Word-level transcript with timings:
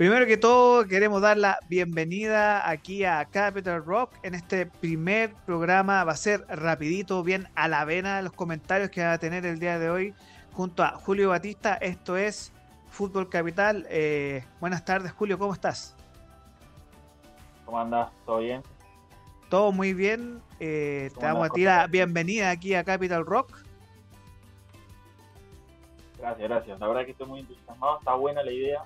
Primero 0.00 0.24
que 0.24 0.38
todo, 0.38 0.86
queremos 0.86 1.20
dar 1.20 1.36
la 1.36 1.58
bienvenida 1.68 2.66
aquí 2.66 3.04
a 3.04 3.22
Capital 3.26 3.84
Rock 3.84 4.14
en 4.22 4.34
este 4.34 4.64
primer 4.64 5.34
programa. 5.44 6.02
Va 6.04 6.12
a 6.12 6.16
ser 6.16 6.46
rapidito, 6.48 7.22
bien 7.22 7.48
a 7.54 7.68
la 7.68 7.84
vena 7.84 8.22
los 8.22 8.32
comentarios 8.32 8.88
que 8.88 9.04
va 9.04 9.12
a 9.12 9.18
tener 9.18 9.44
el 9.44 9.58
día 9.58 9.78
de 9.78 9.90
hoy 9.90 10.14
junto 10.54 10.82
a 10.82 10.92
Julio 10.92 11.28
Batista. 11.28 11.74
Esto 11.74 12.16
es 12.16 12.50
Fútbol 12.88 13.28
Capital. 13.28 13.86
Eh, 13.90 14.42
buenas 14.58 14.86
tardes, 14.86 15.12
Julio, 15.12 15.38
¿cómo 15.38 15.52
estás? 15.52 15.94
¿Cómo 17.66 17.78
andas? 17.78 18.10
¿Todo 18.24 18.38
bien? 18.38 18.62
Todo 19.50 19.70
muy 19.70 19.92
bien. 19.92 20.40
Eh, 20.60 21.10
te 21.18 21.26
damos 21.26 21.50
a 21.50 21.50
ti 21.50 21.64
la 21.64 21.86
bienvenida 21.88 22.48
aquí 22.48 22.74
a 22.74 22.84
Capital 22.84 23.26
Rock. 23.26 23.54
Gracias, 26.18 26.48
gracias. 26.48 26.80
La 26.80 26.88
verdad 26.88 27.04
que 27.04 27.10
estoy 27.10 27.26
muy 27.26 27.40
entusiasmado. 27.40 27.98
Está 27.98 28.14
buena 28.14 28.42
la 28.42 28.50
idea 28.50 28.82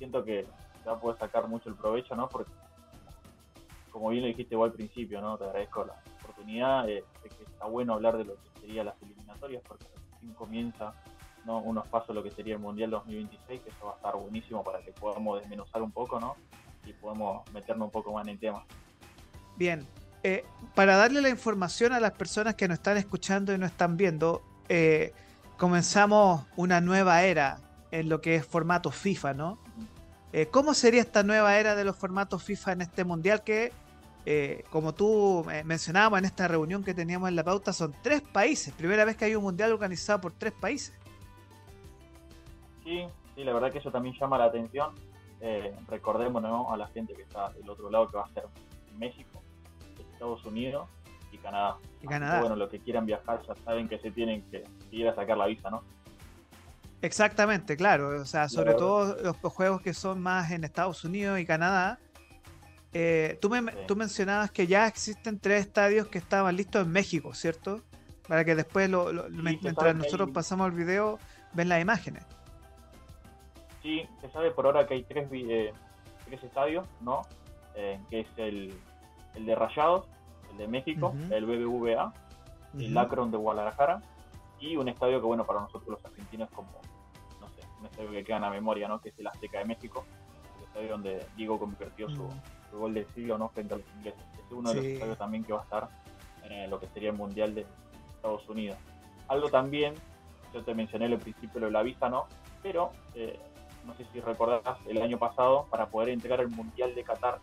siento 0.00 0.24
que 0.24 0.46
ya 0.86 0.98
puedes 0.98 1.20
sacar 1.20 1.46
mucho 1.46 1.68
el 1.68 1.74
provecho, 1.74 2.16
¿no? 2.16 2.26
Porque, 2.26 2.50
como 3.90 4.08
bien 4.08 4.22
lo 4.22 4.28
dijiste 4.28 4.54
igual 4.54 4.70
al 4.70 4.76
principio, 4.76 5.20
¿no? 5.20 5.36
Te 5.36 5.44
agradezco 5.44 5.84
la 5.84 5.94
oportunidad. 6.22 6.88
Eh, 6.88 7.04
está 7.22 7.66
bueno 7.66 7.92
hablar 7.92 8.16
de 8.16 8.24
lo 8.24 8.34
que 8.34 8.60
serían 8.60 8.86
las 8.86 9.02
eliminatorias, 9.02 9.62
porque 9.68 9.84
recién 10.14 10.32
comienza 10.32 10.94
¿no? 11.44 11.58
unos 11.58 11.86
pasos 11.88 12.14
lo 12.14 12.22
que 12.22 12.30
sería 12.30 12.54
el 12.54 12.60
Mundial 12.60 12.90
2026, 12.90 13.60
que 13.60 13.68
eso 13.68 13.84
va 13.84 13.92
a 13.92 13.96
estar 13.96 14.16
buenísimo 14.16 14.64
para 14.64 14.80
que 14.80 14.92
podamos 14.92 15.38
desmenuzar 15.38 15.82
un 15.82 15.92
poco, 15.92 16.18
¿no? 16.18 16.34
Y 16.86 16.94
podamos 16.94 17.42
meternos 17.52 17.86
un 17.86 17.92
poco 17.92 18.12
más 18.12 18.26
en 18.26 18.30
el 18.30 18.38
tema. 18.38 18.64
Bien, 19.56 19.86
eh, 20.22 20.44
para 20.74 20.96
darle 20.96 21.20
la 21.20 21.28
información 21.28 21.92
a 21.92 22.00
las 22.00 22.12
personas 22.12 22.54
que 22.54 22.68
nos 22.68 22.78
están 22.78 22.96
escuchando 22.96 23.52
y 23.52 23.58
no 23.58 23.66
están 23.66 23.98
viendo, 23.98 24.40
eh, 24.70 25.12
comenzamos 25.58 26.46
una 26.56 26.80
nueva 26.80 27.22
era 27.22 27.58
en 27.90 28.08
lo 28.08 28.20
que 28.20 28.36
es 28.36 28.46
formato 28.46 28.90
FIFA, 28.90 29.34
¿no? 29.34 29.58
Eh, 30.32 30.46
¿Cómo 30.46 30.74
sería 30.74 31.00
esta 31.00 31.22
nueva 31.22 31.58
era 31.58 31.74
de 31.74 31.84
los 31.84 31.96
formatos 31.96 32.42
FIFA 32.42 32.72
en 32.72 32.80
este 32.82 33.04
mundial 33.04 33.42
que, 33.42 33.72
eh, 34.26 34.64
como 34.70 34.94
tú 34.94 35.44
mencionabas 35.64 36.20
en 36.20 36.24
esta 36.24 36.46
reunión 36.46 36.84
que 36.84 36.94
teníamos 36.94 37.28
en 37.28 37.36
la 37.36 37.42
pauta, 37.42 37.72
son 37.72 37.94
tres 38.02 38.20
países? 38.20 38.72
Primera 38.74 39.04
vez 39.04 39.16
que 39.16 39.24
hay 39.24 39.34
un 39.34 39.42
mundial 39.42 39.72
organizado 39.72 40.20
por 40.20 40.32
tres 40.32 40.52
países. 40.52 40.96
Sí, 42.84 43.04
sí, 43.34 43.44
la 43.44 43.52
verdad 43.52 43.72
que 43.72 43.78
eso 43.78 43.90
también 43.90 44.14
llama 44.20 44.38
la 44.38 44.44
atención. 44.44 44.94
Eh, 45.40 45.74
recordemos 45.88 46.44
a 46.70 46.76
la 46.76 46.86
gente 46.88 47.14
que 47.14 47.22
está 47.22 47.50
del 47.50 47.68
otro 47.68 47.90
lado, 47.90 48.08
que 48.08 48.16
va 48.16 48.24
a 48.24 48.28
ser 48.28 48.44
México, 48.98 49.42
Estados 50.12 50.44
Unidos 50.44 50.88
y 51.32 51.38
Canadá. 51.38 51.78
Y 52.02 52.06
Canadá. 52.06 52.40
bueno, 52.40 52.56
los 52.56 52.68
que 52.68 52.78
quieran 52.78 53.06
viajar 53.06 53.42
ya 53.48 53.54
saben 53.64 53.88
que 53.88 53.98
se 53.98 54.10
tienen 54.10 54.42
que 54.50 54.64
ir 54.90 55.08
a 55.08 55.14
sacar 55.14 55.36
la 55.38 55.46
visa, 55.46 55.70
¿no? 55.70 55.82
Exactamente, 57.02 57.76
claro. 57.76 58.20
O 58.20 58.24
sea, 58.24 58.48
sobre 58.48 58.74
todo 58.74 59.16
los 59.22 59.36
juegos 59.52 59.80
que 59.80 59.94
son 59.94 60.20
más 60.20 60.50
en 60.50 60.64
Estados 60.64 61.04
Unidos 61.04 61.38
y 61.40 61.46
Canadá. 61.46 61.98
Eh, 62.92 63.38
tú, 63.40 63.48
me, 63.48 63.62
tú 63.86 63.94
mencionabas 63.96 64.50
que 64.50 64.66
ya 64.66 64.86
existen 64.86 65.38
tres 65.38 65.66
estadios 65.66 66.08
que 66.08 66.18
estaban 66.18 66.56
listos 66.56 66.84
en 66.84 66.92
México, 66.92 67.32
¿cierto? 67.34 67.82
Para 68.28 68.44
que 68.44 68.54
después, 68.54 68.90
lo, 68.90 69.12
mientras 69.30 69.94
nosotros 69.94 70.30
pasamos 70.32 70.68
el 70.68 70.72
video, 70.72 71.18
ven 71.52 71.68
las 71.68 71.80
imágenes. 71.80 72.24
Sí, 73.82 74.02
se 74.20 74.30
sabe 74.30 74.50
por 74.50 74.66
ahora 74.66 74.86
que 74.86 74.94
hay 74.94 75.02
tres, 75.04 75.28
eh, 75.32 75.72
tres 76.26 76.42
estadios, 76.42 76.86
¿no? 77.00 77.22
Eh, 77.76 77.98
que 78.10 78.20
es 78.20 78.28
el, 78.36 78.74
el, 79.34 79.46
de 79.46 79.54
Rayados, 79.54 80.06
el 80.50 80.58
de 80.58 80.68
México, 80.68 81.14
el 81.30 81.46
BBVA, 81.46 82.12
el 82.78 82.98
Akron 82.98 83.30
de 83.30 83.38
Guadalajara 83.38 84.02
y 84.60 84.76
un 84.76 84.88
estadio 84.88 85.20
que, 85.20 85.26
bueno, 85.26 85.46
para 85.46 85.60
nosotros 85.60 85.88
los 85.88 86.04
argentinos 86.04 86.50
como 86.50 86.68
un 87.80 87.86
estadio 87.86 88.10
que 88.10 88.24
queda 88.24 88.36
en 88.36 88.42
la 88.42 88.50
memoria, 88.50 88.88
¿no? 88.88 89.00
que 89.00 89.08
es 89.08 89.18
el 89.18 89.26
Azteca 89.26 89.58
de 89.58 89.64
México, 89.64 90.04
el 90.58 90.64
estadio 90.64 90.90
donde 90.90 91.26
Diego 91.36 91.58
convirtió 91.58 92.08
su, 92.10 92.22
mm. 92.22 92.78
gol 92.78 92.94
de 92.94 93.06
siglo 93.14 93.38
¿no? 93.38 93.48
frente 93.48 93.74
a 93.74 93.78
los 93.78 93.86
ingleses. 93.96 94.22
es 94.38 94.52
uno 94.52 94.70
de 94.70 94.76
los 94.76 94.84
estadios 94.84 95.18
también 95.18 95.44
que 95.44 95.52
va 95.52 95.60
a 95.60 95.64
estar 95.64 95.88
en 96.44 96.70
lo 96.70 96.80
que 96.80 96.86
sería 96.88 97.10
el 97.10 97.16
Mundial 97.16 97.54
de 97.54 97.66
Estados 98.16 98.48
Unidos. 98.48 98.76
Algo 99.28 99.48
también, 99.48 99.94
yo 100.52 100.62
te 100.62 100.74
mencioné 100.74 101.06
al 101.06 101.18
principio 101.18 101.60
lo 101.60 101.66
de 101.66 101.72
la 101.72 101.82
visa, 101.82 102.08
¿no? 102.08 102.26
Pero 102.62 102.90
eh, 103.14 103.38
no 103.86 103.94
sé 103.94 104.04
si 104.12 104.20
recordás, 104.20 104.78
el 104.86 105.00
año 105.00 105.18
pasado, 105.18 105.66
para 105.70 105.86
poder 105.86 106.10
entregar 106.10 106.40
el 106.40 106.48
Mundial 106.48 106.94
de 106.94 107.04
Qatar, 107.04 107.38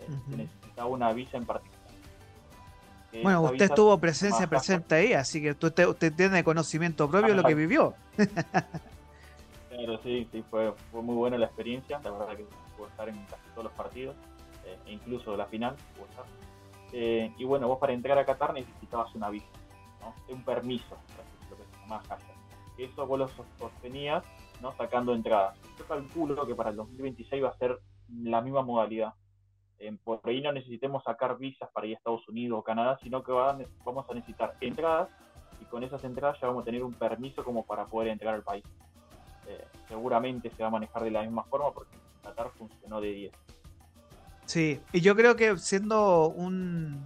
eh, 0.00 0.06
se 0.30 0.36
necesitaba 0.36 0.88
una 0.88 1.12
visa 1.12 1.36
en 1.36 1.46
particular. 1.46 1.78
Bueno, 3.22 3.42
usted 3.42 3.70
tuvo 3.70 3.96
presencia 3.98 4.46
presente 4.46 4.94
ahí, 4.94 5.12
así 5.14 5.40
que 5.40 5.52
usted, 5.52 5.86
usted 5.86 6.12
tiene 6.12 6.44
conocimiento 6.44 7.10
propio 7.10 7.34
de 7.34 7.42
lo 7.42 7.46
que 7.46 7.54
vivió. 7.54 7.94
Pero 9.78 9.96
sí, 10.02 10.26
sí, 10.32 10.42
fue, 10.50 10.72
fue 10.90 11.02
muy 11.02 11.14
buena 11.14 11.38
la 11.38 11.46
experiencia. 11.46 12.00
La 12.02 12.10
verdad 12.10 12.36
que 12.36 12.44
pude 12.76 12.88
estar 12.88 13.08
en 13.08 13.14
casi 13.26 13.48
todos 13.50 13.64
los 13.64 13.72
partidos, 13.74 14.16
eh, 14.64 14.76
incluso 14.86 15.36
la 15.36 15.46
final. 15.46 15.76
Eh, 16.92 17.32
y 17.38 17.44
bueno, 17.44 17.68
vos 17.68 17.78
para 17.78 17.92
entrar 17.92 18.18
a 18.18 18.24
Qatar 18.24 18.54
necesitabas 18.54 19.14
una 19.14 19.30
visa, 19.30 19.46
¿no? 20.00 20.34
un 20.34 20.42
permiso, 20.42 20.96
lo 21.48 21.56
que 21.56 21.62
se 21.62 21.80
llama 21.80 22.02
Eso 22.76 23.06
vos 23.06 23.18
lo 23.20 23.28
sostenías 23.56 24.24
¿no? 24.60 24.74
sacando 24.76 25.14
entradas. 25.14 25.56
Yo 25.78 25.86
calculo 25.86 26.44
que 26.44 26.56
para 26.56 26.70
el 26.70 26.76
2026 26.76 27.44
va 27.44 27.50
a 27.50 27.58
ser 27.58 27.78
la 28.08 28.40
misma 28.40 28.62
modalidad. 28.62 29.14
Eh, 29.78 29.96
por 30.02 30.20
ahí 30.24 30.40
no 30.40 30.50
necesitemos 30.50 31.04
sacar 31.04 31.38
visas 31.38 31.70
para 31.72 31.86
ir 31.86 31.94
a 31.94 31.98
Estados 31.98 32.28
Unidos 32.28 32.58
o 32.58 32.64
Canadá, 32.64 32.98
sino 33.00 33.22
que 33.22 33.30
vamos 33.30 34.10
a 34.10 34.14
necesitar 34.14 34.56
entradas 34.60 35.08
y 35.60 35.66
con 35.66 35.84
esas 35.84 36.02
entradas 36.02 36.40
ya 36.40 36.48
vamos 36.48 36.62
a 36.62 36.64
tener 36.64 36.82
un 36.82 36.94
permiso 36.94 37.44
como 37.44 37.64
para 37.64 37.86
poder 37.86 38.08
entrar 38.08 38.34
al 38.34 38.42
país. 38.42 38.64
Eh, 39.48 39.64
seguramente 39.88 40.50
se 40.50 40.62
va 40.62 40.68
a 40.68 40.72
manejar 40.72 41.02
de 41.02 41.10
la 41.10 41.22
misma 41.22 41.42
forma 41.44 41.72
porque 41.72 41.96
Qatar 42.22 42.50
funcionó 42.58 43.00
de 43.00 43.12
10. 43.12 43.32
Sí, 44.44 44.80
y 44.92 45.00
yo 45.00 45.16
creo 45.16 45.36
que 45.36 45.56
siendo 45.56 46.28
un, 46.28 47.00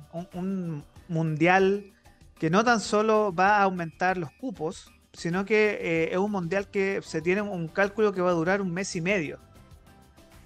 mundial 1.08 1.92
que 2.38 2.50
no 2.50 2.64
tan 2.64 2.80
solo 2.80 3.32
va 3.32 3.58
a 3.58 3.62
aumentar 3.62 4.16
los 4.16 4.32
cupos, 4.32 4.92
sino 5.12 5.44
que 5.44 5.78
eh, 5.80 6.12
es 6.12 6.18
un 6.18 6.32
mundial 6.32 6.68
que 6.68 7.00
se 7.02 7.22
tiene 7.22 7.42
un 7.42 7.68
cálculo 7.68 8.12
que 8.12 8.20
va 8.20 8.30
a 8.30 8.34
durar 8.34 8.60
un 8.60 8.72
mes 8.72 8.94
y 8.96 9.00
medio. 9.00 9.38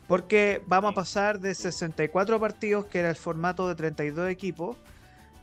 Porque 0.06 0.62
vamos 0.66 0.92
a 0.92 0.94
pasar 0.94 1.40
de 1.40 1.54
64 1.54 2.38
partidos, 2.38 2.86
que 2.86 2.98
era 2.98 3.08
el 3.08 3.16
formato 3.16 3.68
de 3.68 3.74
32 3.74 4.30
equipos, 4.30 4.76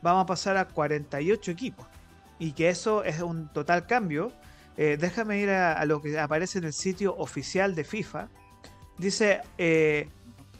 vamos 0.02 0.24
a 0.24 0.26
pasar 0.28 0.58
a 0.58 0.68
48 0.68 1.52
equipos. 1.52 1.88
Y 2.38 2.52
que 2.52 2.70
eso 2.70 3.04
es 3.04 3.22
un 3.22 3.48
total 3.50 3.88
cambio 3.88 4.32
eh, 4.78 4.98
déjame 5.00 5.40
ir 5.40 5.50
a, 5.50 5.84
lo 5.86 6.02
que 6.02 6.20
aparece 6.20 6.58
en 6.60 6.66
el 6.66 6.74
sitio 6.74 7.16
oficial 7.18 7.76
de 7.76 7.84
FIFA. 7.84 8.30
Dice, 8.98 9.42
eh, 9.58 10.08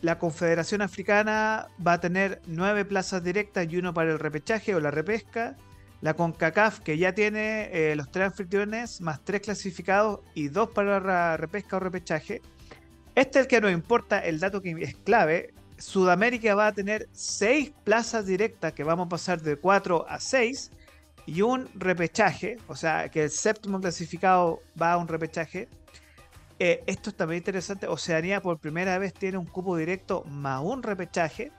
la 0.02 0.20
Confederación 0.20 0.82
Africana 0.82 1.68
va 1.86 1.94
a 1.94 2.00
tener 2.00 2.42
nueve 2.46 2.86
plazas 2.86 3.24
directas 3.24 3.68
y 3.70 3.78
uno 3.78 3.94
para 3.94 4.12
el 4.12 4.20
repechaje 4.20 4.76
o 4.76 4.80
la 4.80 4.92
repesca. 4.92 5.56
La 6.02 6.16
CONCACAF, 6.16 6.82
que 6.82 6.98
ya 6.98 7.14
tiene 7.14 7.70
eh, 7.72 7.96
los 7.96 8.12
tres 8.12 8.26
anfitriones, 8.28 9.00
más 9.00 9.24
tres 9.24 9.40
clasificados 9.40 10.20
y 10.34 10.50
dos 10.50 10.70
para 10.72 11.00
la 11.00 11.38
repesca 11.38 11.78
o 11.78 11.80
repechaje. 11.80 12.42
Este 13.16 13.40
es 13.40 13.46
el 13.46 13.48
que 13.48 13.62
nos 13.62 13.72
importa, 13.72 14.20
el 14.20 14.40
dato 14.40 14.62
que 14.62 14.72
es 14.82 14.96
clave. 14.96 15.54
Sudamérica 15.78 16.56
va 16.56 16.68
a 16.68 16.74
tener 16.74 17.08
seis 17.14 17.72
plazas 17.86 18.26
directas 18.26 18.74
que 18.74 18.84
vamos 18.84 19.06
a 19.06 19.10
pasar 19.10 19.42
de 19.42 19.56
cuatro 19.56 20.06
a 20.10 20.20
seis 20.20 20.72
y 21.26 21.42
un 21.42 21.70
repechaje, 21.76 22.58
o 22.68 22.76
sea, 22.76 23.10
que 23.10 23.24
el 23.24 23.30
séptimo 23.30 23.80
clasificado 23.80 24.62
va 24.80 24.94
a 24.94 24.98
un 24.98 25.08
repechaje. 25.08 25.70
Eh, 26.60 26.84
esto 26.86 27.10
es 27.10 27.16
también 27.16 27.40
interesante. 27.40 27.88
Oceanía 27.88 28.42
por 28.42 28.60
primera 28.60 28.98
vez 28.98 29.14
tiene 29.14 29.38
un 29.38 29.46
cupo 29.46 29.78
directo 29.78 30.24
más 30.26 30.62
un 30.64 30.84
repechaje. 30.84 31.52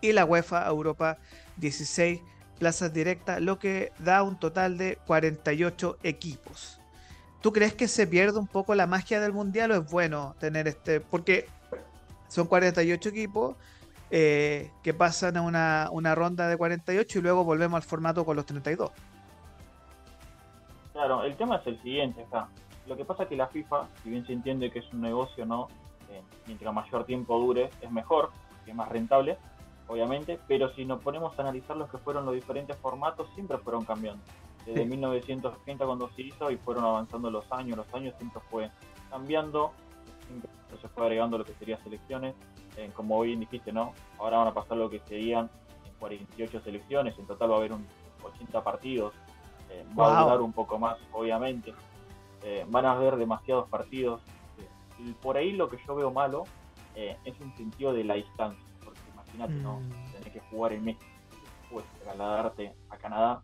Y 0.00 0.12
la 0.12 0.24
UEFA 0.24 0.66
Europa 0.68 1.18
16 1.56 2.20
plazas 2.58 2.92
directas, 2.92 3.40
lo 3.40 3.58
que 3.58 3.92
da 3.98 4.22
un 4.22 4.38
total 4.38 4.78
de 4.78 4.98
48 5.06 5.98
equipos. 6.02 6.80
¿Tú 7.42 7.52
crees 7.52 7.74
que 7.74 7.88
se 7.88 8.06
pierde 8.06 8.38
un 8.38 8.46
poco 8.46 8.74
la 8.74 8.86
magia 8.86 9.20
del 9.20 9.32
mundial 9.32 9.70
o 9.72 9.76
es 9.76 9.90
bueno 9.90 10.34
tener 10.38 10.68
este? 10.68 11.00
Porque 11.00 11.48
son 12.28 12.46
48 12.46 13.08
equipos 13.08 13.56
eh, 14.10 14.70
que 14.82 14.94
pasan 14.94 15.36
a 15.36 15.42
una, 15.42 15.88
una, 15.90 16.14
ronda 16.14 16.48
de 16.48 16.56
48 16.56 17.18
y 17.18 17.22
luego 17.22 17.44
volvemos 17.44 17.76
al 17.76 17.82
formato 17.82 18.24
con 18.24 18.36
los 18.36 18.46
32. 18.46 18.90
Claro, 20.92 21.24
el 21.24 21.36
tema 21.36 21.56
es 21.56 21.66
el 21.66 21.82
siguiente 21.82 22.22
acá. 22.22 22.48
Lo 22.86 22.96
que 22.96 23.04
pasa 23.04 23.24
es 23.24 23.28
que 23.28 23.36
la 23.36 23.48
FIFA, 23.48 23.88
si 24.02 24.10
bien 24.10 24.24
se 24.26 24.32
entiende 24.32 24.70
que 24.70 24.78
es 24.78 24.92
un 24.92 25.00
negocio, 25.00 25.44
¿no? 25.44 25.68
Eh, 26.10 26.22
mientras 26.46 26.72
mayor 26.72 27.04
tiempo 27.04 27.38
dure, 27.38 27.70
es 27.80 27.90
mejor, 27.90 28.30
es 28.64 28.74
más 28.74 28.88
rentable, 28.88 29.38
obviamente, 29.88 30.38
pero 30.46 30.72
si 30.74 30.84
nos 30.84 31.02
ponemos 31.02 31.36
a 31.38 31.42
analizar 31.42 31.76
los 31.76 31.90
que 31.90 31.98
fueron 31.98 32.24
los 32.24 32.34
diferentes 32.34 32.76
formatos, 32.76 33.28
siempre 33.34 33.58
fueron 33.58 33.84
cambiando. 33.84 34.22
Desde 34.64 34.84
1930 34.84 35.84
cuando 35.84 36.10
se 36.10 36.22
hizo 36.22 36.50
y 36.50 36.56
fueron 36.56 36.84
avanzando 36.84 37.30
los 37.30 37.50
años, 37.52 37.76
los 37.76 37.94
años 37.94 38.14
siempre 38.18 38.40
fue 38.50 38.70
cambiando, 39.10 39.72
siempre 40.26 40.50
se 40.80 40.88
fue 40.88 41.04
agregando 41.04 41.38
lo 41.38 41.44
que 41.44 41.54
serían 41.54 41.82
selecciones, 41.84 42.34
como 42.94 43.20
bien 43.22 43.40
dijiste, 43.40 43.72
¿no? 43.72 43.94
Ahora 44.18 44.38
van 44.38 44.48
a 44.48 44.54
pasar 44.54 44.76
lo 44.76 44.90
que 44.90 45.00
serían 45.00 45.50
48 45.98 46.60
selecciones, 46.60 47.18
en 47.18 47.26
total 47.26 47.50
va 47.50 47.54
a 47.54 47.58
haber 47.58 47.72
un 47.72 47.86
80 48.22 48.62
partidos, 48.62 49.14
eh, 49.70 49.84
va 49.98 50.18
a 50.18 50.22
durar 50.22 50.40
un 50.40 50.52
poco 50.52 50.78
más, 50.78 50.98
obviamente. 51.12 51.74
Eh, 52.42 52.64
van 52.68 52.86
a 52.86 52.92
haber 52.92 53.16
demasiados 53.16 53.68
partidos, 53.68 54.20
eh, 54.58 55.14
por 55.20 55.36
ahí 55.36 55.52
lo 55.52 55.68
que 55.68 55.78
yo 55.86 55.94
veo 55.94 56.10
malo 56.10 56.44
es 56.94 57.38
un 57.40 57.54
sentido 57.58 57.92
de 57.92 58.04
la 58.04 58.14
distancia, 58.14 58.64
porque 58.82 59.00
imagínate, 59.12 59.52
¿no? 59.52 59.80
Mm. 59.80 60.12
Tenés 60.12 60.32
que 60.32 60.40
jugar 60.48 60.72
en 60.72 60.82
México, 60.82 61.04
después 61.60 61.84
trasladarte 62.02 62.74
a 62.88 62.96
Canadá, 62.96 63.42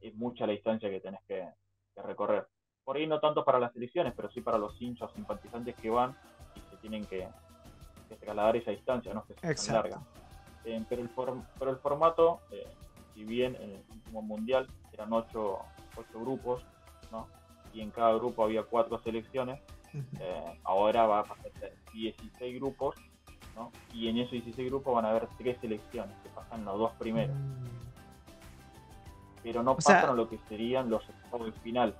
es 0.00 0.14
mucha 0.14 0.46
la 0.46 0.54
distancia 0.54 0.88
que 0.88 1.00
tenés 1.00 1.20
que, 1.28 1.46
recorrer. 1.94 2.48
Por 2.84 2.96
ahí 2.96 3.06
no 3.06 3.20
tanto 3.20 3.44
para 3.44 3.58
las 3.58 3.76
elecciones, 3.76 4.14
pero 4.16 4.30
sí 4.30 4.40
para 4.40 4.56
los 4.56 4.80
hinchas 4.80 5.12
simpatizantes 5.12 5.76
que 5.76 5.90
van 5.90 6.16
y 6.56 6.60
se 6.70 6.76
tienen 6.78 7.04
que, 7.04 7.28
trasladar 8.16 8.56
esa 8.56 8.70
distancia, 8.70 9.12
¿no? 9.14 9.24
Que 9.24 9.34
es 9.50 9.68
larga. 9.68 10.00
Eh, 10.64 10.84
pero, 10.88 11.02
el 11.02 11.10
pero 11.58 11.70
el 11.70 11.76
formato, 11.78 12.40
si 13.14 13.24
bien 13.24 13.56
en 13.56 13.70
el 13.70 13.82
último 13.90 14.22
mundial 14.22 14.68
eran 14.92 15.12
ocho, 15.12 15.58
ocho 15.96 16.20
grupos, 16.20 16.64
¿no? 17.10 17.26
y 17.72 17.80
en 17.80 17.90
cada 17.90 18.14
grupo 18.14 18.44
había 18.44 18.62
cuatro 18.62 19.00
selecciones, 19.02 19.60
eh, 19.94 20.58
ahora 20.64 21.06
va 21.06 21.20
a 21.20 21.24
pasar 21.24 21.50
16 21.92 22.56
grupos, 22.56 22.96
¿no? 23.54 23.70
Y 23.92 24.08
en 24.08 24.18
esos 24.18 24.32
16 24.32 24.68
grupos 24.68 24.94
van 24.94 25.04
a 25.04 25.10
haber 25.10 25.28
tres 25.38 25.58
selecciones, 25.60 26.14
que 26.22 26.28
pasan 26.30 26.64
los 26.64 26.78
dos 26.78 26.92
primeros. 26.98 27.36
Mm. 27.36 27.62
Pero 29.42 29.62
no 29.62 29.74
pasan 29.74 30.10
a 30.10 30.12
lo 30.12 30.28
que 30.28 30.38
serían 30.48 30.88
los 30.88 31.02
octavos 31.08 31.46
de 31.46 31.60
final. 31.60 31.94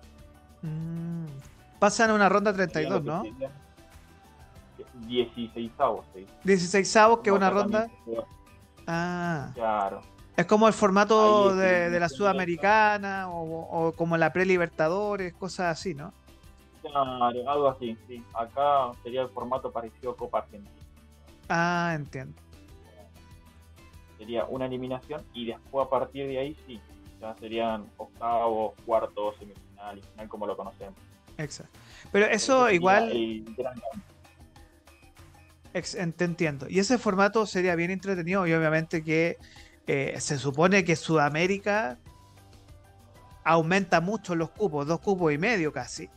Mm. 0.62 1.26
Pasan 1.78 2.10
a 2.10 2.14
una 2.14 2.28
ronda 2.28 2.52
32, 2.52 3.02
¿no? 3.02 3.22
16 4.94 5.72
avos. 5.78 6.06
16 6.44 6.96
avos, 6.96 7.20
que 7.20 7.30
es 7.30 7.36
una 7.36 7.50
ronda. 7.50 7.88
Ah. 8.86 9.50
Claro. 9.54 10.00
Es 10.36 10.46
como 10.46 10.66
el 10.66 10.72
formato 10.72 11.54
de, 11.54 12.00
la 12.00 12.08
Sudamericana 12.08 13.28
o, 13.28 13.88
o, 13.88 13.92
como 13.92 14.16
la 14.16 14.32
Pre-Libertadores, 14.32 15.34
cosas 15.34 15.78
así, 15.78 15.94
¿no? 15.94 16.12
algo 17.46 17.68
así, 17.68 17.96
sí. 18.08 18.22
Acá 18.34 18.90
sería 19.02 19.22
el 19.22 19.28
formato 19.28 19.70
parecido 19.70 20.12
a 20.12 20.16
Copa 20.16 20.38
Argentina. 20.38 20.70
Ah, 21.48 21.92
entiendo. 21.94 22.40
Sería 24.18 24.44
una 24.46 24.66
eliminación 24.66 25.22
y 25.34 25.46
después 25.46 25.86
a 25.86 25.90
partir 25.90 26.26
de 26.28 26.38
ahí 26.38 26.56
sí, 26.66 26.80
ya 27.20 27.34
serían 27.38 27.86
octavos, 27.96 28.74
cuartos, 28.86 29.36
semifinal 29.38 29.98
y 29.98 30.02
final 30.02 30.28
como 30.28 30.46
lo 30.46 30.56
conocemos. 30.56 30.94
Exacto. 31.38 31.78
Pero 32.10 32.26
eso 32.26 32.70
igual... 32.70 33.12
te 35.72 36.24
entiendo. 36.24 36.66
Y 36.68 36.78
ese 36.78 36.98
formato 36.98 37.46
sería 37.46 37.74
bien 37.74 37.90
entretenido 37.90 38.46
y 38.46 38.52
obviamente 38.52 39.02
que 39.02 39.38
eh, 39.86 40.16
se 40.20 40.38
supone 40.38 40.84
que 40.84 40.96
Sudamérica 40.96 41.98
aumenta 43.44 44.00
mucho 44.00 44.34
los 44.34 44.50
cupos, 44.50 44.86
dos 44.86 45.00
cupos 45.00 45.32
y 45.32 45.38
medio 45.38 45.72
casi. 45.72 46.08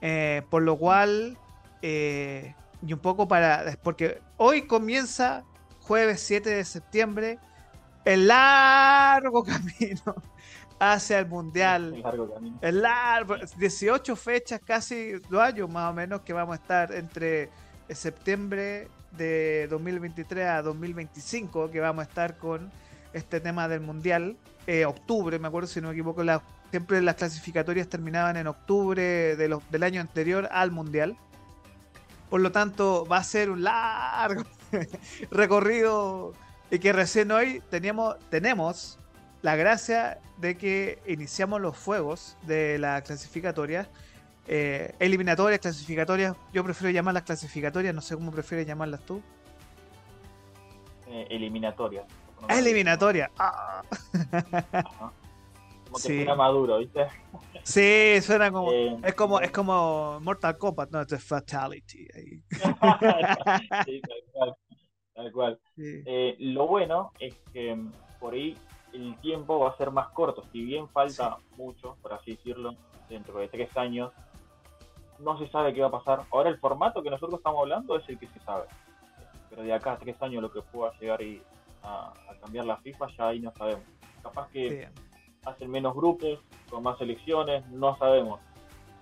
Eh, 0.00 0.42
por 0.50 0.62
lo 0.62 0.76
cual, 0.78 1.38
eh, 1.82 2.54
y 2.86 2.92
un 2.92 2.98
poco 2.98 3.28
para. 3.28 3.76
Porque 3.82 4.20
hoy 4.36 4.66
comienza, 4.66 5.44
jueves 5.80 6.20
7 6.20 6.50
de 6.50 6.64
septiembre, 6.64 7.38
el 8.04 8.28
largo 8.28 9.44
camino 9.44 10.14
hacia 10.78 11.18
el 11.18 11.26
mundial. 11.26 11.94
El 11.94 12.02
largo 12.02 12.34
camino. 12.34 12.58
El 12.62 12.82
largo, 12.82 13.36
18 13.58 14.16
fechas, 14.16 14.60
casi 14.64 15.12
dos 15.28 15.40
años 15.40 15.70
más 15.70 15.90
o 15.90 15.94
menos, 15.94 16.22
que 16.22 16.32
vamos 16.32 16.58
a 16.58 16.60
estar 16.60 16.94
entre 16.94 17.50
septiembre 17.94 18.88
de 19.12 19.66
2023 19.68 20.46
a 20.46 20.62
2025, 20.62 21.70
que 21.70 21.80
vamos 21.80 22.04
a 22.04 22.08
estar 22.08 22.36
con 22.36 22.70
este 23.12 23.40
tema 23.40 23.68
del 23.68 23.80
mundial. 23.80 24.36
Eh, 24.66 24.84
octubre, 24.84 25.38
me 25.38 25.48
acuerdo 25.48 25.68
si 25.68 25.80
no 25.80 25.88
me 25.88 25.94
equivoco, 25.94 26.22
Siempre 26.70 27.02
las 27.02 27.16
clasificatorias 27.16 27.88
terminaban 27.88 28.36
en 28.36 28.46
octubre 28.46 29.34
del 29.34 29.82
año 29.82 30.00
anterior 30.00 30.48
al 30.52 30.70
Mundial. 30.70 31.16
Por 32.28 32.40
lo 32.40 32.52
tanto, 32.52 33.04
va 33.10 33.16
a 33.16 33.24
ser 33.24 33.50
un 33.50 33.64
largo 33.64 34.44
recorrido 35.32 36.32
y 36.70 36.78
que 36.78 36.92
recién 36.92 37.32
hoy 37.32 37.60
teníamos, 37.70 38.16
tenemos 38.30 39.00
la 39.42 39.56
gracia 39.56 40.20
de 40.38 40.56
que 40.56 41.02
iniciamos 41.08 41.60
los 41.60 41.76
fuegos 41.76 42.36
de 42.46 42.78
la 42.78 43.02
clasificatoria. 43.02 43.88
Eh, 44.46 44.94
eliminatorias, 44.98 45.60
clasificatorias, 45.60 46.36
yo 46.52 46.64
prefiero 46.64 46.90
llamarlas 46.92 47.22
clasificatorias, 47.22 47.94
no 47.94 48.00
sé 48.00 48.14
cómo 48.16 48.30
prefieres 48.30 48.66
llamarlas 48.66 49.00
tú. 49.06 49.22
Eh, 51.06 51.26
eliminatorias. 51.30 52.06
Eliminatoria. 52.48 53.30
Ah. 53.38 53.82
como 55.84 55.96
que 55.96 56.02
suena 56.02 56.34
maduro, 56.34 56.78
¿viste? 56.78 57.06
Sí, 57.62 58.20
suena 58.22 58.50
como. 58.50 58.72
Eh, 58.72 58.96
es 59.04 59.14
como 59.14 59.40
es 59.40 59.50
como 59.50 60.18
Mortal 60.20 60.56
Kombat, 60.56 60.90
no, 60.90 61.00
es 61.02 61.24
Fatality. 61.24 62.06
sí, 63.84 64.00
tal 65.14 65.32
cual. 65.32 65.60
Eh, 65.76 66.36
lo 66.38 66.66
bueno 66.66 67.12
es 67.18 67.34
que 67.52 67.74
mm, 67.74 67.92
por 68.18 68.34
ahí 68.34 68.56
el 68.92 69.16
tiempo 69.20 69.58
va 69.58 69.70
a 69.70 69.76
ser 69.76 69.90
más 69.90 70.08
corto. 70.08 70.44
Si 70.52 70.62
bien 70.62 70.88
falta 70.88 71.38
mucho, 71.56 71.96
por 72.00 72.12
así 72.12 72.36
decirlo, 72.36 72.74
dentro 73.08 73.38
de 73.38 73.48
tres 73.48 73.76
años, 73.76 74.12
no 75.20 75.38
se 75.38 75.48
sabe 75.48 75.72
qué 75.72 75.80
va 75.80 75.88
a 75.88 75.90
pasar. 75.90 76.22
Ahora 76.30 76.50
el 76.50 76.58
formato 76.58 77.02
que 77.02 77.10
nosotros 77.10 77.38
estamos 77.38 77.60
hablando 77.60 77.96
es 77.96 78.08
el 78.08 78.18
que 78.18 78.28
se 78.28 78.40
sabe. 78.40 78.64
Pero 79.48 79.62
de 79.62 79.72
acá 79.72 79.92
a 79.92 79.98
tres 79.98 80.20
años 80.22 80.42
lo 80.42 80.52
que 80.52 80.62
pueda 80.62 80.92
llegar 80.98 81.20
y 81.22 81.42
a, 81.82 82.12
cambiar 82.40 82.66
la 82.66 82.76
FIFA 82.78 83.06
ya 83.16 83.28
ahí 83.28 83.40
no 83.40 83.52
sabemos. 83.56 83.84
Capaz 84.22 84.48
que 84.50 84.88
hacen 85.44 85.70
menos 85.70 85.94
grupos, 85.94 86.40
con 86.68 86.82
más 86.82 86.98
selecciones, 86.98 87.66
no 87.68 87.96
sabemos. 87.96 88.40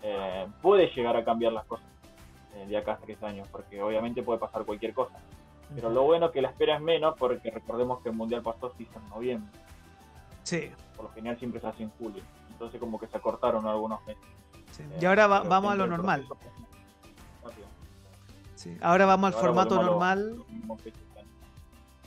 Eh, 0.03 0.47
puede 0.63 0.89
llegar 0.95 1.17
a 1.17 1.25
cambiar 1.25 1.53
las 1.53 1.65
cosas 1.67 1.87
eh, 2.55 2.67
de 2.67 2.77
acá 2.77 2.93
a 2.93 2.99
tres 2.99 3.23
años, 3.23 3.49
porque 3.49 3.83
obviamente 3.83 4.23
puede 4.23 4.39
pasar 4.39 4.65
cualquier 4.65 4.95
cosa. 4.95 5.19
Pero 5.75 5.91
lo 5.91 6.05
bueno 6.05 6.27
es 6.27 6.33
que 6.33 6.41
la 6.41 6.49
espera 6.49 6.77
es 6.77 6.81
menos, 6.81 7.15
porque 7.19 7.51
recordemos 7.51 8.01
que 8.03 8.09
el 8.09 8.15
Mundial 8.15 8.43
pasó 8.43 8.73
hizo 8.79 8.99
en 8.99 9.09
noviembre. 9.11 9.51
Sí. 10.45 10.71
Por 10.97 11.07
lo 11.07 11.11
general 11.13 11.39
siempre 11.39 11.61
se 11.61 11.67
hace 11.67 11.83
en 11.83 11.91
julio. 11.91 12.23
Entonces 12.51 12.81
como 12.81 12.99
que 12.99 13.07
se 13.07 13.17
acortaron 13.17 13.67
algunos 13.67 14.05
meses. 14.07 14.25
Y 15.01 15.05
ahora 15.05 15.27
vamos 15.27 15.73
a 15.73 15.75
lo 15.75 15.87
normal. 15.87 16.27
Sí. 18.55 18.77
Ahora 18.81 19.07
vamos 19.07 19.35
al 19.35 19.41
formato 19.41 19.81
normal, 19.83 20.37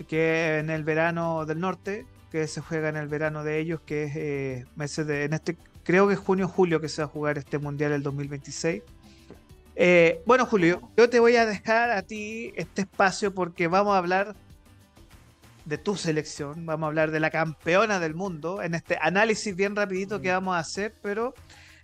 que 0.08 0.60
en 0.60 0.70
el 0.70 0.84
verano 0.84 1.46
del 1.46 1.60
norte, 1.60 2.06
que 2.32 2.48
se 2.48 2.62
juega 2.62 2.89
en 2.89 2.98
el 2.98 3.08
verano 3.08 3.44
de 3.44 3.60
ellos, 3.60 3.82
que 3.86 4.03
es 4.03 4.15
eh, 4.15 4.65
meses 4.75 5.08
de, 5.08 5.25
en 5.25 5.34
este, 5.34 5.58
creo 5.84 6.08
que 6.08 6.15
es 6.15 6.20
junio 6.20 6.48
julio 6.48 6.82
que 6.82 6.89
se 6.89 7.01
va 7.01 7.06
a 7.08 7.10
jugar 7.10 7.38
este 7.38 7.58
mundial 7.58 7.91
el 7.91 8.03
2026. 8.03 8.84
Eh, 9.75 10.22
bueno, 10.25 10.46
Julio, 10.46 10.91
yo 10.98 11.10
te 11.10 11.20
voy 11.20 11.36
a 11.38 11.46
dejar 11.46 11.91
a 11.91 12.01
ti 12.01 12.53
este 12.56 12.82
espacio 12.82 13.34
porque 13.34 13.68
vamos 13.68 13.96
a 13.96 13.98
hablar 13.98 14.36
de 15.65 15.77
tu 15.77 15.96
selección, 15.96 16.65
vamos 16.65 16.86
a 16.86 16.88
hablar 16.88 17.12
de 17.12 17.20
la 17.20 17.30
campeona 17.30 18.00
del 18.00 18.13
mundo 18.13 18.62
en 18.62 18.75
este 18.75 18.98
análisis 19.01 19.56
bien 19.56 19.75
rapidito 19.75 20.22
que 20.22 20.32
vamos 20.32 20.56
a 20.56 20.60
hacer, 20.60 20.94
pero 21.01 21.34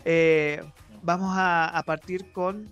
eh, 0.10 0.64
vamos 1.04 1.34
a, 1.38 1.84
partir 1.86 2.32
con 2.32 2.72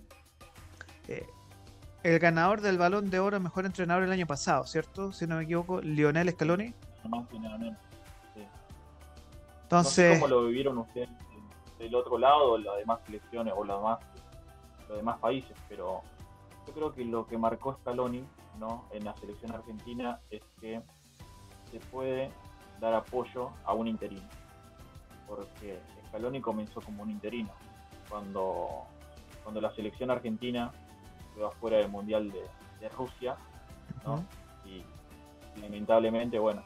el 2.02 2.18
ganador 2.18 2.60
del 2.60 2.78
balón 2.78 3.10
de 3.10 3.18
oro, 3.18 3.38
mejor 3.40 3.66
entrenador 3.66 4.04
el 4.04 4.12
año 4.12 4.26
pasado, 4.26 4.64
¿cierto? 4.64 5.12
Si 5.12 5.26
no 5.26 5.36
me 5.36 5.42
equivoco, 5.42 5.80
Lionel 5.80 6.30
Scaloni. 6.30 6.72
Entonces. 9.62 9.70
No 9.70 9.84
sé 9.84 10.20
cómo 10.20 10.28
lo 10.28 10.46
vivieron 10.46 10.78
ustedes 10.78 11.08
del 11.78 11.94
otro 11.94 12.18
lado, 12.18 12.58
las 12.58 12.76
demás 12.76 13.00
selecciones 13.04 13.52
o 13.56 13.64
los 13.64 13.78
demás, 13.78 13.98
los 14.88 14.98
demás 14.98 15.18
países, 15.18 15.56
pero 15.68 16.02
yo 16.66 16.72
creo 16.72 16.94
que 16.94 17.04
lo 17.04 17.26
que 17.26 17.36
marcó 17.36 17.74
Scaloni 17.74 18.24
¿no? 18.58 18.84
en 18.92 19.04
la 19.04 19.14
selección 19.16 19.52
argentina 19.52 20.20
es 20.30 20.42
que 20.60 20.80
se 21.70 21.80
puede 21.90 22.30
dar 22.80 22.94
apoyo 22.94 23.50
a 23.64 23.74
un 23.74 23.88
interino. 23.88 24.28
Porque 25.26 25.80
Scaloni 26.16 26.40
comenzó 26.40 26.80
como 26.80 27.02
un 27.02 27.10
interino. 27.10 27.50
Cuando, 28.08 28.84
cuando 29.42 29.60
la 29.60 29.70
selección 29.74 30.10
argentina 30.10 30.72
quedó 31.34 31.48
afuera 31.48 31.76
del 31.76 31.90
Mundial 31.90 32.32
de, 32.32 32.88
Rusia, 32.96 33.34
¿no? 34.04 34.24
y 34.64 34.84
lamentablemente, 35.60 36.38
bueno, 36.38 36.62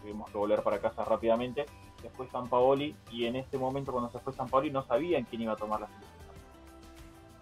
tuvimos 0.00 0.30
que 0.30 0.38
volver 0.38 0.62
para 0.62 0.80
casa 0.80 1.04
rápidamente. 1.04 1.66
Después 2.02 2.30
San 2.30 2.48
Paoli 2.48 2.96
y 3.10 3.26
en 3.26 3.36
este 3.36 3.58
momento 3.58 3.92
cuando 3.92 4.10
se 4.10 4.18
fue 4.18 4.32
San 4.32 4.48
Paoli 4.48 4.70
no 4.70 4.82
sabían 4.86 5.24
quién 5.24 5.42
iba 5.42 5.52
a 5.52 5.56
tomar 5.56 5.80
la 5.80 5.88
selección. 5.88 6.10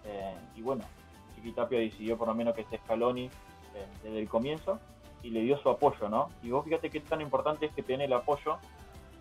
Eh, 0.03 0.35
y 0.57 0.61
bueno, 0.61 0.83
Chiquitapia 1.35 1.79
decidió 1.79 2.17
por 2.17 2.27
lo 2.27 2.35
menos 2.35 2.53
que 2.53 2.61
esté 2.61 2.77
Scaloni 2.79 3.25
eh, 3.25 3.87
desde 4.03 4.19
el 4.19 4.27
comienzo 4.27 4.79
y 5.23 5.29
le 5.29 5.41
dio 5.41 5.57
su 5.57 5.69
apoyo, 5.69 6.09
¿no? 6.09 6.29
Y 6.43 6.51
vos 6.51 6.65
fíjate 6.65 6.89
qué 6.89 6.99
tan 6.99 7.21
importante 7.21 7.67
es 7.67 7.73
que 7.73 7.81
tiene 7.81 8.05
el 8.05 8.13
apoyo 8.13 8.57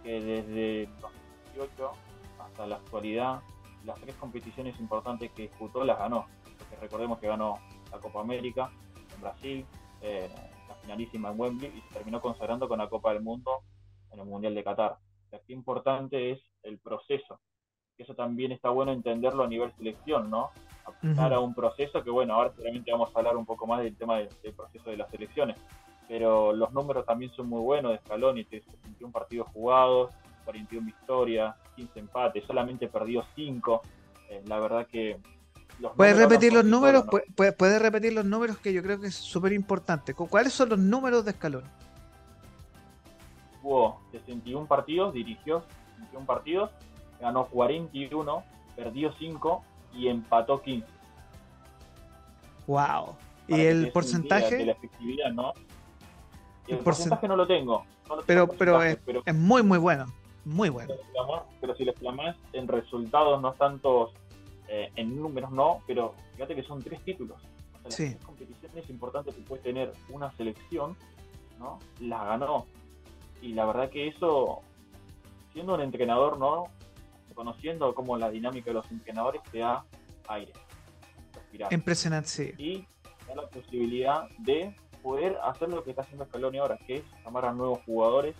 que 0.03 0.21
desde 0.21 0.89
2018 1.01 2.10
hasta 2.61 2.67
la 2.67 2.77
actualidad 2.77 3.41
las 3.85 3.99
tres 3.99 4.15
competiciones 4.17 4.79
importantes 4.79 5.31
que 5.33 5.43
disputó 5.43 5.85
las 5.85 5.99
ganó. 5.99 6.27
Porque 6.59 6.77
recordemos 6.77 7.19
que 7.19 7.29
ganó 7.29 7.59
la 7.91 7.99
Copa 7.99 8.21
América 8.21 8.71
en 9.15 9.21
Brasil, 9.23 9.67
eh, 10.03 10.29
finalísima 10.83 11.31
en 11.31 11.41
Wembley 11.41 11.73
y 11.77 11.81
se 11.81 11.95
terminó 11.95 12.21
consagrando 12.21 12.69
con 12.69 12.79
la 12.79 12.89
Copa 12.89 13.13
del 13.13 13.23
Mundo 13.23 13.63
en 14.13 14.21
el 14.21 14.27
Mundial 14.27 14.55
de 14.55 14.65
Qatar. 14.65 14.99
O 15.31 15.41
qué 15.47 15.53
importante 15.53 16.33
es 16.33 16.41
el 16.63 16.79
proceso. 16.79 17.41
Eso 17.97 18.15
también 18.15 18.53
está 18.53 18.71
bueno 18.71 18.93
entenderlo 18.93 19.45
a 19.45 19.49
nivel 19.49 19.73
selección, 19.77 20.31
¿no? 20.31 20.51
a 21.17 21.27
a 21.27 21.41
un 21.41 21.55
proceso 21.55 22.03
que, 22.03 22.11
bueno, 22.11 22.35
ahora 22.35 22.51
seguramente 22.51 22.91
vamos 22.93 23.15
a 23.15 23.19
hablar 23.19 23.37
un 23.37 23.47
poco 23.47 23.67
más 23.67 23.83
del 23.83 23.97
tema 23.97 24.19
del, 24.19 24.29
proceso 24.55 24.91
de 24.91 24.97
las 24.97 25.13
elecciones, 25.15 25.57
pero 26.09 26.53
los 26.53 26.73
números 26.73 27.07
también 27.07 27.31
son 27.33 27.49
muy 27.49 27.61
buenos 27.61 27.93
de 27.93 27.99
Scaloni, 27.99 28.45
61 28.45 29.13
partidos 29.13 29.49
jugados, 29.49 30.11
41 30.51 30.87
victorias, 30.87 31.55
15 31.77 32.01
empates, 32.01 32.45
solamente 32.47 32.89
perdió 32.89 33.25
5, 33.35 33.83
eh, 34.31 34.43
la 34.47 34.59
verdad 34.59 34.87
que... 34.87 35.19
¿Puedes 35.97 36.19
repetir 36.19 36.53
los 36.53 36.65
números? 36.65 37.05
¿Puedes 37.35 37.81
repetir 37.81 38.13
los 38.13 38.25
números 38.27 38.59
que 38.59 38.71
yo 38.73 38.83
creo 38.83 39.01
que 39.01 39.07
es 39.07 39.15
súper 39.15 39.53
importante? 39.53 40.13
¿Cuáles 40.13 40.53
son 40.53 40.69
los 40.69 40.79
números 40.79 41.25
de 41.25 41.33
Scaloni? 41.33 41.69
Jugó 43.63 44.01
61 44.13 44.67
partidos, 44.67 45.15
dirigió 45.15 45.65
61 45.95 46.27
partidos, 46.27 46.71
ganó 47.19 47.47
41, 47.47 48.45
perdió 48.77 49.13
5 49.19 49.65
y 49.95 50.09
empató 50.09 50.61
15. 50.61 50.87
Wow. 52.67 53.17
¿Y 53.49 53.61
el 53.63 53.91
porcentaje? 53.91 54.57
De 54.59 54.67
la 54.67 54.73
efectividad, 54.73 55.33
¿no? 55.33 55.55
El, 56.69 56.79
porcentaje 56.79 57.27
no 57.27 57.37
lo 57.37 57.47
tengo. 57.47 57.85
pero, 58.27 58.49
pero, 58.49 58.83
es, 58.83 58.99
muy, 59.35 59.63
muy 59.63 59.79
bueno. 59.79 60.07
Muy 60.45 60.69
bueno. 60.69 60.95
Pero 61.61 61.75
si 61.77 61.85
le 61.85 61.91
exclamás 61.93 62.37
en 62.53 62.69
resultados, 62.69 63.41
no 63.41 63.53
tantos 63.53 64.13
eh, 64.69 64.91
en 64.97 65.21
números, 65.21 65.51
no, 65.51 65.83
pero 65.87 66.15
fíjate 66.35 66.55
que 66.55 66.63
son 66.63 66.83
tres 66.83 67.01
títulos. 67.03 67.39
O 67.85 67.91
sea, 67.91 68.07
las 68.07 68.25
competiciones 68.25 68.89
importantes 68.91 69.35
que 69.35 69.43
puede 69.43 69.63
tener 69.63 69.93
una 70.11 70.31
selección, 70.37 70.97
¿no? 71.59 71.79
La 72.01 72.25
ganó. 72.25 72.67
Y 73.43 73.53
la 73.53 73.67
verdad 73.67 73.91
que 73.91 74.09
eso, 74.09 74.63
siendo 75.53 75.75
un 75.75 75.81
entrenador, 75.81 76.39
¿no? 76.39 76.69
conociendo 77.41 77.95
cómo 77.95 78.19
la 78.19 78.29
dinámica 78.29 78.67
de 78.67 78.75
los 78.75 78.91
entrenadores 78.91 79.41
te 79.51 79.61
da 79.61 79.83
aire. 80.29 80.53
Impresionante, 81.71 82.29
sí. 82.29 82.53
Y 82.59 82.87
da 83.27 83.35
la 83.35 83.49
posibilidad 83.49 84.29
de 84.41 84.77
poder 85.03 85.39
hacer 85.43 85.71
lo 85.71 85.83
que 85.83 85.91
está 85.91 86.03
haciendo 86.03 86.27
Scaloni 86.27 86.59
ahora, 86.59 86.79
que 86.87 86.97
es 86.97 87.03
llamar 87.25 87.47
a 87.47 87.53
nuevos 87.55 87.81
jugadores, 87.87 88.37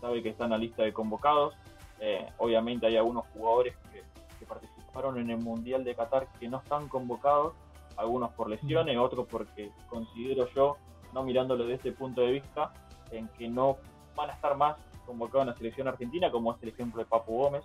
sabe 0.00 0.22
que 0.22 0.30
están 0.30 0.46
en 0.46 0.50
la 0.52 0.58
lista 0.58 0.82
de 0.82 0.92
convocados. 0.92 1.54
Eh, 2.00 2.26
obviamente 2.38 2.86
hay 2.86 2.96
algunos 2.96 3.26
jugadores 3.28 3.74
que, 3.92 4.00
participaron 4.46 5.16
en 5.18 5.30
el 5.30 5.38
Mundial 5.38 5.84
de 5.84 5.94
Qatar 5.94 6.26
que 6.40 6.48
no 6.48 6.56
están 6.56 6.88
convocados, 6.88 7.54
algunos 7.96 8.32
por 8.32 8.50
lesiones, 8.50 8.98
otros 8.98 9.28
porque 9.30 9.70
considero 9.88 10.48
yo, 10.56 10.76
no 11.14 11.22
mirándolo 11.22 11.64
desde 11.64 11.74
este 11.76 11.92
punto 11.92 12.22
de 12.22 12.32
vista, 12.32 12.72
en 13.12 13.28
que 13.28 13.48
no 13.48 13.76
van 14.16 14.30
a 14.30 14.32
estar 14.32 14.56
más 14.56 14.76
convocados 15.06 15.42
en 15.42 15.48
la 15.50 15.56
selección 15.56 15.86
argentina, 15.86 16.32
como 16.32 16.52
es 16.52 16.62
el 16.64 16.70
ejemplo 16.70 17.00
de 17.00 17.08
Papu 17.08 17.36
Gómez, 17.36 17.62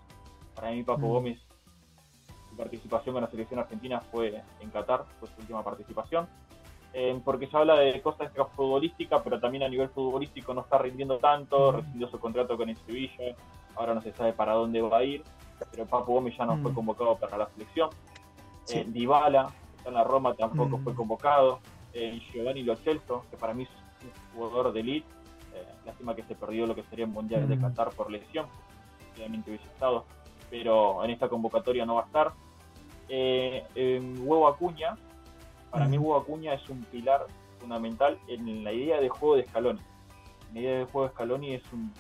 para 0.54 0.72
mí, 0.72 0.84
Papo 0.84 1.08
mm. 1.08 1.10
Gómez, 1.10 1.39
su 2.50 2.56
participación 2.56 3.15
en 3.15 3.24
la 3.24 3.30
selección 3.30 3.60
argentina 3.60 4.00
fue 4.00 4.44
en 4.60 4.70
Qatar, 4.70 5.06
fue 5.20 5.27
su 5.30 5.42
última 5.42 5.63
participación. 5.63 6.27
Eh, 6.98 7.20
porque 7.25 7.48
se 7.48 7.58
habla 7.58 7.75
de 7.75 8.02
cosas 8.02 8.32
futbolísticas, 8.56 9.22
pero 9.22 9.38
también 9.38 9.64
a 9.64 9.68
nivel 9.68 9.90
futbolístico 9.90 10.54
no 10.54 10.62
está 10.62 10.78
rindiendo 10.78 11.18
tanto, 11.18 11.74
mm. 11.74 11.75
rescindió 11.75 12.08
su 12.08 12.20
contrato 12.20 12.56
con 12.56 12.70
el 12.70 12.78
Sevilla, 12.78 13.36
ahora 13.75 13.94
no 13.94 14.02
se 14.02 14.14
sabe 14.14 14.32
para 14.32 14.54
dónde 14.54 14.82
va 14.82 15.00
a 15.00 15.04
ir, 15.04 15.22
pero 15.72 15.86
Papo 15.86 16.14
Gómez 16.14 16.38
ya 16.38 16.46
no 16.46 16.58
fue 16.60 16.74
convocado 16.74 17.18
para 17.18 17.38
la 17.38 17.50
selección. 17.50 17.90
Sí. 18.64 18.78
Eh, 18.78 18.86
Dybala, 18.88 19.48
que 19.72 19.78
está 19.78 19.90
en 19.90 19.96
la 19.96 20.06
Roma, 20.06 20.36
tampoco 20.36 20.78
fue 20.78 20.96
convocado. 20.96 21.60
Eh, 21.94 22.22
Giovanni 22.32 22.64
Lo 22.64 22.78
Celso, 22.78 23.25
que 23.30 23.36
para 23.36 23.54
mí 23.54 23.64
es 23.64 23.70
un 24.04 24.40
jugador 24.40 24.72
de 24.72 24.80
elite, 24.80 25.08
eh, 25.54 25.66
lástima 25.86 26.16
que 26.16 26.24
se 26.24 26.36
perdió 26.36 26.66
lo 26.66 26.75
que 26.75 26.84
sería 26.84 27.04
el 27.04 27.12
Mundial 27.12 27.46
de 27.50 27.60
Qatar 27.60 27.90
por 27.90 28.10
lesión, 28.10 28.46
obviamente 29.16 29.50
hubiese 29.50 29.68
estado 29.68 30.06
pero 30.50 31.04
en 31.04 31.12
esta 31.12 31.28
convocatoria 31.28 31.86
no 31.86 31.96
va 31.96 32.04
a 32.04 32.06
estar. 32.06 32.34
Eh, 33.10 33.64
Huevo 34.20 34.48
Acuña, 34.48 34.96
para 35.75 35.89
mí 35.89 35.98
Huevo 35.98 36.15
Acuña 36.15 36.53
es 36.53 36.70
un 36.70 36.86
pilar 36.86 37.27
fundamental 37.60 38.17
en 38.29 38.63
la 38.63 38.72
idea 38.72 39.01
de 39.01 39.10
juego 39.10 39.36
de 39.36 39.44
Scaloni. 39.44 39.82
La 40.53 40.60
idea 40.62 40.79
de 40.79 40.86
juego 40.86 41.08
de 41.08 41.13
Scaloni 41.13 41.53
es 41.53 41.63
un, 41.74 41.91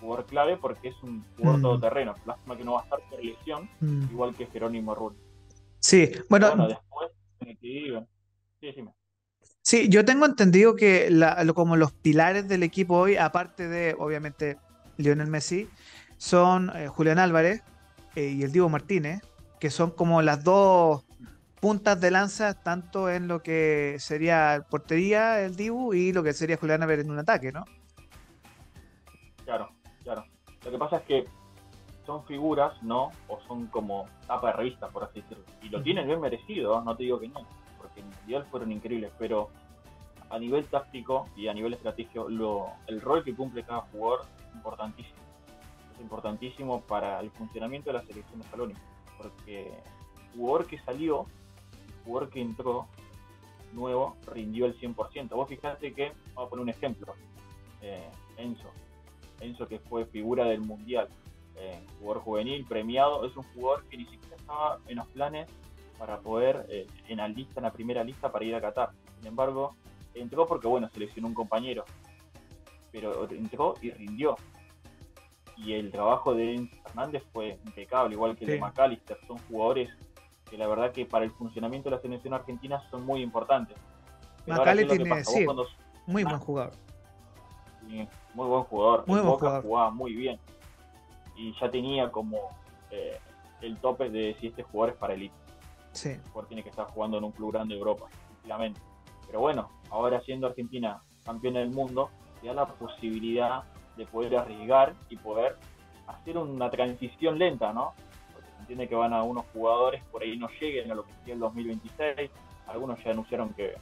jugador 0.00 0.24
clave 0.24 0.56
porque 0.56 0.88
es 0.88 1.02
un 1.02 1.22
jugador 1.36 1.60
todoterreno. 1.60 2.14
Lástima 2.24 2.56
que 2.56 2.64
no 2.64 2.72
va 2.72 2.80
a 2.80 2.84
estar 2.84 3.00
por 3.10 3.22
lesión, 3.22 3.68
igual 4.10 4.34
que 4.34 4.46
Jerónimo 4.46 4.94
Rulli. 4.94 5.18
Sí, 5.78 6.10
bueno. 6.30 6.68
después, 6.68 7.10
sí, 7.60 7.92
Sí, 9.60 9.88
yo 9.90 10.04
tengo 10.06 10.24
entendido 10.24 10.74
que 10.74 11.10
como 11.54 11.76
los 11.76 11.92
pilares 11.92 12.48
del 12.48 12.62
equipo 12.62 12.96
hoy, 12.96 13.16
aparte 13.16 13.68
de, 13.68 13.94
obviamente, 13.98 14.56
Lionel 14.96 15.26
Messi, 15.28 15.68
son 16.16 16.74
eh, 16.74 16.88
Julián 16.88 17.18
Álvarez, 17.18 17.62
eh, 18.16 18.28
y 18.28 18.42
el 18.42 18.52
Divo 18.52 18.70
Martínez, 18.70 19.20
que 19.60 19.68
son 19.68 19.90
como 19.90 20.22
las 20.22 20.44
dos 20.44 21.04
puntas 21.62 22.00
de 22.00 22.10
lanza, 22.10 22.60
tanto 22.60 23.08
en 23.08 23.28
lo 23.28 23.40
que 23.40 23.94
sería 24.00 24.66
portería, 24.68 25.40
el 25.42 25.54
Dibu, 25.54 25.94
y 25.94 26.12
lo 26.12 26.24
que 26.24 26.32
sería 26.32 26.56
Julián 26.56 26.84
ver 26.88 26.98
en 26.98 27.10
un 27.12 27.20
ataque, 27.20 27.52
¿no? 27.52 27.64
Claro, 29.44 29.70
claro. 30.02 30.24
Lo 30.64 30.70
que 30.72 30.78
pasa 30.78 30.96
es 30.96 31.02
que 31.04 31.26
son 32.04 32.24
figuras, 32.24 32.82
¿no? 32.82 33.12
O 33.28 33.38
son 33.46 33.68
como 33.68 34.08
tapa 34.26 34.48
de 34.48 34.52
revista, 34.54 34.88
por 34.88 35.04
así 35.04 35.20
decirlo. 35.20 35.44
Y 35.62 35.68
lo 35.68 35.80
tienen 35.80 36.08
bien 36.08 36.20
merecido, 36.20 36.82
no 36.82 36.96
te 36.96 37.04
digo 37.04 37.20
que 37.20 37.28
no, 37.28 37.46
porque 37.78 38.00
en 38.00 38.10
Mundial 38.10 38.44
fueron 38.50 38.72
increíbles, 38.72 39.12
pero 39.16 39.50
a 40.30 40.40
nivel 40.40 40.66
táctico 40.66 41.28
y 41.36 41.46
a 41.46 41.54
nivel 41.54 41.74
estratégico, 41.74 42.28
lo, 42.28 42.72
el 42.88 43.00
rol 43.00 43.22
que 43.22 43.36
cumple 43.36 43.62
cada 43.62 43.82
jugador 43.82 44.26
es 44.48 44.54
importantísimo 44.56 45.22
importantísimo 46.00 46.80
para 46.80 47.20
el 47.20 47.30
funcionamiento 47.30 47.90
de 47.90 47.98
la 47.98 48.04
selección 48.04 48.40
de 48.40 48.46
Scaloni, 48.48 48.74
porque 49.16 49.68
el 49.68 50.36
jugador 50.36 50.66
que 50.66 50.78
salió, 50.80 51.26
jugador 52.04 52.30
que 52.30 52.40
entró 52.40 52.88
nuevo, 53.72 54.16
rindió 54.26 54.66
el 54.66 54.78
100%. 54.78 55.30
Vos 55.30 55.48
fijate 55.48 55.92
que, 55.92 56.12
vamos 56.34 56.46
a 56.46 56.50
poner 56.50 56.62
un 56.62 56.68
ejemplo, 56.68 57.14
eh, 57.80 58.08
Enzo, 58.36 58.70
Enzo 59.40 59.66
que 59.66 59.78
fue 59.78 60.06
figura 60.06 60.44
del 60.44 60.60
Mundial, 60.60 61.08
eh, 61.56 61.80
jugador 61.98 62.22
juvenil, 62.22 62.64
premiado, 62.64 63.24
es 63.24 63.36
un 63.36 63.44
jugador 63.54 63.84
que 63.88 63.96
ni 63.96 64.04
siquiera 64.06 64.36
estaba 64.36 64.78
en 64.86 64.96
los 64.96 65.06
planes 65.08 65.48
para 65.98 66.18
poder 66.20 66.66
eh, 66.68 66.86
en 67.08 67.18
la 67.18 67.28
lista, 67.28 67.60
en 67.60 67.64
la 67.64 67.72
primera 67.72 68.04
lista 68.04 68.30
para 68.30 68.44
ir 68.44 68.54
a 68.54 68.60
Qatar. 68.60 68.90
Sin 69.18 69.28
embargo, 69.28 69.74
entró 70.14 70.46
porque 70.46 70.68
bueno, 70.68 70.88
seleccionó 70.92 71.28
un 71.28 71.34
compañero, 71.34 71.84
pero 72.90 73.28
entró 73.30 73.74
y 73.80 73.90
rindió 73.90 74.36
y 75.56 75.74
el 75.74 75.90
trabajo 75.90 76.34
de 76.34 76.54
Enzo 76.54 76.76
Fernández 76.84 77.22
fue 77.32 77.58
impecable, 77.64 78.14
igual 78.14 78.36
que 78.36 78.44
el 78.44 78.52
de 78.52 78.58
McAllister. 78.58 79.18
Son 79.26 79.38
jugadores 79.48 79.90
que 80.52 80.58
la 80.58 80.68
verdad 80.68 80.92
que 80.92 81.06
para 81.06 81.24
el 81.24 81.30
funcionamiento 81.30 81.88
de 81.88 81.96
la 81.96 82.02
selección 82.02 82.34
argentina 82.34 82.78
son 82.90 83.06
muy 83.06 83.22
importantes. 83.22 83.74
McAllister 84.46 84.98
tiene, 84.98 85.24
sí, 85.24 85.46
muy 86.06 86.24
buen 86.24 86.38
jugador. 86.40 86.74
muy 88.34 88.46
buen 88.46 88.64
jugador. 88.64 89.04
Muy 89.06 89.20
buen 89.20 89.32
jugador. 89.32 89.62
jugaba 89.62 89.90
muy 89.90 90.12
bien. 90.12 90.38
Y 91.38 91.54
ya 91.58 91.70
tenía 91.70 92.10
como 92.12 92.50
eh, 92.90 93.18
el 93.62 93.78
tope 93.78 94.10
de 94.10 94.36
si 94.40 94.48
este 94.48 94.62
jugador 94.62 94.92
es 94.92 95.00
para 95.00 95.14
elite. 95.14 95.34
Sí. 95.92 96.10
El 96.10 96.20
jugador 96.20 96.48
tiene 96.48 96.62
que 96.62 96.68
estar 96.68 96.86
jugando 96.88 97.16
en 97.16 97.24
un 97.24 97.32
club 97.32 97.52
grande 97.52 97.72
de 97.72 97.78
Europa, 97.80 98.04
tranquilamente. 98.26 98.78
Pero 99.26 99.40
bueno, 99.40 99.70
ahora 99.88 100.20
siendo 100.20 100.48
Argentina 100.48 101.00
campeona 101.24 101.60
del 101.60 101.70
mundo, 101.70 102.10
te 102.42 102.48
da 102.48 102.52
la 102.52 102.66
posibilidad 102.66 103.62
de 103.96 104.04
poder 104.04 104.36
arriesgar 104.36 104.92
y 105.08 105.16
poder 105.16 105.56
hacer 106.08 106.36
una 106.36 106.68
transición 106.68 107.38
lenta, 107.38 107.72
¿no? 107.72 107.94
Entiende 108.72 108.88
que 108.88 108.94
van 108.94 109.12
a 109.12 109.22
unos 109.22 109.44
jugadores 109.52 110.02
por 110.04 110.22
ahí 110.22 110.38
no 110.38 110.48
lleguen 110.58 110.90
a 110.90 110.94
lo 110.94 111.04
que 111.04 111.12
sería 111.12 111.34
el 111.34 111.40
2026, 111.40 112.30
algunos 112.68 113.04
ya 113.04 113.10
anunciaron 113.10 113.52
que, 113.52 113.74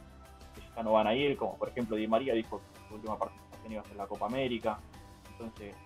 ya 0.74 0.82
no 0.82 0.90
van 0.90 1.06
a 1.06 1.14
ir, 1.14 1.36
como 1.36 1.56
por 1.56 1.68
ejemplo 1.68 1.94
Di 1.94 2.08
María 2.08 2.34
dijo 2.34 2.58
que 2.58 2.88
su 2.88 2.94
última 2.96 3.16
participación 3.16 3.72
iba 3.72 3.82
a 3.82 3.84
ser 3.84 3.96
la 3.96 4.08
Copa 4.08 4.26
América, 4.26 4.80
entonces 5.30 5.76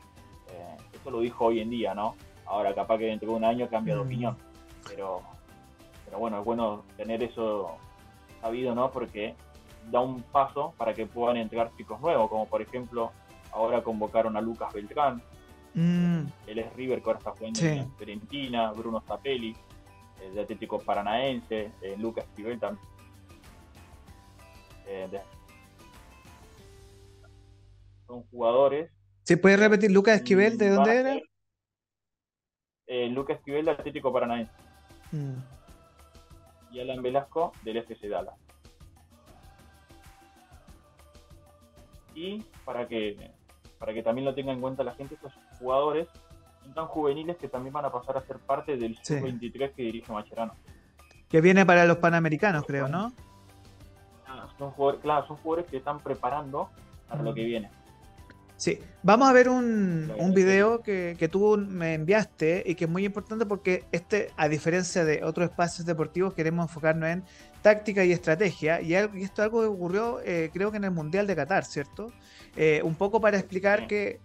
eh, 0.49 0.76
eso 0.90 1.11
lo 1.11 1.20
dijo 1.20 1.44
hoy 1.44 1.61
en 1.61 1.68
día, 1.68 1.94
¿no? 1.94 2.16
Ahora 2.46 2.75
capaz 2.75 2.96
que 2.96 3.04
dentro 3.04 3.28
de 3.28 3.34
un 3.34 3.44
año 3.44 3.68
cambia 3.68 3.92
de 3.92 4.00
mm. 4.00 4.06
opinión, 4.06 4.37
pero, 4.88 5.20
pero 6.06 6.18
bueno, 6.18 6.38
es 6.38 6.44
bueno 6.46 6.84
tener 6.96 7.23
eso 7.23 7.76
sabido, 8.40 8.75
¿no? 8.75 8.90
Porque 8.90 9.34
da 9.90 10.00
un 10.00 10.23
paso 10.23 10.73
para 10.78 10.94
que 10.94 11.04
puedan 11.04 11.37
entregar 11.37 11.70
chicos 11.76 12.00
nuevos, 12.00 12.30
como 12.30 12.46
por 12.46 12.62
ejemplo 12.62 13.12
ahora 13.52 13.82
convocaron 13.82 14.34
a 14.38 14.40
Lucas 14.40 14.73
Beltrán, 14.73 15.20
mm. 15.75 16.26
él 16.47 16.59
es 16.59 16.73
River 16.75 17.02
que 17.02 17.07
ahora 17.07 17.19
está 17.19 17.33
jugando 17.33 17.61
en 17.61 17.93
Fiorentina, 17.97 18.73
Bruno 18.73 19.00
Zapelli, 19.00 19.54
de 20.33 20.40
Atlético 20.40 20.78
Paranaense, 20.78 21.71
eh, 21.83 21.97
Lucas 21.99 22.25
Esquivel 22.25 22.59
también. 22.59 22.87
Eh, 24.87 25.21
son 28.07 28.23
jugadores. 28.25 28.90
¿Se 29.23 29.37
puede 29.37 29.57
repetir 29.57 29.90
Lucas 29.90 30.16
Esquivel 30.16 30.59
de 30.59 30.71
dónde 30.71 30.97
era? 30.97 31.19
Eh, 32.87 33.09
Lucas 33.09 33.38
Esquivel 33.38 33.64
de 33.64 33.71
Atlético 33.73 34.12
Paranaense. 34.12 34.52
Mm. 35.12 35.35
Y 36.73 36.81
Alan 36.81 37.02
Velasco 37.02 37.52
del 37.62 37.78
FC 37.78 38.09
Dallas. 38.09 38.35
Y 42.14 42.43
para 42.64 42.87
que 42.87 43.33
para 43.78 43.93
que 43.93 44.02
también 44.02 44.25
lo 44.25 44.35
tenga 44.35 44.52
en 44.52 44.61
cuenta 44.61 44.83
la 44.83 44.95
gente, 44.95 45.14
estos 45.14 45.33
jugadores 45.64 46.09
tan 46.75 46.87
juveniles 46.87 47.37
que 47.37 47.49
también 47.49 47.73
van 47.73 47.85
a 47.85 47.92
pasar 47.92 48.16
a 48.16 48.26
ser 48.26 48.38
parte 48.38 48.76
del 48.76 48.97
sub-23 49.02 49.73
que 49.75 49.83
dirige 49.83 50.12
Macherano. 50.12 50.54
Que 51.28 51.40
viene 51.40 51.64
para 51.64 51.85
los 51.85 51.99
panamericanos, 51.99 52.64
creo, 52.66 52.88
¿no? 52.88 53.12
Ah, 54.26 54.49
son 54.59 54.71
jugadores, 54.73 55.00
claro, 55.02 55.26
son 55.26 55.37
jugadores 55.38 55.71
que 55.71 55.78
están 55.78 55.99
preparando 56.00 56.71
para 57.09 57.23
lo 57.23 57.35
que 57.35 57.44
viene. 57.44 57.71
Sí, 58.56 58.78
vamos 59.02 59.28
a 59.28 59.33
ver 59.33 59.49
un, 59.49 60.12
un 60.16 60.33
video 60.33 60.80
que, 60.80 61.16
que, 61.18 61.28
tú 61.28 61.59
me 61.59 61.94
enviaste 61.94 62.62
y 62.64 62.76
que 62.76 62.85
es 62.85 62.90
muy 62.90 63.04
importante 63.04 63.47
porque 63.47 63.85
este, 63.90 64.30
a 64.37 64.49
diferencia 64.49 65.04
de 65.04 65.25
otros 65.25 65.50
espacios 65.50 65.85
deportivos, 65.87 66.35
queremos 66.35 66.68
enfocarnos 66.68 67.09
en 67.09 67.25
táctica 67.62 68.04
y 68.04 68.12
estrategia. 68.12 68.80
Y, 68.80 68.94
esto 68.94 69.16
es 69.16 69.38
algo 69.40 69.62
que 69.62 69.66
ocurrió, 69.66 70.21
eh, 70.25 70.50
creo 70.52 70.71
que 70.71 70.76
en 70.76 70.85
el 70.85 70.92
Mundial 70.92 71.26
de 71.26 71.35
Qatar, 71.35 71.64
¿cierto? 71.64 72.12
Eh, 72.56 72.80
un 72.85 72.94
poco 72.94 73.21
para 73.21 73.38
explicar 73.38 73.88
que, 73.88 74.21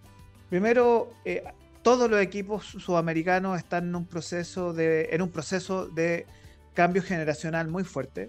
primero, 0.50 1.08
eh, 1.24 1.42
todos 1.82 2.10
los 2.10 2.20
equipos 2.20 2.66
sudamericanos 2.66 3.56
están 3.56 3.88
en 3.88 3.96
un 3.96 4.06
proceso 4.06 4.74
de, 4.74 5.08
en 5.12 5.22
un 5.22 5.30
proceso 5.30 5.86
de 5.86 6.26
cambio 6.74 7.02
generacional 7.02 7.68
muy 7.68 7.84
fuerte. 7.84 8.28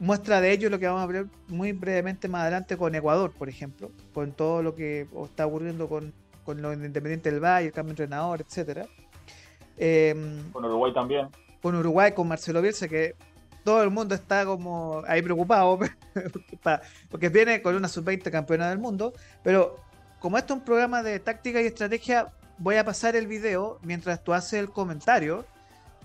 muestra 0.00 0.40
de 0.40 0.50
ello 0.50 0.70
lo 0.70 0.78
que 0.78 0.86
vamos 0.86 1.02
a 1.02 1.06
ver 1.06 1.26
muy 1.46 1.72
brevemente 1.72 2.26
más 2.28 2.42
adelante 2.42 2.76
con 2.76 2.94
Ecuador, 2.94 3.32
por 3.32 3.48
ejemplo, 3.48 3.92
con 4.12 4.32
todo 4.32 4.62
lo 4.62 4.74
que 4.74 5.06
está 5.24 5.46
ocurriendo 5.46 5.88
con, 5.88 6.12
con 6.44 6.60
lo 6.60 6.72
independiente 6.72 7.30
del 7.30 7.40
Valle, 7.40 7.68
el 7.68 7.72
cambio 7.72 7.94
de 7.94 8.02
entrenador, 8.02 8.40
etcétera. 8.40 8.86
con 10.52 10.64
Uruguay 10.64 10.92
también 10.92 11.28
con 11.60 11.74
Uruguay, 11.74 12.12
con 12.12 12.28
Marcelo 12.28 12.62
Bielsa, 12.62 12.88
que 12.88 13.14
todo 13.64 13.82
el 13.82 13.90
mundo 13.90 14.14
está 14.14 14.44
como 14.44 15.02
ahí 15.06 15.22
preocupado, 15.22 15.78
porque 17.10 17.28
viene 17.28 17.60
con 17.60 17.74
una 17.74 17.88
sub-20 17.88 18.30
campeona 18.30 18.70
del 18.70 18.78
mundo, 18.78 19.12
pero 19.42 19.76
como 20.20 20.38
esto 20.38 20.54
es 20.54 20.58
un 20.58 20.64
programa 20.64 21.02
de 21.02 21.20
táctica 21.20 21.60
y 21.60 21.66
estrategia, 21.66 22.28
voy 22.58 22.76
a 22.76 22.84
pasar 22.84 23.16
el 23.16 23.26
video 23.26 23.78
mientras 23.82 24.22
tú 24.22 24.32
haces 24.34 24.54
el 24.54 24.70
comentario 24.70 25.44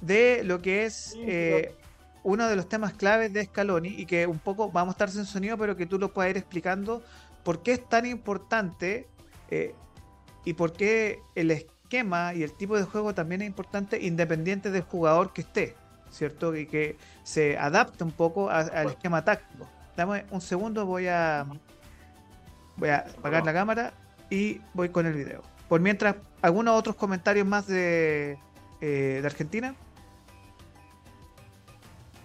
de 0.02 0.44
lo 0.44 0.62
que 0.62 0.86
es 0.86 1.16
eh, 1.18 1.76
uno 2.24 2.48
de 2.48 2.56
los 2.56 2.70
temas 2.70 2.94
claves 2.94 3.34
de 3.34 3.46
Scaloni 3.46 3.90
y 3.90 4.06
que 4.06 4.28
un 4.28 4.40
poco 4.40 4.72
vamos 4.72 4.94
a 4.94 4.96
estar 4.96 5.10
sin 5.10 5.26
sonido, 5.26 5.58
pero 5.58 5.76
que 5.76 5.86
tú 5.86 5.98
lo 5.98 6.14
puedas 6.14 6.32
ir 6.32 6.38
explicando 6.38 7.02
por 7.44 7.64
qué 7.64 7.74
es 7.74 7.90
tan 7.90 8.06
importante 8.06 9.08
eh, 9.50 9.74
y 10.46 10.54
por 10.54 10.74
qué 10.74 11.20
el, 11.36 11.52
y 11.52 12.44
el 12.44 12.54
tipo 12.54 12.78
de 12.78 12.84
juego 12.84 13.14
también 13.14 13.42
es 13.42 13.48
importante 13.48 14.02
independiente 14.02 14.72
del 14.72 14.82
jugador 14.82 15.32
que 15.32 15.42
esté, 15.42 15.76
¿cierto? 16.10 16.56
Y 16.56 16.66
que 16.66 16.98
se 17.24 17.58
adapte 17.58 18.04
un 18.04 18.12
poco 18.12 18.50
al 18.50 18.90
esquema 18.90 19.24
táctico. 19.24 19.68
Dame 19.96 20.26
un 20.32 20.42
segundo, 20.42 20.86
voy 20.86 21.08
a 21.08 21.46
voy 22.78 22.90
a 22.90 23.06
apagar 23.18 23.46
la 23.46 23.54
cámara 23.54 23.94
y 24.34 24.60
voy 24.74 24.90
con 24.90 25.06
el 25.06 25.14
video. 25.14 25.44
Por 25.70 25.80
mientras, 25.80 26.16
¿algunos 26.42 26.76
otros 26.76 26.96
comentarios 26.96 27.46
más 27.46 27.68
de, 27.68 28.40
eh, 28.82 29.20
de 29.22 29.24
Argentina? 29.24 29.76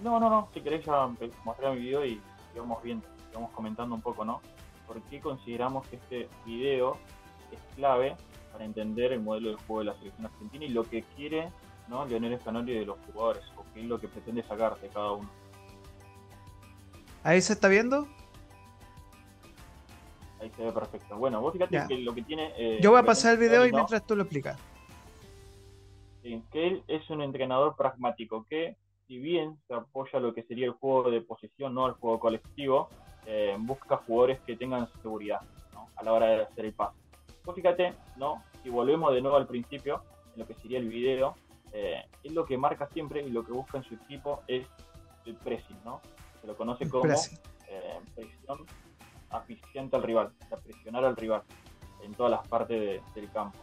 No, 0.02 0.18
no, 0.18 0.30
no. 0.30 0.48
Si 0.54 0.62
queréis 0.62 0.86
ya 0.86 1.10
mostrar 1.44 1.74
mi 1.74 1.80
video 1.80 2.06
y 2.06 2.18
vamos 2.56 2.82
viendo, 2.82 3.06
vamos 3.34 3.50
comentando 3.50 3.94
un 3.94 4.00
poco, 4.00 4.24
¿no? 4.24 4.40
¿Por 4.86 5.02
qué 5.02 5.20
consideramos 5.20 5.86
que 5.88 5.96
este 5.96 6.28
video 6.46 6.96
es 7.52 7.60
clave 7.76 8.16
para 8.52 8.64
entender 8.64 9.12
el 9.12 9.20
modelo 9.20 9.50
de 9.50 9.56
juego 9.66 9.80
de 9.80 9.84
la 9.84 9.98
selección 9.98 10.24
argentina 10.24 10.64
y 10.64 10.68
lo 10.70 10.84
que 10.84 11.02
quiere 11.14 11.52
¿no? 11.88 12.06
Leonel 12.06 12.38
Scaloni 12.40 12.72
de 12.72 12.86
los 12.86 12.98
jugadores, 13.06 13.42
o 13.56 13.64
qué 13.74 13.80
es 13.80 13.86
lo 13.86 14.00
que 14.00 14.08
pretende 14.08 14.42
sacar 14.44 14.78
de 14.80 14.88
cada 14.88 15.12
uno. 15.12 15.28
¿Ahí 17.22 17.42
se 17.42 17.52
está 17.52 17.68
viendo? 17.68 18.08
Ahí 20.40 20.50
se 20.56 20.64
ve 20.64 20.72
perfecto. 20.72 21.16
Bueno, 21.16 21.40
vos 21.40 21.52
fíjate 21.52 21.84
que 21.88 21.98
lo 21.98 22.14
que 22.14 22.22
tiene... 22.22 22.52
Eh, 22.56 22.78
Yo 22.80 22.90
voy 22.90 23.00
a 23.00 23.02
pasar 23.02 23.34
el 23.34 23.38
video 23.38 23.66
y 23.66 23.72
mientras 23.72 24.06
tú 24.06 24.14
lo 24.14 24.22
explicas. 24.22 24.58
Sí, 26.22 26.42
que 26.52 26.66
él 26.66 26.82
es 26.88 27.08
un 27.10 27.22
entrenador 27.22 27.74
pragmático, 27.76 28.44
que 28.48 28.76
si 29.06 29.18
bien 29.18 29.56
se 29.66 29.74
apoya 29.74 30.20
lo 30.20 30.34
que 30.34 30.42
sería 30.44 30.66
el 30.66 30.72
juego 30.72 31.10
de 31.10 31.20
posesión, 31.22 31.74
no 31.74 31.86
el 31.86 31.94
juego 31.94 32.20
colectivo, 32.20 32.88
eh, 33.26 33.56
busca 33.58 33.96
jugadores 33.96 34.40
que 34.40 34.56
tengan 34.56 34.88
seguridad 35.02 35.40
a 35.96 36.02
la 36.02 36.12
hora 36.12 36.26
de 36.26 36.42
hacer 36.42 36.66
el 36.66 36.72
pase 36.72 36.98
fíjate, 37.52 37.94
¿no? 38.16 38.42
Si 38.62 38.70
volvemos 38.70 39.12
de 39.12 39.20
nuevo 39.20 39.36
al 39.36 39.46
principio, 39.46 40.02
en 40.34 40.40
lo 40.40 40.46
que 40.46 40.54
sería 40.54 40.78
el 40.78 40.88
video, 40.88 41.34
eh, 41.72 42.02
es 42.22 42.32
lo 42.32 42.44
que 42.44 42.56
marca 42.56 42.88
siempre 42.92 43.22
y 43.22 43.30
lo 43.30 43.44
que 43.44 43.52
busca 43.52 43.78
en 43.78 43.84
su 43.84 43.94
equipo 43.94 44.42
es 44.48 44.66
el 45.26 45.34
pressing, 45.36 45.78
¿no? 45.84 46.00
Se 46.40 46.46
lo 46.46 46.56
conoce 46.56 46.88
como 46.88 47.12
eh, 47.12 47.98
presión 48.14 48.66
aficiente 49.30 49.96
al 49.96 50.02
rival, 50.02 50.30
sea, 50.48 50.58
presionar 50.58 51.04
al 51.04 51.16
rival 51.16 51.42
en 52.04 52.14
todas 52.14 52.30
las 52.30 52.46
partes 52.48 53.02
del 53.14 53.30
campo. 53.30 53.58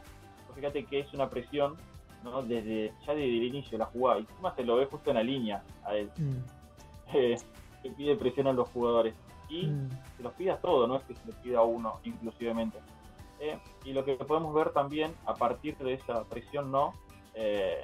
fíjate 0.53 0.85
que 0.85 0.99
es 0.99 1.13
una 1.13 1.29
presión 1.29 1.75
¿no? 2.23 2.41
desde 2.41 2.93
ya 3.05 3.13
desde 3.13 3.37
el 3.37 3.43
inicio 3.43 3.71
de 3.71 3.77
la 3.79 3.85
jugada, 3.85 4.19
y 4.19 4.21
encima 4.21 4.55
se 4.55 4.63
lo 4.63 4.75
ve 4.77 4.85
justo 4.85 5.09
en 5.11 5.15
la 5.15 5.23
línea 5.23 5.63
a 5.83 5.95
él. 5.95 6.11
Mm. 6.17 6.37
Eh, 7.13 7.37
se 7.83 7.91
pide 7.91 8.15
presión 8.15 8.47
a 8.47 8.51
los 8.51 8.67
jugadores 8.69 9.13
y 9.47 9.67
mm. 9.67 9.89
se 10.17 10.23
los 10.23 10.33
pide 10.33 10.49
a 10.49 10.57
todos, 10.57 10.89
no 10.89 10.95
es 10.95 11.03
que 11.03 11.13
se 11.13 11.25
los 11.27 11.35
pida 11.35 11.59
a 11.59 11.61
uno 11.61 11.99
inclusivamente. 12.03 12.79
Eh, 13.39 13.59
y 13.85 13.93
lo 13.93 14.03
que 14.03 14.15
podemos 14.15 14.53
ver 14.55 14.71
también 14.71 15.13
a 15.27 15.35
partir 15.35 15.77
de 15.77 15.93
esa 15.93 16.23
presión, 16.23 16.71
¿no? 16.71 16.93
Eh, 17.35 17.83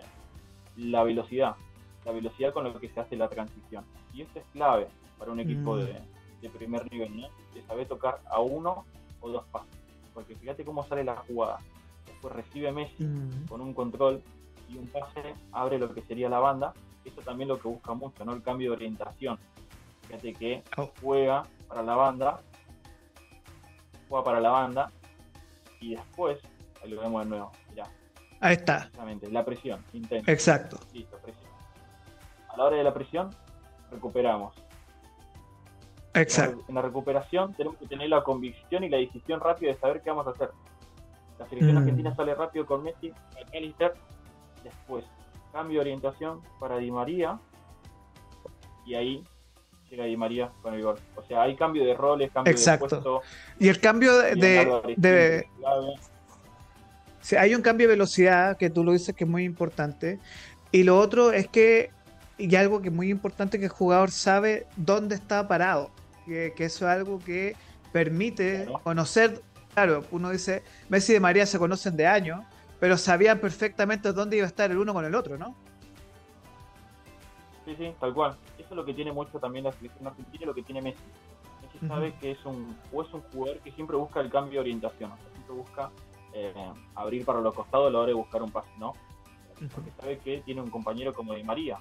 la 0.75 1.03
velocidad, 1.03 1.55
la 2.03 2.11
velocidad 2.11 2.51
con 2.51 2.63
la 2.63 2.73
que 2.73 2.89
se 2.89 2.99
hace 2.99 3.15
la 3.15 3.29
transición. 3.29 3.85
Y 4.11 4.23
esto 4.23 4.39
es 4.39 4.45
clave 4.53 4.87
para 5.19 5.31
un 5.31 5.39
equipo 5.39 5.77
de, 5.77 6.01
mm. 6.49 6.54
primer 6.54 6.91
nivel, 6.91 7.21
¿no? 7.21 7.27
De 7.54 7.62
saber 7.63 7.88
tocar 7.88 8.19
a 8.30 8.39
uno 8.39 8.86
o 9.19 9.30
dos 9.30 9.45
pasos. 9.51 9.69
Porque 10.13 10.36
fíjate 10.36 10.65
cómo 10.65 10.86
sale 10.88 11.04
la 11.04 11.15
jugada. 11.17 11.60
Después 12.06 12.34
recibe 12.34 12.71
Messi 12.71 13.04
mm. 13.04 13.47
con 13.47 13.62
un 13.62 13.73
control 13.73 14.21
y 14.69 14.77
un 14.77 14.88
pase, 14.88 15.36
abre 15.51 15.80
lo 15.80 15.93
que 15.93 16.01
sería 16.01 16.30
la 16.30 16.39
banda. 16.39 16.73
Eso 17.04 17.21
también 17.21 17.49
lo 17.49 17.60
que 17.60 17.67
busca 17.67 17.93
mucho, 17.93 18.23
¿no? 18.25 18.34
El 18.34 18.43
cambio 18.43 18.71
de 18.71 18.75
orientación. 18.75 19.39
Fíjate 20.08 20.34
que 20.34 20.63
oh. 20.77 20.91
juega 21.01 21.43
para 21.67 21.84
la 21.84 21.95
banda, 21.95 22.41
juega 24.10 24.23
para 24.23 24.39
la 24.39 24.49
banda 24.49 24.91
y 25.80 25.95
después, 25.95 26.38
ahí 26.84 26.91
lo 26.91 27.01
vemos 27.01 27.23
de 27.23 27.30
nuevo, 27.30 27.51
mirá. 27.69 27.86
Ahí 28.39 28.56
está. 28.56 28.77
Exactamente, 28.77 29.32
la 29.32 29.45
presión, 29.45 29.84
intensa. 29.93 30.32
Exacto. 30.32 30.80
Listo, 30.93 31.17
presión. 31.17 31.51
A 32.49 32.58
la 32.58 32.63
hora 32.65 32.77
de 32.77 32.84
la 32.84 32.93
presión, 32.93 33.30
recuperamos. 33.89 34.54
Exacto. 36.13 36.63
En 36.67 36.76
la 36.76 36.82
recuperación 36.82 37.54
tenemos 37.54 37.78
que 37.78 37.88
tener 37.88 38.10
la 38.10 38.24
convicción 38.24 38.84
y 38.84 38.89
la 38.89 38.97
decisión 38.97 39.39
rápida 39.39 39.71
de 39.71 39.80
saber 39.80 40.02
qué 40.02 40.10
vamos 40.10 40.28
a 40.28 40.32
hacer. 40.32 40.50
La 41.39 41.47
selección 41.47 41.76
mm. 41.76 41.80
argentina 41.80 42.15
sale 42.15 42.36
rápido 42.36 42.65
con 42.65 42.84
Messi, 42.84 43.13
Inter, 43.54 43.93
después 44.63 45.06
cambio 45.52 45.80
de 45.80 45.82
orientación 45.82 46.41
para 46.60 46.78
Di 46.78 46.91
María 46.91 47.39
y 48.86 48.95
ahí 48.95 49.24
llega 49.89 50.06
Di 50.06 50.17
María 50.17 50.52
con 50.62 50.74
el 50.74 50.82
gol. 50.82 51.00
O 51.15 51.24
sea, 51.24 51.43
hay 51.43 51.56
cambio 51.56 51.86
de 51.86 51.93
roles, 51.93 52.32
cambio 52.32 52.52
Exacto. 52.52 52.95
de 52.95 53.02
puesto. 53.02 53.21
Y 53.60 53.67
el 53.67 53.80
cambio 53.80 54.17
de... 54.17 55.45
hay 57.38 57.56
un 57.56 57.62
cambio 57.62 57.88
de 57.88 57.93
velocidad, 57.93 58.58
que 58.58 58.69
tú 58.69 58.84
lo 58.84 58.93
dices 58.93 59.15
que 59.15 59.26
es 59.26 59.30
muy 59.30 59.43
importante. 59.43 60.19
Y 60.71 60.84
lo 60.84 60.97
otro 60.97 61.32
es 61.32 61.47
que, 61.47 61.91
y 62.38 62.56
algo 62.56 62.82
que 62.82 62.88
es 62.88 62.93
muy 62.93 63.10
importante, 63.10 63.60
que 63.60 63.65
el 63.65 63.71
jugador 63.71 64.12
sabe 64.12 64.67
dónde 64.78 65.15
está 65.15 65.47
parado. 65.47 65.91
Que, 66.25 66.53
eso 66.57 66.86
es 66.86 66.91
algo 66.91 67.19
que 67.19 67.55
permite 67.91 68.67
conocer, 68.84 69.41
claro, 69.73 70.03
uno 70.12 70.29
dice, 70.29 70.63
Messi 70.89 71.15
y 71.15 71.19
María 71.19 71.45
se 71.45 71.60
conocen 71.60 71.97
de 71.97 72.07
años, 72.07 72.43
pero 72.79 72.97
sabían 72.97 73.39
perfectamente 73.39 74.13
dónde 74.13 74.38
iba 74.38 74.45
a 74.45 74.47
estar 74.47 74.71
el 74.71 74.77
uno 74.77 74.93
con 74.93 75.05
el 75.05 75.13
otro, 75.15 75.38
¿no? 75.38 75.55
Sí, 77.65 77.75
sí, 77.77 77.93
tal 77.99 78.13
cual. 78.13 78.38
Eso 78.57 78.69
es 78.69 78.75
lo 78.75 78.86
que 78.86 78.93
tiene 78.93 79.12
mucho 79.12 79.39
también 79.39 79.65
la 79.65 79.71
selección 79.71 80.07
argentina 80.07 80.43
y 80.43 80.45
lo 80.45 80.53
que 80.53 80.63
tiene 80.63 80.81
Messi. 80.81 81.03
Messi 81.62 81.88
sabe 81.88 82.13
que 82.19 82.31
es 82.31 82.45
un, 82.45 82.75
o 82.91 83.03
es 83.03 83.13
un 83.13 83.21
jugador 83.21 83.60
que 83.60 83.71
siempre 83.71 83.95
busca 83.97 84.19
el 84.19 84.29
cambio 84.29 84.53
de 84.53 84.60
orientación, 84.60 85.12
siempre 85.34 85.55
busca 85.55 85.91
eh, 86.34 86.53
abrir 86.95 87.25
para 87.25 87.41
los 87.41 87.53
costados 87.53 87.88
a 87.88 87.91
la 87.91 87.99
hora 87.99 88.07
de 88.07 88.13
buscar 88.13 88.41
un 88.41 88.51
pase, 88.51 88.69
¿no? 88.79 88.93
Porque 89.75 89.91
sabe 89.99 90.17
que 90.19 90.41
tiene 90.41 90.62
un 90.62 90.69
compañero 90.69 91.13
como 91.13 91.34
Di 91.34 91.43
María. 91.43 91.77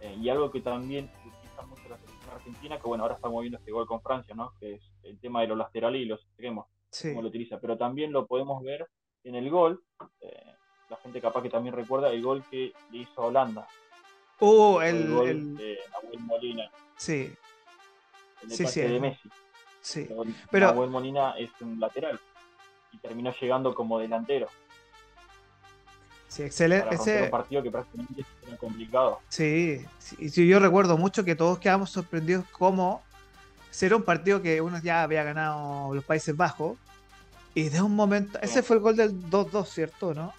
Eh, 0.00 0.16
y 0.20 0.28
algo 0.28 0.50
que 0.50 0.60
también 0.60 1.10
utiliza 1.26 1.62
mucho 1.68 1.82
la 1.88 1.96
selección 1.96 2.11
argentina, 2.42 2.78
que 2.78 2.88
bueno, 2.88 3.04
ahora 3.04 3.14
estamos 3.14 3.40
viendo 3.40 3.58
este 3.58 3.72
gol 3.72 3.86
con 3.86 4.02
Francia, 4.02 4.34
¿no? 4.34 4.52
Que 4.58 4.74
es 4.74 4.82
el 5.04 5.18
tema 5.18 5.40
de 5.40 5.48
los 5.48 5.58
laterales 5.58 6.02
y 6.02 6.04
los 6.04 6.22
extremos, 6.22 6.66
cómo 7.02 7.22
lo 7.22 7.28
utiliza. 7.28 7.58
Pero 7.60 7.76
también 7.76 8.12
lo 8.12 8.26
podemos 8.26 8.62
ver 8.62 8.88
en 9.24 9.36
el 9.36 9.48
gol, 9.50 9.82
eh, 10.20 10.54
la 10.90 10.96
gente 10.96 11.20
capaz 11.20 11.42
que 11.42 11.50
también 11.50 11.74
recuerda 11.74 12.10
el 12.10 12.22
gol 12.22 12.44
que 12.50 12.72
le 12.90 12.98
hizo 12.98 13.22
a 13.22 13.26
Holanda, 13.26 13.66
Uh, 14.42 14.80
el, 14.80 14.96
el, 15.28 15.56
de 15.56 15.78
Nahuel 15.92 16.18
Molina. 16.18 16.70
Sí. 16.96 17.32
El 18.42 18.50
sí, 18.50 18.66
sí, 18.66 18.80
de 18.80 18.98
Messi. 18.98 19.30
Sí. 19.80 20.08
Pero 20.50 20.66
Nahuel 20.66 20.90
Molina 20.90 21.38
es 21.38 21.48
un 21.60 21.78
lateral 21.78 22.18
y 22.90 22.98
terminó 22.98 23.32
llegando 23.40 23.72
como 23.72 24.00
delantero. 24.00 24.48
Sí, 26.32 26.44
excelente. 26.44 26.94
Ese 26.94 27.24
un 27.24 27.30
partido 27.30 27.62
que 27.62 27.70
prácticamente 27.70 28.24
era 28.46 28.56
complicado. 28.56 29.20
Sí, 29.28 29.84
sí, 29.98 30.48
yo 30.48 30.58
recuerdo 30.60 30.96
mucho 30.96 31.24
que 31.24 31.34
todos 31.34 31.58
quedamos 31.58 31.90
sorprendidos 31.90 32.46
cómo 32.52 33.02
era 33.82 33.96
un 33.96 34.02
partido 34.02 34.40
que 34.40 34.62
uno 34.62 34.80
ya 34.82 35.02
había 35.02 35.24
ganado 35.24 35.94
los 35.94 36.02
Países 36.04 36.34
Bajos 36.34 36.78
y 37.52 37.68
de 37.68 37.82
un 37.82 37.94
momento, 37.94 38.38
ese 38.40 38.62
fue 38.62 38.76
el 38.76 38.82
gol 38.82 38.96
del 38.96 39.12
2-2, 39.28 39.66
¿cierto? 39.66 40.14
¿No? 40.14 40.32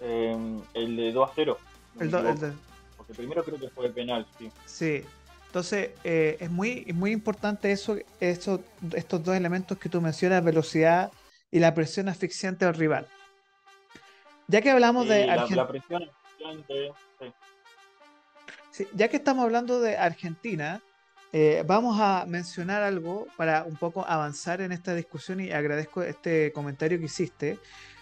Eh, 0.00 0.36
el 0.74 0.96
de 0.96 1.12
2 1.12 1.30
0. 1.36 1.58
el, 2.00 2.10
Porque 2.96 3.14
primero 3.14 3.44
creo 3.44 3.60
que 3.60 3.68
fue 3.68 3.86
el 3.86 3.92
penal, 3.92 4.26
sí. 4.36 4.50
Sí. 4.66 5.04
Entonces, 5.46 5.90
eh, 6.02 6.36
es 6.40 6.50
muy, 6.50 6.84
muy 6.94 7.12
importante 7.12 7.70
eso, 7.70 7.96
eso, 8.18 8.60
estos 8.92 9.22
dos 9.22 9.36
elementos 9.36 9.78
que 9.78 9.88
tú 9.88 10.00
mencionas, 10.00 10.42
velocidad 10.42 11.12
y 11.52 11.60
la 11.60 11.72
presión 11.74 12.08
asfixiante 12.08 12.64
del 12.64 12.74
rival. 12.74 13.06
Ya 14.48 14.60
que 14.60 14.70
hablamos 14.70 15.08
de 15.08 15.26
la, 15.26 15.66
presión 15.66 16.02
asfixiante, 16.02 16.92
sí. 18.70 18.86
ya 18.94 19.08
que 19.08 19.16
estamos 19.16 19.44
hablando 19.44 19.80
de 19.80 19.96
Argentina, 19.96 20.82
eh, 21.32 21.64
vamos 21.66 21.98
a 22.00 22.26
mencionar 22.26 22.82
algo 22.82 23.26
para 23.36 23.64
un 23.64 23.76
poco 23.76 24.04
avanzar 24.06 24.60
en 24.60 24.70
esta 24.70 24.94
discusión 24.94 25.40
y 25.40 25.50
agradezco 25.50 26.02
este 26.02 26.52
comentario 26.52 26.98
que 26.98 27.06
hiciste. 27.06 27.58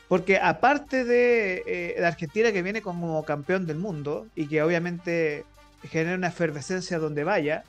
Porque 0.09 0.39
aparte 0.39 1.05
de, 1.05 1.63
eh, 1.67 2.05
Argentina 2.05 2.53
que 2.53 2.61
viene 2.61 2.83
como 2.83 3.23
campeón 3.25 3.67
del 3.67 3.79
mundo 3.79 4.27
y 4.35 4.47
que 4.49 4.63
obviamente 4.63 5.47
genera 5.89 6.17
una 6.17 6.29
efervescencia 6.29 6.99
donde 6.99 7.25
vaya. 7.25 7.65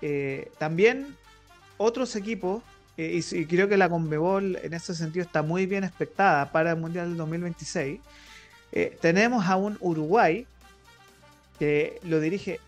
Eh, 0.00 0.50
también 0.58 1.16
otros 1.76 2.16
equipos, 2.16 2.62
eh, 2.96 3.20
y, 3.30 3.46
creo 3.46 3.68
que 3.68 3.76
la 3.76 3.88
Conmebol 3.88 4.56
en 4.62 4.74
ese 4.74 4.94
sentido 4.94 5.24
está 5.24 5.42
muy 5.42 5.66
bien 5.66 5.84
expectada 5.84 6.50
para 6.50 6.70
el 6.70 6.76
Mundial 6.76 7.08
del 7.08 7.18
2026. 7.18 8.00
Eh, 8.72 8.96
tenemos 9.00 9.46
a 9.46 9.56
un 9.56 9.76
Uruguay 9.80 10.46
que 11.58 12.00
lo 12.02 12.20
dirige, 12.20 12.60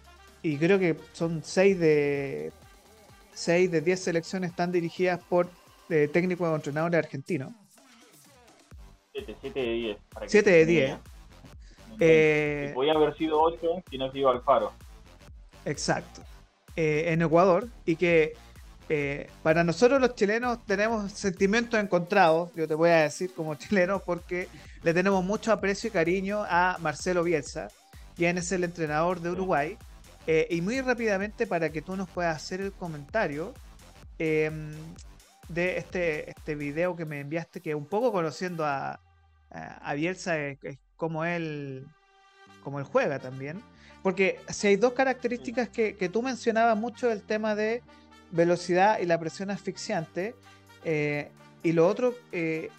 y 0.43 0.57
creo 0.57 0.79
que 0.79 0.97
son 1.13 1.43
6 1.45 1.79
de 1.79 2.53
6 3.35 3.71
de 3.71 3.81
10 3.81 4.01
selecciones 4.01 4.51
están 4.51 4.73
dirigidas 4.73 5.21
por 5.29 5.49
técnicos 5.89 6.49
o 6.49 6.55
entrenadores 6.55 6.99
argentinos. 6.99 7.53
7, 9.41 9.61
de 9.61 9.73
10. 9.73 9.99
7 10.27 10.51
de 10.51 10.67
10. 10.67 10.99
Eh, 12.01 12.73
podía 12.75 12.93
haber 12.93 13.17
sido 13.17 13.41
8 13.41 13.83
si 13.91 13.99
no 13.99 14.11
se 14.13 14.19
iba 14.19 14.31
al 14.31 14.43
faro. 14.43 14.73
Exacto. 15.65 16.23
Eh, 16.77 17.13
en 17.13 17.23
Ecuador. 17.23 17.69
Y 17.85 17.97
que 17.97 18.35
eh, 18.89 19.29
para 19.43 19.65
nosotros 19.65 20.01
los 20.01 20.15
chilenos 20.15 20.65
tenemos 20.67 21.13
sentimientos 21.13 21.79
encontrados, 21.81 22.51
yo 22.55 22.67
te 22.67 22.75
voy 22.75 22.91
a 22.91 23.03
decir 23.03 23.33
como 23.35 23.55
chileno, 23.57 24.01
porque 24.01 24.49
le 24.83 24.95
tenemos 24.95 25.25
mucho 25.25 25.53
aprecio 25.53 25.89
y 25.89 25.91
cariño 25.91 26.45
a 26.49 26.79
Marcelo 26.81 27.23
Bielsa, 27.23 27.69
quien 28.17 28.39
es 28.39 28.51
el 28.53 28.65
entrenador 28.65 29.21
de 29.21 29.31
Uruguay. 29.31 29.77
y 30.51 30.61
muy 30.61 30.81
rápidamente, 30.81 31.47
para 31.47 31.71
que 31.71 31.81
tú 31.81 31.97
nos 31.97 32.09
puedas 32.11 32.37
hacer 32.37 32.61
el 32.61 32.73
comentario 32.73 33.55
em, 34.19 34.73
de 35.49 35.79
este, 35.79 36.31
este 36.31 36.55
video 36.55 36.97
que 36.97 37.07
me 37.07 37.21
enviaste, 37.21 37.63
que 37.63 37.75
un 37.75 37.87
poco 37.87 38.13
conociendo 38.13 38.67
a, 38.67 39.01
a 39.51 39.95
Bielsa 39.95 40.39
es, 40.39 40.59
como 40.97 41.25
él, 41.25 41.87
como 42.63 42.79
él 42.79 42.85
juega 42.85 43.19
también. 43.19 43.63
Porque 44.03 44.41
si 44.49 44.69
hay 44.69 44.77
dos 44.77 44.93
características 44.93 45.69
que, 45.69 46.11
tú 46.13 46.23
mencionabas 46.23 46.77
mucho, 46.77 47.11
el 47.11 47.23
tema 47.23 47.55
de 47.55 47.83
velocidad 48.31 48.99
y 49.01 49.07
la 49.07 49.19
presión 49.19 49.51
asfixiante. 49.51 50.35
Eh, 50.85 51.31
y 51.63 51.73
lo 51.73 51.87
otro, 51.87 52.15
eh, 52.33 52.71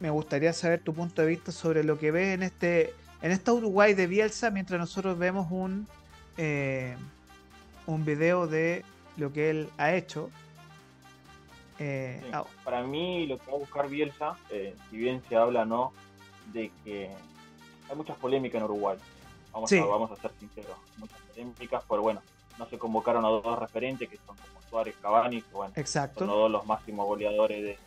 me 0.00 0.10
gustaría 0.10 0.52
saber 0.52 0.80
tu 0.80 0.92
punto 0.92 1.22
de 1.22 1.28
vista 1.28 1.52
sobre 1.52 1.84
lo 1.84 1.98
que 1.98 2.10
ves 2.10 2.34
en 2.34 2.42
este, 2.42 2.94
en 3.22 3.30
esta 3.30 3.52
Uruguay 3.52 3.94
de 3.94 4.06
Bielsa, 4.06 4.50
mientras 4.50 4.80
nosotros 4.80 5.18
vemos 5.18 5.48
un, 5.50 5.86
eh, 6.36 6.96
un 7.86 8.04
video 8.04 8.46
de 8.46 8.84
lo 9.16 9.32
que 9.32 9.50
él 9.50 9.68
ha 9.78 9.94
hecho. 9.94 10.30
Para 12.64 12.82
mí, 12.82 13.26
lo 13.26 13.38
que 13.38 13.46
va 13.50 13.56
a 13.56 13.60
buscar 13.60 13.88
Bielsa, 13.88 14.36
si 14.90 14.96
bien 14.96 15.22
se 15.28 15.36
habla 15.36 15.64
no 15.64 15.92
de 16.52 16.70
que 16.84 17.10
hay 17.90 17.96
muchas 17.96 18.16
polémicas 18.16 18.58
en 18.58 18.64
Uruguay. 18.64 18.96
Vamos, 19.52 19.72
a, 19.72 19.84
vamos 19.84 20.10
a 20.10 20.16
ser 20.16 20.32
sinceros, 20.40 20.76
muchas 20.96 21.20
polémicas, 21.20 21.84
pero 21.88 22.02
bueno, 22.02 22.22
no 22.58 22.66
se 22.66 22.78
convocaron 22.78 23.24
a 23.24 23.28
dos 23.28 23.58
referentes 23.58 24.08
que 24.08 24.18
son 24.26 24.36
Suárez, 24.74 24.96
Cavani, 25.00 25.40
que 25.40 25.54
bueno, 25.54 25.72
Exacto. 25.76 26.20
son 26.20 26.28
todos 26.28 26.50
los 26.50 26.66
máximos 26.66 27.06
goleadores 27.06 27.78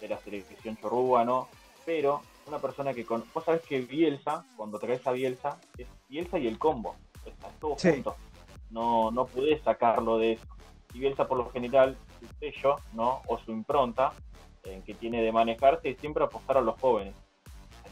de, 0.00 0.08
la 0.08 0.18
selección 0.18 0.76
chorruba, 0.76 1.24
¿no? 1.24 1.48
Pero 1.84 2.20
una 2.46 2.58
persona 2.58 2.92
que 2.92 3.04
con. 3.04 3.24
Vos 3.32 3.44
sabés 3.44 3.62
que 3.62 3.80
Bielsa, 3.80 4.44
cuando 4.56 4.80
traes 4.80 5.06
a 5.06 5.12
Bielsa, 5.12 5.58
es 5.78 5.86
Bielsa 6.08 6.38
y 6.38 6.48
el 6.48 6.58
combo. 6.58 6.96
Están 7.24 7.52
todos 7.60 7.80
juntos. 7.80 8.14
No, 8.70 9.12
no 9.12 9.26
podés 9.26 9.62
sacarlo 9.62 10.18
de 10.18 10.32
eso. 10.32 10.46
Y 10.94 10.98
Bielsa, 10.98 11.28
por 11.28 11.38
lo 11.38 11.50
general, 11.50 11.96
su 12.18 12.26
sello, 12.40 12.76
¿no? 12.92 13.22
O 13.28 13.38
su 13.38 13.52
impronta 13.52 14.12
en 14.64 14.82
que 14.82 14.94
tiene 14.94 15.22
de 15.22 15.30
manejarse 15.30 15.90
es 15.90 15.98
siempre 15.98 16.24
apostar 16.24 16.58
a 16.58 16.60
los 16.60 16.78
jóvenes 16.80 17.14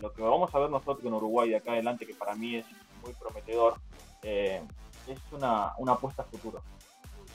lo 0.01 0.13
que 0.13 0.23
vamos 0.23 0.55
a 0.55 0.59
ver 0.59 0.71
nosotros 0.71 1.05
en 1.05 1.15
Uruguay 1.15 1.51
de 1.51 1.57
acá 1.57 1.73
adelante, 1.73 2.07
que 2.07 2.15
para 2.15 2.35
mí 2.35 2.57
es 2.57 2.67
muy 3.03 3.13
prometedor, 3.15 3.75
eh, 4.23 4.61
es 5.07 5.19
una, 5.33 5.73
apuesta 5.89 6.23
a 6.23 6.27
futuro. 6.27 6.63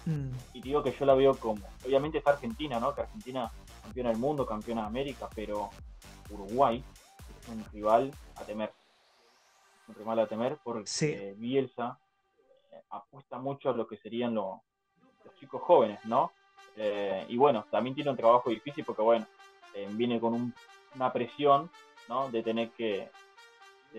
Mm. 0.10 0.32
Y 0.54 0.62
digo 0.62 0.82
que 0.82 0.92
yo 0.92 1.06
la 1.06 1.14
veo 1.14 1.36
como, 1.36 1.62
obviamente 1.86 2.18
está 2.18 2.32
Argentina, 2.32 2.80
¿no? 2.80 2.96
Que 2.96 3.02
Argentina 3.02 3.52
campeona 3.84 4.10
del 4.10 4.18
mundo, 4.18 4.46
campeona 4.46 4.82
de 4.82 4.88
América, 4.88 5.30
pero 5.36 5.70
Uruguay 6.32 6.84
es 7.40 7.48
un 7.48 7.64
rival 7.72 8.12
a 8.36 8.44
temer. 8.44 8.74
Un 9.88 9.96
rival 9.96 10.20
a 10.20 10.28
temer 10.28 10.58
porque 10.64 11.36
Bielsa 11.38 12.00
eh, 12.72 12.82
apuesta 12.90 13.38
mucho 13.38 13.70
a 13.70 13.74
lo 13.74 13.88
que 13.88 13.98
serían 13.98 14.34
los 14.34 14.60
chicos 15.40 15.62
jóvenes, 15.62 16.04
¿no? 16.06 16.32
Eh, 16.76 17.26
y 17.30 17.38
bueno, 17.38 17.66
también 17.70 17.96
tiene 17.96 18.10
un 18.10 18.18
trabajo 18.18 18.50
difícil 18.50 18.84
porque, 18.86 19.02
bueno, 19.02 19.28
viene 19.92 20.20
con 20.20 20.54
una 20.96 21.14
presión 21.14 21.70
de 22.32 22.42
tener 22.42 22.72
que 22.72 23.10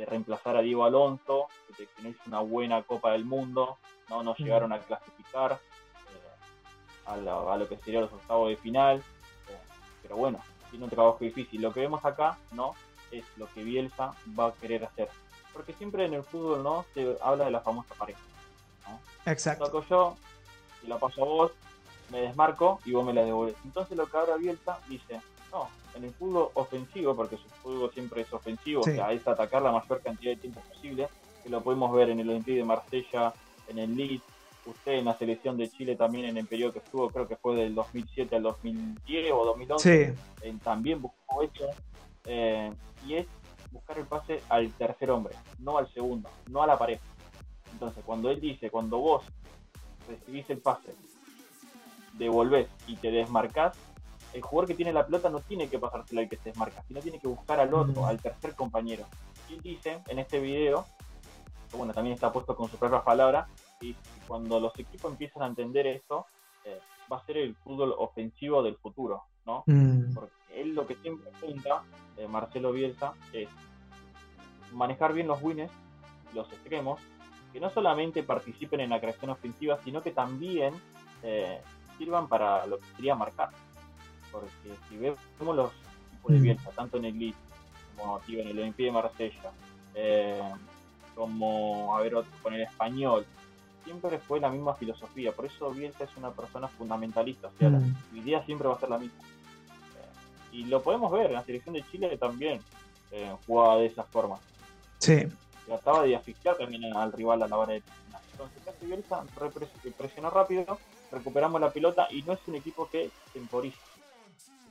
reemplazar 0.07 0.57
a 0.57 0.63
Diego 0.63 0.85
Alonso, 0.85 1.47
de 1.79 1.87
que 1.87 2.03
no 2.03 2.09
hizo 2.09 2.21
una 2.27 2.41
buena 2.41 2.83
Copa 2.83 3.13
del 3.13 3.25
Mundo, 3.25 3.79
no, 4.09 4.23
no 4.23 4.35
llegaron 4.35 4.73
a 4.73 4.81
clasificar 4.81 5.61
eh, 7.17 7.29
a, 7.29 7.57
lo, 7.57 7.69
que 7.69 7.77
sería 7.79 8.01
los 8.01 8.13
octavos 8.13 8.51
de 8.51 8.57
final, 8.57 9.03
pero 10.03 10.17
bueno, 10.17 10.41
tiene 10.71 10.85
un 10.85 10.91
trabajo 10.91 11.19
difícil. 11.21 11.61
Lo 11.63 11.73
que 11.73 11.81
vemos 11.81 12.05
acá, 12.05 12.39
¿no? 12.53 12.75
Es 13.11 13.25
lo 13.37 13.47
que 13.53 13.65
Bielsa 13.65 14.15
va 14.39 14.49
a 14.49 14.53
querer 14.53 14.85
hacer. 14.85 15.09
Porque 15.53 15.73
siempre 15.75 16.05
en 16.05 16.15
el 16.15 16.23
fútbol, 16.23 16.63
¿no? 16.63 16.85
Se 16.95 17.17
habla 17.23 17.47
de 17.47 17.51
la 17.51 17.61
famosa 17.61 17.95
pareja. 17.95 18.21
Exacto. 19.27 19.67
Saco 19.67 19.85
yo, 19.89 20.17
y 20.83 20.87
la 20.87 20.99
paso 20.99 21.23
a 21.23 21.27
vos, 21.27 21.53
me 22.11 22.23
desmarco 22.23 22.81
y 22.85 22.93
vos 22.93 23.05
me 23.05 23.13
la 23.13 23.25
devuelves. 23.25 23.57
Entonces 23.65 23.97
lo 23.97 24.07
que 24.07 24.17
ahora 24.17 24.37
Bielsa 24.37 24.79
dice, 24.89 25.21
no, 25.53 25.69
en 25.95 26.05
el 26.05 26.15
fútbol 26.15 26.51
ofensivo, 26.55 27.15
porque 27.15 27.37
su 27.37 27.49
fútbol 27.63 27.91
siempre 27.93 28.23
es 28.23 28.33
ofensivo, 28.33 28.81
o 28.81 28.85
sea, 28.85 29.13
es 29.13 29.27
atacar 29.27 29.63
la 29.63 29.73
mayor 29.73 30.01
cantidad 30.01 30.33
de 30.33 30.41
tiempo 30.41 30.61
posible, 30.61 31.09
que 31.43 31.49
lo 31.49 31.63
podemos 31.63 31.93
ver 31.93 32.11
en 32.11 32.21
el 32.21 32.31
Olympique 32.31 32.59
de 32.59 32.65
Marsella, 32.65 33.33
en 33.69 33.79
el 33.79 33.97
Leeds, 33.97 34.25
usted 34.67 34.93
en 34.93 35.07
la 35.07 35.17
selección 35.17 35.57
de 35.57 35.69
Chile 35.69 35.97
también 35.97 36.27
en 36.27 36.37
el 36.37 36.47
periodo 36.47 36.73
que 36.73 36.79
estuvo, 36.81 37.09
creo 37.11 37.27
que 37.27 37.37
fue 37.37 37.57
del 37.57 37.75
2007 37.75 38.37
al 38.37 38.43
2010 38.43 39.33
o 39.33 39.45
2011, 39.45 40.15
eh, 40.43 40.55
también 40.63 41.01
buscó 41.01 41.43
eso, 41.43 41.69
eh, 42.27 42.73
y 43.07 43.15
es 43.15 43.27
buscar 43.71 43.99
el 43.99 44.07
pase 44.07 44.43
al 44.49 44.71
tercer 44.73 45.11
hombre, 45.11 45.35
no 45.59 45.79
al 45.79 45.93
segundo, 45.93 46.29
no 46.49 46.63
a 46.63 46.67
la 46.67 46.79
pareja. 46.79 47.03
Entonces, 47.73 48.03
cuando 48.05 48.31
él 48.31 48.41
dice, 48.41 48.71
cuando 48.71 48.99
vos 48.99 49.25
recibís 50.09 50.49
el 50.51 50.59
pase, 50.59 50.95
devolvés 52.15 52.69
y 52.87 52.97
te 52.97 53.11
desmarcás, 53.11 53.77
el 54.33 54.43
jugador 54.43 54.69
que 54.69 54.75
tiene 54.75 54.93
la 54.93 55.07
pelota 55.07 55.29
no 55.29 55.41
tiene 55.41 55.69
que 55.69 55.79
pasársela 55.79 56.21
al 56.21 56.29
que 56.29 56.37
se 56.37 56.51
desmarca, 56.51 56.83
sino 56.87 57.01
tiene 57.01 57.19
que 57.19 57.27
buscar 57.27 57.59
al 57.59 57.73
otro, 57.75 58.07
al 58.07 58.21
tercer 58.21 58.55
compañero. 58.55 59.05
Y 59.49 59.59
dice 59.61 60.03
en 60.07 60.19
este 60.19 60.39
video, 60.39 60.87
que 61.71 61.77
bueno, 61.77 61.93
también 61.93 62.15
está 62.15 62.33
puesto 62.33 62.55
con 62.55 62.69
sus 62.69 62.79
propias 62.79 63.03
palabras, 63.03 63.49
y 63.81 63.95
cuando 64.27 64.61
los 64.61 64.79
equipos 64.79 65.13
empiezan 65.13 65.43
a 65.43 65.47
entender 65.47 65.87
esto, 65.87 66.27
eh, 66.65 66.79
va 67.11 67.19
a 67.19 67.27
ser 67.27 67.39
el 67.39 67.55
fútbol 67.57 67.95
ofensivo 67.99 68.63
del 68.63 68.77
futuro, 68.77 69.23
¿no? 69.47 69.65
Mm. 69.67 70.15
Porque 70.15 70.35
él 70.55 70.75
lo 70.75 70.87
que 70.87 70.97
siempre 70.97 71.31
apunta, 71.35 71.83
eh, 72.17 72.29
Marcelo 72.29 72.73
Bielsa, 72.73 73.15
es 73.33 73.49
manejar 74.73 75.13
bien 75.13 75.27
los 75.27 75.43
winners, 75.43 75.73
los 76.35 76.51
extremos, 76.53 77.01
que 77.53 77.61
no 77.61 77.71
solamente 77.71 78.23
participen 78.23 78.81
en 78.81 78.91
la 78.91 79.01
creación 79.01 79.31
ofensiva, 79.31 79.79
sino 79.83 80.03
que 80.03 80.13
también 80.13 80.75
eh, 81.23 81.61
sirvan 81.99 82.29
para 82.29 82.67
lo 82.67 82.79
que 82.79 82.87
sería 82.97 83.15
marcar 83.15 83.51
porque 84.33 84.51
si 84.89 84.97
vemos 84.97 85.19
los 85.39 85.73
equipos 86.09 86.33
de 86.33 86.39
mm. 86.39 86.43
Bielsa, 86.43 86.71
tanto 86.71 86.97
en 86.99 87.05
el 87.07 87.19
Leeds 87.19 87.37
como 87.97 88.21
en 88.29 88.49
el 88.49 88.59
Olympique 88.59 88.85
de 88.85 88.93
Marsella, 88.93 89.53
eh, 89.95 90.41
como 91.15 91.97
a 91.97 92.01
ver 92.01 92.15
otro 92.15 92.31
con 92.43 92.55
el 92.55 92.63
español, 92.63 93.27
siempre 93.85 94.19
fue 94.19 94.41
la 94.41 94.51
misma 94.51 94.75
filosofía. 94.75 95.33
Por 95.33 95.47
eso 95.47 95.71
Bielsa 95.71 96.05
es 96.05 96.17
una 96.17 96.31
persona 96.31 96.69
fundamentalista, 96.69 97.49
o 97.49 97.59
sea, 97.59 97.71
mm. 97.71 97.95
la 98.13 98.19
idea 98.19 98.45
siempre 98.45 98.69
va 98.69 98.75
a 98.75 98.81
ser 98.81 98.91
la 98.91 98.99
misma. 98.99 99.23
Eh, 99.23 100.57
y 100.57 100.65
lo 100.65 100.83
podemos 100.83 101.11
ver 101.13 101.27
en 101.27 101.35
la 101.35 101.45
selección 101.45 101.75
de 101.75 101.85
Chile 101.91 102.17
también 102.17 102.61
eh, 103.11 103.35
jugaba 103.47 103.79
de 103.79 103.87
esa 103.87 104.05
forma. 104.05 104.39
Sí. 104.99 105.27
Trataba 105.67 106.03
de 106.03 106.17
asfixiar 106.17 106.57
también 106.57 106.85
al 106.97 107.13
rival 107.13 107.43
a 107.43 107.49
la 107.49 107.57
hora 107.57 107.73
de 107.73 107.83
Entonces, 108.33 108.69
hace 108.69 108.87
Bielsa 108.87 109.25
presionó 109.97 110.31
rápido, 110.31 110.79
recuperamos 111.13 111.61
la 111.61 111.71
pelota 111.71 112.09
y 112.11 112.23
no 112.23 112.33
es 112.33 112.41
un 112.47 112.57
equipo 112.57 112.89
que 112.89 113.11
temporiza 113.33 113.79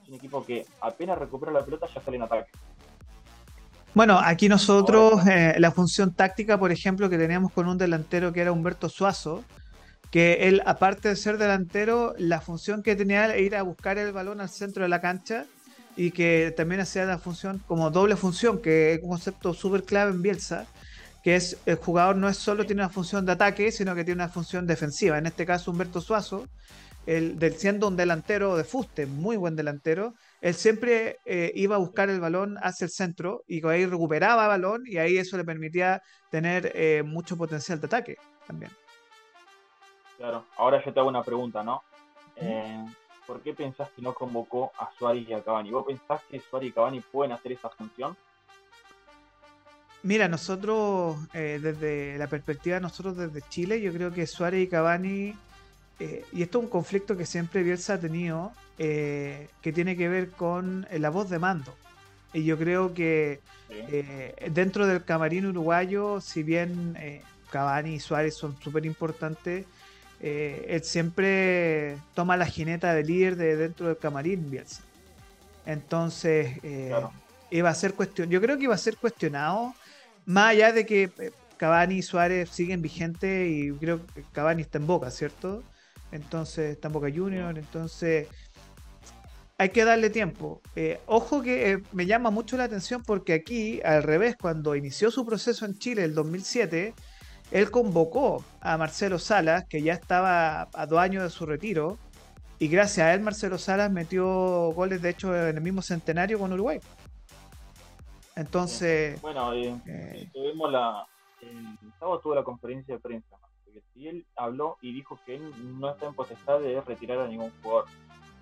un 0.10 0.15
equipo 0.15 0.43
que 0.43 0.65
apenas 0.82 1.17
recupera 1.17 1.52
la 1.52 1.63
pelota 1.63 1.88
ya 1.93 2.02
sale 2.02 2.17
en 2.17 2.24
ataque. 2.24 2.52
Bueno, 3.95 4.19
aquí 4.23 4.47
nosotros, 4.47 5.25
eh, 5.28 5.56
la 5.58 5.71
función 5.71 6.13
táctica, 6.13 6.60
por 6.60 6.71
ejemplo, 6.71 7.10
que 7.10 7.17
teníamos 7.17 7.52
con 7.52 7.67
un 7.67 7.78
delantero 7.78 8.32
que 8.32 8.41
era 8.41 8.52
Humberto 8.52 8.88
Suazo, 8.88 9.43
que 10.12 10.47
él, 10.47 10.62
aparte 10.65 11.10
de 11.10 11.15
ser 11.15 11.38
delantero, 11.38 12.13
la 12.17 12.39
función 12.39 12.84
que 12.84 12.95
tenía 12.95 13.25
era 13.25 13.38
ir 13.38 13.56
a 13.56 13.63
buscar 13.63 13.97
el 13.97 14.12
balón 14.12 14.41
al 14.41 14.49
centro 14.49 14.84
de 14.84 14.89
la 14.89 15.02
cancha 15.02 15.45
y 15.95 16.12
que 16.12 16.54
también 16.56 16.82
hacía 16.82 17.06
la 17.06 17.17
función 17.17 17.62
como 17.67 17.89
doble 17.89 18.15
función, 18.15 18.62
que 18.62 18.93
es 18.93 19.04
un 19.04 19.10
concepto 19.10 19.54
súper 19.54 19.84
clave 19.84 20.12
en 20.12 20.21
Bielsa, 20.21 20.65
que 21.23 21.36
es 21.36 21.58
el 21.65 21.75
jugador 21.75 22.15
no 22.15 22.30
es 22.30 22.38
solo 22.38 22.65
tiene 22.65 22.84
una 22.84 22.89
función 22.89 23.25
de 23.25 23.34
ataque, 23.34 23.71
sino 23.71 23.95
que 23.95 24.04
tiene 24.04 24.23
una 24.23 24.32
función 24.32 24.65
defensiva. 24.67 25.17
En 25.17 25.25
este 25.25 25.45
caso, 25.45 25.71
Humberto 25.71 25.99
Suazo, 25.99 26.47
el, 27.06 27.38
siendo 27.58 27.88
un 27.88 27.97
delantero 27.97 28.56
de 28.56 28.63
fuste, 28.63 29.08
muy 29.08 29.36
buen 29.36 29.56
delantero, 29.56 30.13
él 30.41 30.54
siempre 30.54 31.19
eh, 31.25 31.52
iba 31.56 31.75
a 31.75 31.80
buscar 31.80 32.10
el 32.10 32.21
balón 32.21 32.58
hacia 32.62 32.86
el 32.86 32.91
centro 32.91 33.43
y 33.47 33.65
ahí 33.67 33.86
recuperaba 33.86 34.47
balón 34.47 34.84
y 34.86 34.97
ahí 34.97 35.17
eso 35.17 35.36
le 35.36 35.43
permitía 35.43 36.02
tener 36.30 36.71
eh, 36.75 37.04
mucho 37.04 37.36
potencial 37.38 37.80
de 37.80 37.88
ataque 37.88 38.17
también. 38.47 38.71
Claro, 40.17 40.45
ahora 40.58 40.84
yo 40.84 40.93
te 40.93 40.99
hago 40.99 41.10
una 41.10 41.23
pregunta, 41.23 41.63
¿no? 41.63 41.84
Eh, 42.38 42.86
¿Por 43.28 43.41
qué 43.41 43.54
pensás 43.54 43.89
que 43.91 44.02
no 44.02 44.13
convocó 44.13 44.71
a 44.80 44.89
Suárez 44.97 45.28
y 45.28 45.34
a 45.34 45.43
Cavani? 45.43 45.71
¿Vos 45.71 45.86
pensás 45.86 46.21
que 46.30 46.39
Suárez 46.39 46.69
y 46.69 46.71
Cavani 46.71 47.02
pueden 47.02 47.34
hacer 47.34 47.52
esa 47.52 47.69
función? 47.69 48.15
Mira, 50.02 50.30
nosotros, 50.30 51.17
desde 51.34 52.17
la 52.17 52.28
perspectiva 52.28 52.75
de 52.75 52.82
nosotros 52.82 53.17
desde 53.17 53.41
Chile, 53.49 53.82
yo 53.82 53.91
creo 53.91 54.13
que 54.13 54.25
Suárez 54.25 54.62
y 54.62 54.69
Cavani 54.69 55.36
eh, 55.99 56.23
y 56.31 56.43
esto 56.43 56.59
es 56.59 56.63
un 56.65 56.69
conflicto 56.69 57.17
que 57.17 57.25
siempre 57.25 57.62
Bielsa 57.62 57.95
ha 57.95 57.99
tenido, 57.99 58.53
eh, 58.77 59.49
que 59.62 59.73
tiene 59.73 59.97
que 59.97 60.07
ver 60.07 60.29
con 60.29 60.88
eh, 60.89 60.99
la 60.99 61.09
voz 61.09 61.29
de 61.29 61.39
mando. 61.39 61.75
Y 62.33 62.45
yo 62.45 62.57
creo 62.57 62.93
que 62.93 63.41
dentro 64.51 64.85
del 64.85 65.03
camarín 65.03 65.47
uruguayo, 65.47 66.21
si 66.21 66.43
bien 66.43 66.95
Cavani 67.51 67.95
y 67.95 67.99
Suárez 67.99 68.35
son 68.35 68.55
súper 68.62 68.85
importantes, 68.85 69.65
él 70.19 70.83
siempre 70.83 71.97
toma 72.13 72.38
la 72.38 72.45
jineta 72.45 72.93
de 72.93 73.03
líder 73.03 73.35
de 73.35 73.55
dentro 73.55 73.88
del 73.88 73.97
camarín 73.97 74.51
Bielsa. 74.51 74.83
Entonces, 75.65 76.59
iba 77.49 77.69
a 77.69 77.73
ser 77.73 77.95
cuestión, 77.95 78.29
yo 78.29 78.39
creo 78.39 78.57
que 78.57 78.65
iba 78.65 78.75
a 78.75 78.77
ser 78.77 78.95
cuestionado, 78.95 79.73
más 80.25 80.51
allá 80.51 80.71
de 80.71 80.85
que 80.85 81.31
Cavani 81.57 81.95
y 81.95 82.01
Suárez 82.03 82.51
siguen 82.51 82.83
vigentes 82.83 83.49
y 83.49 83.71
creo 83.71 84.05
que 84.05 84.21
Cavani 84.31 84.62
está 84.62 84.77
en 84.77 84.85
boca, 84.85 85.09
¿cierto? 85.09 85.63
Entonces 86.12 86.72
está 86.72 86.89
Boca 86.89 87.08
Junior, 87.13 87.58
entonces 87.58 88.28
hay 89.58 89.69
que 89.69 89.84
darle 89.84 90.10
tiempo. 90.10 90.62
Eh, 90.76 91.00
ojo 91.06 91.41
que 91.41 91.72
eh, 91.72 91.84
me 91.91 92.06
llama 92.06 92.32
mucho 92.32 92.56
la 92.56 92.63
atención 92.63 93.04
porque 93.04 93.34
aquí, 93.34 93.82
al 93.84 94.04
revés, 94.04 94.38
cuando 94.41 94.76
inició 94.76 95.12
su 95.12 95.26
proceso 95.26 95.65
en 95.65 95.78
Chile 95.78 96.06
el 96.06 96.15
2007, 96.15 96.93
él 97.52 97.69
convocó 97.69 98.43
a 98.62 98.78
Marcelo 98.78 99.19
Salas, 99.19 99.65
que 99.65 99.82
ya 99.82 99.93
estaba 99.93 100.69
a 100.74 100.86
dos 100.86 101.00
años 101.00 101.24
de 101.24 101.30
su 101.30 101.45
retiro, 101.45 101.98
y 102.58 102.69
gracias 102.69 103.08
a 103.08 103.13
él 103.13 103.19
Marcelo 103.19 103.58
Salas 103.58 103.91
metió 103.91 104.72
goles, 104.72 105.02
de 105.02 105.10
hecho, 105.10 105.36
en 105.36 105.58
el 105.58 105.62
mismo 105.62 105.82
centenario 105.82 106.39
con 106.39 106.54
Uruguay. 106.54 106.80
Entonces... 108.38 109.22
Bueno, 109.22 109.54
eh, 109.54 110.30
tuvimos 110.34 110.72
la... 110.72 111.06
El 111.41 111.93
sábado 112.00 112.19
tuvo 112.19 112.36
la 112.36 112.43
conferencia 112.43 112.95
de 112.95 113.00
prensa 113.00 113.38
y 113.95 114.08
él 114.08 114.25
habló 114.36 114.77
y 114.82 114.93
dijo 114.93 115.19
que 115.25 115.36
él 115.36 115.79
no 115.79 115.89
está 115.89 116.08
en 116.08 116.13
potestad 116.13 116.60
de 116.60 116.82
retirar 116.82 117.19
a 117.19 117.27
ningún 117.27 117.51
jugador. 117.62 117.86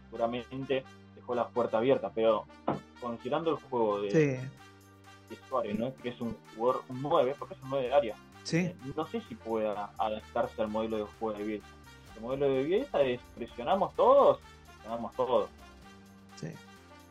Seguramente 0.06 0.84
dejó 1.16 1.36
la 1.36 1.48
puerta 1.48 1.78
abierta, 1.78 2.12
pero 2.14 2.46
considerando 3.02 3.52
el 3.52 3.58
juego 3.58 4.02
de, 4.02 4.40
Suárez, 5.50 5.78
¿no? 5.78 5.94
que 5.96 6.10
es 6.10 6.22
un 6.22 6.38
jugador 6.56 6.84
un 6.88 7.02
9, 7.02 7.36
porque 7.38 7.56
es 7.56 7.62
un 7.62 7.70
9 7.72 7.88
de 7.88 7.94
área, 7.94 8.16
eh, 8.54 8.76
no 8.96 9.06
sé 9.08 9.22
si 9.28 9.36
pueda 9.36 9.92
adaptarse 9.98 10.62
al 10.62 10.70
modelo 10.70 10.98
de 10.98 11.04
juego 11.20 11.38
de 11.38 11.44
Bielsa. 11.44 11.68
El 12.16 12.22
modelo 12.22 12.50
de 12.50 12.64
Bielsa 12.64 13.02
es 13.02 13.20
presionamos 13.36 13.94
todos, 13.96 14.40
presionamos 14.68 15.14
todos. 15.16 15.50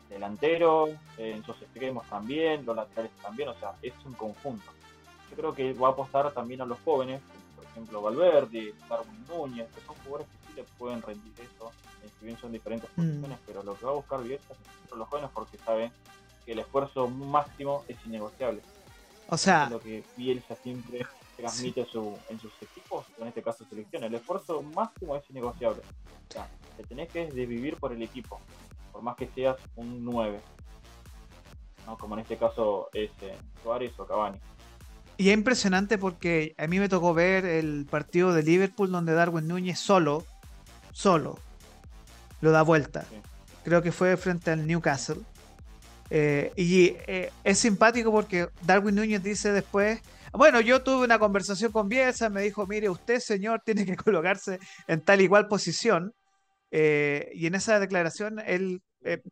Delantero, 0.09 0.89
en 1.19 1.45
sus 1.45 1.61
extremos 1.61 2.07
también, 2.09 2.65
los 2.65 2.77
laterales 2.77 3.11
también, 3.21 3.49
o 3.49 3.55
sea, 3.55 3.75
es 3.83 3.93
un 4.05 4.15
conjunto. 4.15 4.65
Yo 5.31 5.37
creo 5.37 5.53
que 5.53 5.73
va 5.75 5.89
a 5.89 5.91
apostar 5.91 6.31
también 6.33 6.63
a 6.63 6.65
los 6.65 6.79
jóvenes, 6.85 7.21
ejemplo 7.77 8.01
Valverde, 8.01 8.75
Darwin 8.89 9.25
Núñez, 9.29 9.69
que 9.75 9.81
son 9.83 9.95
jugadores 9.97 10.27
que 10.29 10.47
sí 10.47 10.53
le 10.57 10.65
pueden 10.79 11.03
rendir 11.03 11.33
eso, 11.35 11.71
eh, 12.03 12.09
si 12.19 12.25
bien 12.25 12.39
son 12.39 12.53
diferentes 12.53 12.89
mm. 12.91 12.95
posiciones, 12.95 13.39
pero 13.47 13.63
lo 13.63 13.75
que 13.75 13.85
va 13.85 13.93
a 13.93 13.95
buscar 13.95 14.23
Bielsa 14.23 14.55
es 14.55 14.97
los 14.97 15.09
jóvenes 15.09 15.31
porque 15.35 15.59
saben 15.59 15.93
que 16.45 16.53
el 16.53 16.61
esfuerzo 16.61 17.07
máximo 17.09 17.85
es 17.87 17.97
innegociable. 18.07 18.63
O 19.29 19.37
sea, 19.37 19.69
lo 19.69 19.81
que 19.81 20.05
Bielsa 20.17 20.55
siempre 20.57 21.07
transmite 21.37 21.81
en 21.83 22.41
sus 22.41 22.63
equipos, 22.63 23.05
en 23.19 23.27
este 23.27 23.43
caso 23.43 23.67
selección, 23.69 24.05
el 24.05 24.15
esfuerzo 24.15 24.63
máximo 24.63 25.17
es 25.17 25.29
innegociable. 25.29 25.83
O 26.31 26.33
sea, 26.33 26.49
te 26.77 26.85
tenés 26.85 27.11
que 27.11 27.27
desvivir 27.27 27.77
por 27.77 27.93
el 27.93 28.03
equipo, 28.03 28.41
por 28.91 29.03
más 29.03 29.17
que 29.17 29.29
seas 29.35 29.57
un 29.75 30.03
9. 30.05 30.41
¿no? 31.87 31.99
Como 31.99 32.15
en 32.15 32.21
este 32.21 32.39
caso 32.39 32.89
es 32.95 33.11
eh, 33.21 33.37
Suárez 33.63 33.93
o 33.99 34.07
Cavani. 34.07 34.39
Y 35.19 35.31
es 35.31 35.35
impresionante 35.35 35.97
porque 35.97 36.55
a 36.59 36.67
mí 36.67 36.79
me 36.79 36.89
tocó 36.89 37.15
ver 37.15 37.47
el 37.47 37.87
partido 37.89 38.35
de 38.35 38.43
Liverpool 38.43 38.91
donde 38.91 39.15
Darwin 39.15 39.49
Núñez 39.49 39.79
solo, 39.79 40.27
solo, 40.93 41.39
lo 42.43 42.51
da 42.51 42.63
vuelta. 42.63 43.07
Creo 43.65 43.83
que 43.83 43.93
fue 43.93 44.17
frente 44.17 44.51
al 44.51 44.67
Newcastle. 44.67 45.23
Eh, 46.11 46.53
y 46.57 46.95
eh, 47.07 47.33
es 47.45 47.59
simpático 47.59 48.13
porque 48.13 48.49
Darwin 48.63 48.95
Núñez 48.95 49.23
dice 49.23 49.53
después, 49.53 50.01
bueno, 50.33 50.61
yo 50.61 50.83
tuve 50.83 51.05
una 51.05 51.19
conversación 51.19 51.73
con 51.73 51.89
Bielsa, 51.89 52.29
me 52.29 52.43
dijo, 52.43 52.67
mire, 52.67 52.91
usted 52.91 53.19
señor 53.19 53.63
tiene 53.65 53.87
que 53.87 53.97
colocarse 53.97 54.59
en 54.87 55.01
tal 55.01 55.23
igual 55.23 55.49
posición. 55.49 56.15
Eh, 56.71 57.31
y 57.35 57.47
en 57.47 57.55
esa 57.55 57.81
declaración, 57.81 58.39
él, 58.41 58.83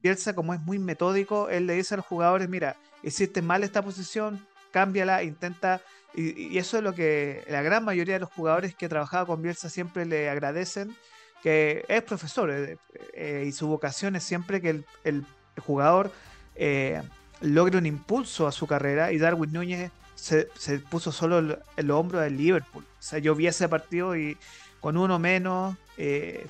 Bielsa, 0.01 0.35
como 0.35 0.55
es 0.55 0.61
muy 0.61 0.79
metódico, 0.79 1.51
él 1.51 1.67
le 1.67 1.75
dice 1.75 1.93
a 1.95 1.99
los 1.99 2.07
jugadores, 2.07 2.49
mira, 2.49 2.77
hiciste 3.03 3.43
mal 3.43 3.63
esta 3.65 3.83
posición, 3.83 4.47
cámbiala, 4.75 5.23
intenta. 5.23 5.81
Y, 6.15 6.59
eso 6.59 6.79
es 6.79 6.83
lo 6.83 6.95
que 6.95 7.45
la 7.49 7.63
gran 7.63 7.85
mayoría 7.85 8.15
de 8.15 8.21
los 8.21 8.33
jugadores 8.33 8.75
que 8.75 8.89
trabajaba 8.89 9.25
con 9.25 9.41
Bielsa 9.41 9.71
siempre 9.71 10.05
le 10.05 10.29
agradecen, 10.29 10.95
que 11.43 11.85
es 11.89 12.03
profesor 12.03 12.51
eh, 12.51 12.77
eh, 13.13 13.45
y 13.47 13.53
su 13.53 13.69
vocación 13.69 14.17
es 14.17 14.25
siempre 14.25 14.61
que 14.61 14.83
el, 15.05 15.25
jugador 15.65 16.11
eh, 16.57 17.01
logre 17.41 17.79
un 17.79 17.87
impulso 17.87 18.49
a 18.49 18.53
su 18.53 18.67
carrera 18.67 19.13
y 19.13 19.19
Darwin 19.19 19.53
Núñez 19.53 19.93
se, 20.17 20.49
puso 20.91 21.13
solo 21.13 21.39
en 21.39 21.87
los 21.87 21.97
hombros 21.97 22.23
del 22.23 22.37
Liverpool. 22.37 22.85
O 22.85 23.03
sea, 23.03 23.21
yo 23.21 23.37
vi 23.37 23.47
ese 23.47 23.69
partido 23.69 24.17
y 24.17 24.37
con 24.81 24.97
uno 24.97 25.21
menos 25.21 25.77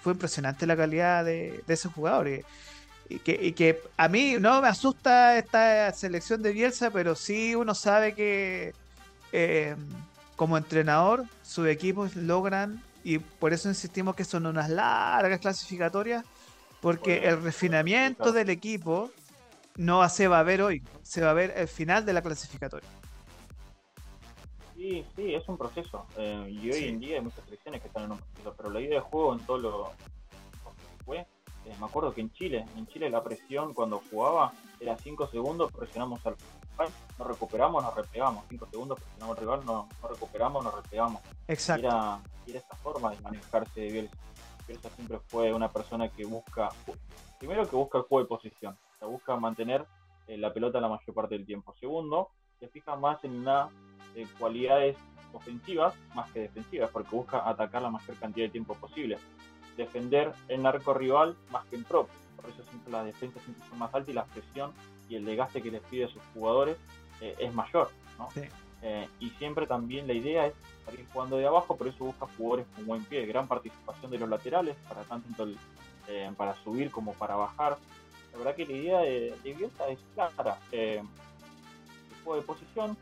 fue 0.01 0.15
impresionante 0.15 0.67
la 0.67 0.77
calidad 0.77 1.27
de, 1.27 1.63
ese 1.69 1.89
jugador. 1.91 2.29
Que, 3.09 3.83
a 3.97 4.09
mí 4.09 4.37
no 4.41 4.63
me 4.63 4.69
asusta 4.69 5.37
esta 5.39 5.93
selección 5.93 6.43
de 6.43 6.53
Bielsa, 6.53 6.91
pero 6.91 7.15
sí 7.15 7.55
uno 7.55 7.75
sabe 7.75 8.15
que 8.15 8.75
eh, 9.33 9.77
como 10.37 10.57
entrenador 10.57 11.25
sus 11.43 11.69
equipos 11.69 12.17
logran, 12.17 12.83
y 13.03 13.19
por 13.19 13.53
eso 13.53 13.69
insistimos 13.69 14.17
que 14.17 14.25
son 14.25 14.47
unas 14.47 14.71
largas 14.71 15.41
clasificatorias, 15.41 16.25
porque 16.81 17.29
el 17.29 17.43
refinamiento 17.43 18.33
del 18.33 18.51
equipo 18.51 19.11
no 19.77 20.07
se 20.09 20.29
va 20.29 20.41
a 20.41 20.43
ver 20.43 20.63
hoy, 20.63 20.83
se 21.03 21.21
va 21.21 21.31
a 21.31 21.35
ver 21.35 21.53
el 21.57 21.69
final 21.69 22.07
de 22.07 22.13
la 22.13 22.23
clasificatoria. 22.23 22.89
Sí, 24.75 25.05
sí, 25.17 25.35
es 25.35 25.49
un 25.49 25.57
proceso. 25.57 26.07
Eh, 26.17 26.49
y 26.51 26.71
hoy 26.71 26.85
en 26.85 27.01
día 27.01 27.17
hay 27.17 27.23
muchas 27.23 27.45
selecciones 27.45 27.81
que 27.81 27.89
están 27.89 28.05
en 28.05 28.13
un 28.13 28.19
proceso, 28.19 28.55
pero 28.57 28.71
la 28.71 28.81
idea 28.81 28.97
de 28.97 29.01
juego 29.01 29.33
en 29.35 29.41
todo 29.47 29.59
lo, 29.59 29.93
que 29.95 31.05
fue 31.05 31.27
eh, 31.67 31.75
me 31.81 31.87
acuerdo 31.87 32.13
que 32.13 32.21
en 32.21 32.31
Chile, 32.33 32.65
en 32.77 32.87
Chile 32.89 33.09
la 33.09 33.23
presión 33.23 33.73
cuando 33.73 34.03
jugaba 34.11 34.53
era 34.79 34.97
5 34.97 35.29
segundos, 35.29 35.73
presionamos 35.73 36.25
al 36.27 36.37
rival, 36.37 36.93
nos 37.19 37.29
recuperamos, 37.29 37.83
nos 37.83 37.95
repegamos, 37.95 38.45
5 38.49 38.69
segundos, 38.71 39.01
presionamos 39.01 39.39
al 39.39 39.43
rival, 39.43 39.65
nos, 39.65 40.11
recuperamos, 40.11 40.65
nos 40.65 40.75
repegamos. 40.75 41.23
Exacto. 41.49 41.87
Era, 41.87 42.21
era 42.47 42.59
esta 42.59 42.77
forma 42.77 43.11
de 43.13 43.21
manejarse 43.21 43.81
de 43.81 43.93
Bielsa. 43.93 44.17
Bielsa 44.67 44.91
siempre 44.91 45.19
fue 45.29 45.53
una 45.53 45.71
persona 45.71 46.09
que 46.09 46.25
busca, 46.25 46.69
primero 47.39 47.69
que 47.69 47.77
busca 47.77 47.99
el 47.99 48.05
juego 48.05 48.25
de 48.25 48.29
posición, 48.29 48.77
o 48.95 48.99
sea, 48.99 49.09
busca 49.09 49.37
mantener 49.37 49.87
eh, 50.27 50.37
la 50.37 50.53
pelota 50.53 50.81
la 50.81 50.89
mayor 50.89 51.15
parte 51.15 51.35
del 51.35 51.47
tiempo. 51.47 51.75
Segundo, 51.81 52.31
se 52.61 52.69
fija 52.69 52.97
más 52.97 53.23
en 53.25 53.41
una 53.41 53.69
eh, 54.15 54.27
cualidades 54.39 54.97
ofensivas 55.33 55.95
más 56.15 56.31
que 56.31 56.41
defensivas, 56.41 56.91
porque 56.91 57.15
busca 57.15 57.49
atacar 57.49 57.83
la 57.83 57.91
mayor 57.91 58.17
cantidad 58.17 58.47
de 58.47 58.53
tiempo 58.53 58.75
posible 58.75 59.19
defender 59.77 60.33
en 60.49 60.67
arco 60.67 60.95
rival 60.95 61.37
más 61.51 61.65
que 61.67 61.77
en 61.77 61.85
propio. 61.85 62.15
Por 62.37 62.51
eso 62.51 62.63
siempre 62.65 62.93
las 62.93 63.07
defensas 63.07 63.43
siempre 63.43 63.67
son 63.69 63.79
más 63.79 63.95
altas 63.95 64.11
y 64.11 64.13
la 64.13 64.25
presión 64.25 64.73
y 65.09 65.17
el 65.17 65.25
desgaste 65.25 65.63
que 65.63 65.71
les 65.71 65.83
pide 65.83 66.05
a 66.05 66.09
sus 66.09 66.23
jugadores 66.33 66.77
eh, 67.21 67.35
es 67.39 67.55
mayor. 67.55 67.91
Eh, 68.83 69.09
y 69.19 69.31
siempre 69.31 69.67
también 69.67 70.07
la 70.07 70.13
idea 70.13 70.47
es 70.47 70.55
salir 70.85 71.07
jugando 71.13 71.37
de 71.39 71.47
abajo, 71.47 71.77
por 71.77 71.89
eso 71.89 72.05
busca 72.05 72.27
jugadores 72.37 72.67
con 72.75 72.87
buen 72.87 73.05
pie, 73.05 73.25
gran 73.27 73.49
participación 73.49 74.11
de 74.11 74.19
los 74.19 74.29
laterales, 74.29 74.77
para 74.89 75.03
tanto 75.05 75.49
eh, 76.09 76.31
para 76.37 76.55
subir 76.63 76.91
como 76.91 77.15
para 77.15 77.35
bajar. 77.35 77.79
La 78.33 78.39
verdad 78.39 78.55
que 78.55 78.67
la 78.67 78.73
idea 78.73 78.99
de, 79.01 79.35
de 79.43 79.71
es 79.91 79.99
clara. 80.15 80.59
juego 82.25 82.41
de 82.41 82.47
posición, 82.47 82.97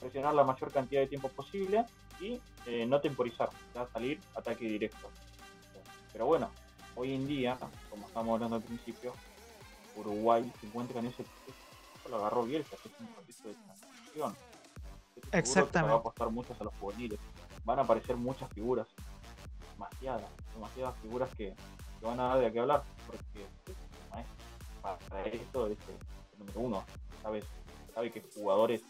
presionar 0.00 0.34
la 0.34 0.44
mayor 0.44 0.72
cantidad 0.72 1.00
de 1.00 1.06
tiempo 1.06 1.28
posible 1.28 1.84
y 2.20 2.40
eh, 2.66 2.86
no 2.86 3.00
temporizar, 3.00 3.50
ya 3.74 3.86
salir 3.92 4.20
ataque 4.34 4.64
directo. 4.64 5.10
Pero 6.12 6.26
bueno, 6.26 6.50
hoy 6.96 7.14
en 7.14 7.26
día, 7.26 7.58
como 7.88 8.06
estamos 8.06 8.34
hablando 8.34 8.56
al 8.56 8.62
principio, 8.62 9.12
Uruguay 9.96 10.50
se 10.60 10.66
encuentra 10.66 11.00
en 11.00 11.06
ese 11.06 11.24
proceso, 11.24 12.08
lo 12.08 12.16
agarró 12.16 12.42
Bielsa, 12.44 12.76
que 12.82 12.88
es 12.88 12.94
un 13.00 13.06
proceso 13.08 13.48
de 13.48 13.54
transición. 13.54 14.36
Exactamente. 15.32 15.92
Va 15.92 15.98
a 15.98 16.00
apostar 16.00 16.30
muchos 16.30 16.60
a 16.60 16.64
los 16.64 16.74
juveniles. 16.80 17.18
Van 17.64 17.78
a 17.78 17.82
aparecer 17.82 18.16
muchas 18.16 18.50
figuras, 18.52 18.88
demasiadas, 19.72 20.30
demasiadas 20.54 20.98
figuras 21.00 21.30
que, 21.36 21.54
van 22.00 22.18
a 22.18 22.28
dar 22.28 22.40
de 22.40 22.52
qué 22.52 22.60
hablar, 22.60 22.82
porque 23.06 23.46
para 24.80 25.24
esto 25.26 25.66
es 25.66 25.78
el 25.88 26.38
número 26.38 26.60
uno, 26.60 26.84
sabes, 27.22 27.44
sabe 27.94 28.10
que 28.10 28.24
jugadores 28.34 28.82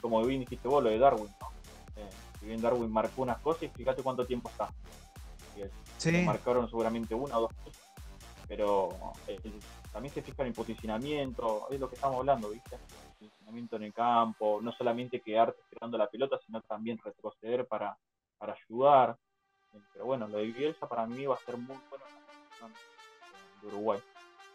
como 0.00 0.22
bien 0.24 0.40
dijiste 0.40 0.68
vos, 0.68 0.82
lo 0.82 0.90
de 0.90 0.98
Darwin, 0.98 1.28
¿no? 1.40 1.48
Eh, 1.96 2.10
si 2.38 2.46
bien 2.46 2.60
Darwin 2.60 2.90
marcó 2.90 3.22
unas 3.22 3.38
cosas, 3.38 3.70
fíjate 3.74 4.02
cuánto 4.02 4.26
tiempo 4.26 4.48
está. 4.50 4.72
Sí. 5.98 6.22
Marcaron 6.22 6.68
seguramente 6.68 7.14
una 7.14 7.38
o 7.38 7.42
dos 7.42 7.52
cosas, 7.64 7.82
pero 8.48 8.90
eh, 9.26 9.38
también 9.92 10.12
se 10.12 10.22
fija 10.22 10.42
en 10.42 10.48
el 10.48 10.54
posicionamiento, 10.54 11.68
es 11.70 11.80
lo 11.80 11.88
que 11.88 11.94
estamos 11.94 12.18
hablando, 12.18 12.50
¿viste? 12.50 12.74
El 12.74 13.28
posicionamiento 13.28 13.76
en 13.76 13.82
el 13.84 13.92
campo, 13.92 14.60
no 14.62 14.72
solamente 14.72 15.20
quedarte 15.20 15.60
esperando 15.60 15.96
la 15.96 16.08
pelota, 16.08 16.38
sino 16.44 16.60
también 16.62 16.98
retroceder 17.02 17.66
para, 17.66 17.96
para 18.38 18.54
ayudar. 18.54 19.16
Pero 19.92 20.04
bueno, 20.04 20.28
lo 20.28 20.38
de 20.38 20.44
Bielsa 20.46 20.88
para 20.88 21.06
mí 21.06 21.26
va 21.26 21.34
a 21.34 21.38
ser 21.38 21.56
muy 21.56 21.76
bueno 21.90 22.04
de 23.60 23.68
Uruguay. 23.68 24.00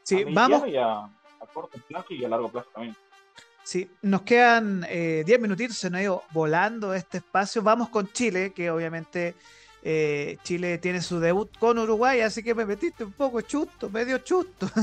Sí, 0.03 0.23
vamos. 0.23 0.63
a, 0.77 1.09
corto 1.53 1.79
plazo 1.87 2.13
y 2.13 2.23
a 2.23 2.29
largo 2.29 2.49
plazo 2.49 2.69
también. 2.73 2.95
Sí, 3.63 3.89
nos 4.01 4.23
quedan 4.23 4.81
10 4.81 4.89
eh, 4.89 5.37
minutitos, 5.39 5.77
se 5.77 5.89
nos 5.89 5.99
ha 5.99 6.03
ido 6.03 6.23
volando 6.31 6.93
este 6.93 7.17
espacio. 7.17 7.61
Vamos 7.61 7.89
con 7.89 8.07
Chile, 8.11 8.51
que 8.51 8.71
obviamente 8.71 9.35
eh, 9.83 10.37
Chile 10.43 10.77
tiene 10.77 11.01
su 11.01 11.19
debut 11.19 11.49
con 11.57 11.77
Uruguay, 11.79 12.21
así 12.21 12.43
que 12.43 12.53
me 12.55 12.65
metiste 12.65 13.03
un 13.03 13.11
poco 13.13 13.41
chusto, 13.41 13.89
medio 13.89 14.17
chusto. 14.19 14.69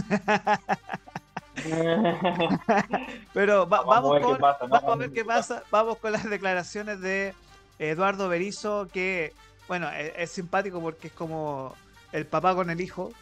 Pero 3.33 3.67
vamos, 3.67 4.21
con, 4.21 4.39
vamos 4.39 4.85
a 4.85 4.97
ver 4.97 5.13
qué 5.13 5.25
pasa. 5.25 5.63
Vamos 5.71 5.99
con 5.99 6.13
las 6.13 6.29
declaraciones 6.29 7.01
de 7.01 7.35
Eduardo 7.79 8.29
Berizo, 8.29 8.89
que, 8.93 9.33
bueno, 9.69 9.91
es, 9.91 10.13
es, 10.17 10.31
simpático 10.31 10.81
porque 10.81 11.09
es 11.09 11.13
como 11.13 11.75
el 12.13 12.27
papá 12.27 12.55
con 12.55 12.71
el 12.71 12.81
hijo, 12.81 13.13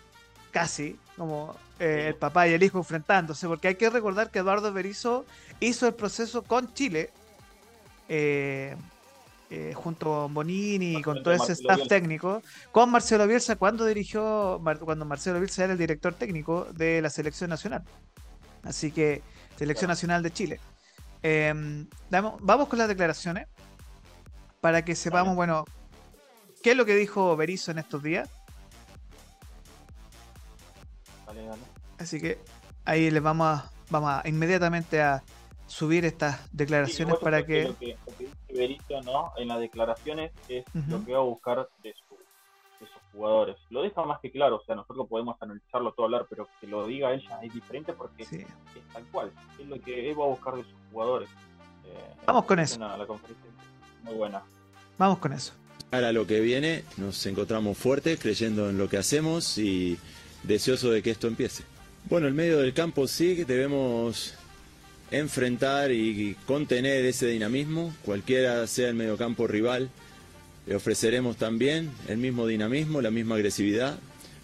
casi, 0.50 0.98
como 1.16 1.56
eh, 1.80 2.06
el 2.08 2.14
papá 2.14 2.46
y 2.48 2.52
el 2.52 2.62
hijo 2.62 2.78
enfrentándose, 2.78 3.48
porque 3.48 3.68
hay 3.68 3.74
que 3.74 3.90
recordar 3.90 4.30
que 4.30 4.38
Eduardo 4.38 4.72
Berizo 4.72 5.24
hizo 5.60 5.87
el 5.87 5.94
proceso 5.94 6.42
con 6.42 6.72
Chile. 6.74 7.10
Eh, 8.08 8.76
eh, 9.50 9.72
junto 9.74 10.07
con 10.07 10.35
Bonini 10.35 10.96
y 10.96 11.02
con 11.02 11.22
todo 11.22 11.35
ese 11.35 11.52
staff 11.52 11.87
técnico, 11.87 12.42
con 12.72 12.90
Marcelo 12.90 13.26
Bielsa 13.26 13.57
cuando 13.57 13.85
dirigió, 13.85 14.61
cuando 14.80 15.04
Marcelo 15.04 15.38
Bielsa 15.38 15.64
era 15.64 15.72
el 15.74 15.78
director 15.78 16.14
técnico 16.14 16.66
de 16.72 17.02
la 17.02 17.11
selección 17.11 17.50
nacional. 17.50 17.83
Así 18.62 18.90
que, 18.90 19.22
selección 19.57 19.88
nacional 19.88 20.22
de 20.22 20.33
Chile. 20.33 20.61
Em, 21.22 21.87
vamos 22.11 22.68
con 22.68 22.78
las 22.78 22.88
declaraciones 22.88 23.46
para 24.61 24.85
que 24.85 24.94
sepamos, 24.94 25.37
bueno, 25.37 25.64
qué 26.62 26.70
es 26.70 26.76
lo 26.76 26.87
que 26.87 26.96
dijo 26.96 27.37
Berizzo 27.37 27.70
en 27.70 27.78
estos 27.78 28.02
días. 28.02 28.28
Así 31.98 32.20
que 32.20 32.38
ahí 32.85 33.11
les 33.11 33.22
vamos 33.22 33.46
a, 33.46 33.70
vamos 33.90 34.11
a 34.11 34.28
inmediatamente 34.28 35.02
a 35.02 35.22
subir 35.66 36.04
estas 36.04 36.40
declaraciones 36.52 37.16
para 37.16 37.44
que, 37.44 37.96
dice 38.58 39.00
¿no? 39.04 39.32
En 39.36 39.48
las 39.48 39.60
declaraciones 39.60 40.32
es 40.48 40.64
lo 40.88 41.04
que 41.04 41.12
va 41.12 41.18
a 41.18 41.22
buscar 41.22 41.68
de, 41.82 41.94
sus 41.94 42.18
jugadores. 43.12 43.56
Lo 43.70 43.82
deja 43.82 44.04
más 44.04 44.20
que 44.20 44.30
claro, 44.30 44.56
o 44.56 44.64
sea, 44.64 44.74
nosotros 44.74 45.06
podemos 45.08 45.36
analizarlo 45.40 45.92
todo 45.92 46.06
hablar, 46.06 46.26
pero 46.28 46.48
que 46.60 46.66
lo 46.66 46.86
diga 46.86 47.12
ella 47.12 47.40
es 47.42 47.52
diferente 47.52 47.92
porque 47.92 48.22
es 48.22 48.46
tal 48.92 49.04
cual. 49.12 49.32
Es 49.58 49.66
lo 49.66 49.80
que 49.80 50.10
él 50.10 50.18
va 50.18 50.24
a 50.24 50.28
buscar 50.28 50.54
de 50.54 50.62
sus 50.62 50.74
jugadores. 50.90 51.28
Eh, 51.86 52.14
Vamos 52.26 52.44
con 52.44 52.58
eso. 52.58 52.78
muy 54.02 54.14
buena. 54.14 54.42
Vamos 54.98 55.18
con 55.18 55.32
eso. 55.32 55.52
Para 55.90 56.12
lo 56.12 56.26
que 56.26 56.40
viene, 56.40 56.84
nos 56.96 57.24
encontramos 57.26 57.78
fuertes, 57.78 58.18
creyendo 58.18 58.68
en 58.68 58.78
lo 58.78 58.88
que 58.88 58.96
hacemos 58.96 59.58
y 59.58 59.98
deseoso 60.42 60.90
de 60.90 61.02
que 61.02 61.10
esto 61.10 61.26
empiece. 61.26 61.64
Bueno, 62.06 62.26
el 62.26 62.34
medio 62.34 62.58
del 62.58 62.74
campo 62.74 63.06
sí 63.06 63.36
que 63.36 63.44
debemos 63.44 64.34
enfrentar 65.18 65.92
y 65.92 66.37
contener 66.46 67.05
ese 67.05 67.27
dinamismo, 67.27 67.94
cualquiera 68.05 68.66
sea 68.66 68.88
el 68.88 68.94
mediocampo 68.94 69.46
rival. 69.46 69.90
Le 70.66 70.77
ofreceremos 70.77 71.37
también 71.37 71.90
el 72.09 72.18
mismo 72.18 72.46
dinamismo, 72.46 73.00
la 73.00 73.11
misma 73.11 73.37
agresividad, 73.37 73.98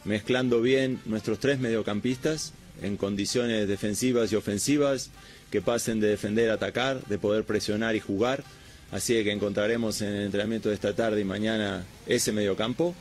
mezclando 0.05 0.61
bien 0.61 1.01
nuestros 1.07 1.39
tres 1.39 1.59
mediocampistas 1.59 2.53
en 2.83 2.97
condiciones 2.97 3.69
defensivas 3.69 4.33
y 4.33 4.37
ofensivas 4.37 5.11
que 5.51 5.61
pasen 5.61 6.01
de 6.01 6.09
defender 6.09 6.51
a 6.51 6.55
atacar, 6.55 7.05
de 7.07 7.19
poder 7.19 7.45
presionar 7.45 7.97
y 7.97 8.01
jugar. 8.01 8.45
Así 8.93 9.23
que 9.25 9.33
encontraremos 9.33 10.01
en 10.03 10.13
el 10.13 10.25
entrenamiento 10.27 10.69
de 10.69 10.75
esta 10.75 10.95
tarde 10.95 11.21
y 11.21 11.25
mañana 11.25 11.85
ese 12.07 12.33
mediocampo. 12.33 12.95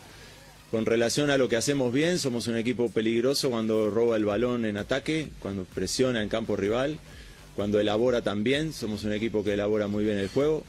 Con 0.71 0.85
relación 0.85 1.31
a 1.31 1.37
lo 1.37 1.49
que 1.49 1.55
hacemos 1.55 1.91
bien, 1.91 2.19
somos 2.19 2.47
un 2.47 2.55
equipo 2.55 2.91
peligroso 2.91 3.49
cuando 3.49 3.89
roba 3.89 4.17
el 4.17 4.25
balón 4.25 4.65
en 4.65 4.77
ataque, 4.77 5.29
cuando 5.39 5.63
presiona 5.63 6.21
en 6.21 6.29
campo 6.29 6.55
rival, 6.55 6.99
cuando 7.59 7.77
elabora 7.77 8.21
también, 8.21 8.71
somos 8.71 9.03
un 9.03 9.11
equipo 9.11 9.43
que 9.43 9.53
elabora 9.53 9.89
muy 9.89 10.05
bien 10.05 10.17
el 10.17 10.29
juego, 10.29 10.63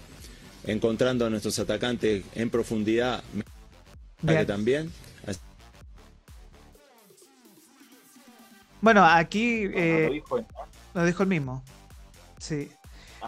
encontrando 0.65 1.25
a 1.25 1.31
nuestros 1.31 1.57
atacantes 1.61 2.25
en 2.35 2.51
profundidad 2.51 3.23
también. 4.45 4.91
Bueno, 8.81 9.05
aquí 9.05 9.71
eh, 9.73 10.21
lo, 10.93 11.05
dijo, 11.05 11.23
el 11.23 11.29
mismo. 11.29 11.63
Sí. 12.39 12.69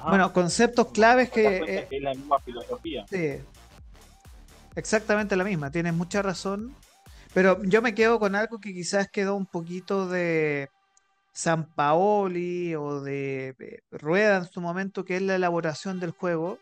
Bueno, 0.08 0.32
conceptos 0.32 0.88
claves 0.88 1.30
que... 1.30 1.58
Eh, 1.58 1.88
es 1.88 2.02
la 2.02 2.14
misma 2.14 2.40
filosofía. 2.40 3.06
Sí, 3.08 3.34
exactamente 4.74 5.36
la 5.36 5.44
misma, 5.44 5.70
tienes 5.70 5.94
mucha 5.94 6.20
razón. 6.20 6.74
Pero 7.32 7.62
yo 7.62 7.80
me 7.80 7.94
quedo 7.94 8.18
con 8.18 8.34
algo 8.34 8.58
que 8.58 8.74
quizás 8.74 9.08
quedó 9.08 9.36
un 9.36 9.46
poquito 9.46 10.08
de 10.08 10.68
San 11.32 11.66
Paoli 11.74 12.74
o 12.74 13.00
de, 13.00 13.82
Rueda 13.90 14.38
en 14.38 14.44
su 14.44 14.60
momento, 14.60 15.04
que 15.04 15.16
es 15.16 15.22
la 15.22 15.36
elaboración 15.36 16.00
del 16.00 16.10
juego. 16.10 16.58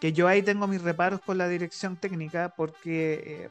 Que 0.00 0.12
yo 0.12 0.28
ahí 0.28 0.42
tengo 0.42 0.66
mis 0.66 0.82
reparos 0.82 1.20
con 1.20 1.38
la 1.38 1.48
dirección 1.48 1.96
técnica, 1.96 2.52
porque 2.56 3.44
eh, 3.44 3.50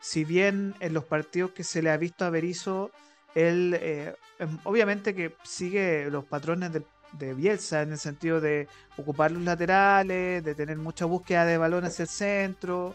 si 0.00 0.24
bien 0.24 0.74
en 0.80 0.94
los 0.94 1.04
partidos 1.04 1.52
que 1.52 1.64
se 1.64 1.82
le 1.82 1.90
ha 1.90 1.96
visto 1.96 2.24
a 2.24 2.30
Berizzo, 2.30 2.90
él 3.34 3.76
eh, 3.80 4.14
em, 4.38 4.58
obviamente 4.64 5.14
que 5.14 5.34
sigue 5.42 6.08
los 6.10 6.24
patrones 6.24 6.72
del 6.72 6.84
de 7.12 7.34
Bielsa 7.34 7.82
en 7.82 7.92
el 7.92 7.98
sentido 7.98 8.40
de 8.40 8.68
ocupar 8.96 9.30
los 9.30 9.42
laterales, 9.42 10.42
de 10.42 10.54
tener 10.54 10.78
mucha 10.78 11.04
búsqueda 11.04 11.44
de 11.44 11.58
balón 11.58 11.84
hacia 11.84 12.04
el 12.04 12.08
centro. 12.08 12.94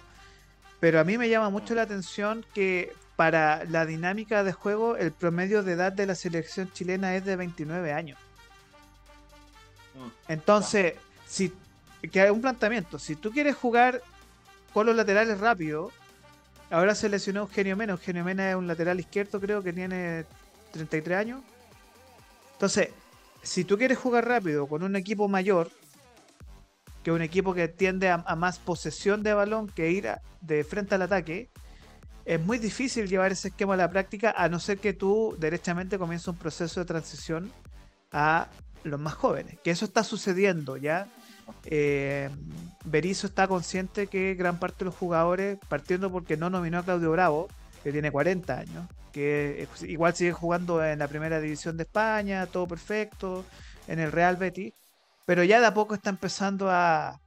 Pero 0.80 1.00
a 1.00 1.04
mí 1.04 1.18
me 1.18 1.30
llama 1.30 1.50
mucho 1.50 1.76
la 1.76 1.84
atención 1.84 2.46
que 2.54 2.94
para 3.18 3.66
la 3.66 3.86
dinámica 3.86 4.46
de 4.46 4.54
juego 4.54 4.96
el 4.96 5.12
promedio 5.12 5.64
de 5.64 5.74
edad 5.74 5.92
de 5.92 6.06
la 6.06 6.16
selección 6.16 6.72
chilena 6.72 7.16
es 7.16 7.26
de 7.26 7.36
29 7.36 7.92
años. 7.92 8.18
Mm, 9.96 10.32
Entonces, 10.32 10.94
si 11.26 11.52
que 12.12 12.22
hay 12.22 12.30
un 12.30 12.42
planteamiento, 12.42 13.00
si 13.00 13.16
tú 13.16 13.32
quieres 13.32 13.56
jugar 13.56 14.02
con 14.72 14.86
los 14.86 14.96
laterales 14.96 15.40
rápido, 15.40 15.92
ahora 16.70 16.94
se 16.94 17.10
lesionó 17.10 17.42
Eugenio 17.42 17.76
Mena, 17.76 17.94
Eugenio 17.94 18.24
Mena 18.24 18.52
es 18.52 18.56
un 18.56 18.68
lateral 18.68 19.00
izquierdo, 19.00 19.42
creo 19.42 19.64
que 19.64 19.74
tiene 19.74 20.26
33 20.72 21.18
años. 21.18 21.42
Entonces, 22.54 22.90
si 23.42 23.64
tú 23.64 23.80
quieres 23.80 23.98
jugar 23.98 24.28
rápido 24.28 24.68
con 24.68 24.84
un 24.84 24.96
equipo 24.96 25.28
mayor, 25.28 25.72
que 27.04 27.12
un 27.12 27.22
equipo 27.22 27.54
que 27.56 27.68
tiende 27.68 28.10
a, 28.10 28.18
más 28.36 28.60
posesión 28.60 29.24
de 29.24 29.34
balón 29.34 29.70
que 29.70 29.90
ir 29.90 30.08
de 30.42 30.64
frente 30.64 30.94
al 30.96 31.02
ataque, 31.02 31.50
es 32.28 32.46
muy 32.46 32.58
difícil 32.58 33.08
llevar 33.08 33.32
ese 33.32 33.48
esquema 33.48 33.76
a 33.76 33.78
la 33.78 33.90
práctica 33.90 34.36
a 34.36 34.50
no 34.50 34.60
ser 34.60 34.80
que 34.80 34.92
tú 34.92 35.38
derechamente 35.40 35.98
comiences 35.98 36.28
un 36.28 36.36
proceso 36.36 36.82
de 36.82 36.86
transición 36.86 37.54
a 38.12 38.50
los 38.84 39.00
más 39.00 39.14
jóvenes. 39.14 39.58
Que 39.64 39.72
eso 39.72 39.86
está 39.86 40.04
sucediendo 40.04 40.76
ya. 40.76 41.08
Eh, 41.64 42.30
Berizzo 42.84 43.28
está 43.28 43.48
consciente 43.48 44.08
que 44.08 44.36
gran 44.36 44.60
parte 44.60 44.80
de 44.80 44.86
los 44.86 44.96
jugadores, 44.96 45.58
partiendo 45.70 46.12
porque 46.12 46.36
no 46.36 46.50
nominó 46.50 46.80
a 46.80 46.84
Claudio 46.84 47.12
Bravo, 47.12 47.48
que 47.82 47.94
tiene 47.94 48.12
40 48.12 48.60
años, 48.60 48.90
que 49.14 49.66
igual 49.84 50.14
sigue 50.14 50.34
jugando 50.34 50.84
en 50.84 51.00
la 51.00 51.08
primera 51.08 51.40
división 51.40 51.78
de 51.78 51.84
España, 51.84 52.46
todo 52.48 52.68
perfecto, 52.68 53.46
en 53.88 54.00
el 54.00 54.12
Real 54.12 54.36
Betis, 54.36 54.74
pero 55.26 55.46
ya 55.46 55.62
de 55.62 55.68
a 55.68 55.74
poco 55.74 55.96
está 55.96 56.10
empezando 56.10 56.70
a, 56.70 57.22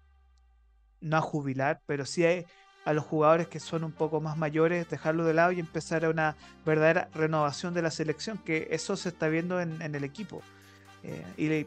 no 1.00 1.16
a 1.16 1.22
jubilar, 1.22 1.80
pero 1.86 2.04
sí 2.04 2.26
a, 2.26 2.44
los 2.86 3.04
jugadores 3.04 3.46
que 3.48 3.60
son 3.60 3.84
un 3.84 3.92
poco 3.92 4.20
más 4.20 4.36
mayores, 4.36 4.88
dejarlo 4.88 5.24
de 5.24 5.34
lado 5.34 5.52
y 5.52 5.60
empezar 5.60 6.04
a 6.04 6.10
una 6.10 6.36
verdadera 6.64 7.08
renovación 7.14 7.74
de 7.74 7.82
la 7.82 7.90
selección, 7.90 8.38
que 8.38 8.68
eso 8.70 8.96
se 8.96 9.10
está 9.10 9.28
viendo 9.28 9.60
en, 9.60 9.80
el 9.82 10.04
equipo. 10.04 10.42
Eh, 11.02 11.24
y 11.36 11.66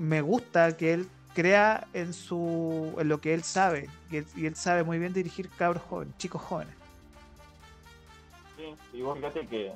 me 0.00 0.20
gusta 0.20 0.76
que 0.76 0.92
él 0.92 1.08
crea 1.34 1.86
en 1.92 2.12
su 2.12 2.94
en 2.98 3.08
lo 3.08 3.20
que 3.20 3.34
él 3.34 3.42
sabe 3.42 3.88
y 4.10 4.46
él, 4.46 4.54
sabe 4.54 4.84
muy 4.84 4.98
bien 4.98 5.12
dirigir 5.12 5.48
cabros 5.50 5.82
jóvenes, 5.82 6.16
chicos 6.16 6.40
jóvenes. 6.40 6.74
Sí, 8.56 8.74
y 8.92 9.02
vos 9.02 9.18
fíjate 9.18 9.46
que 9.46 9.72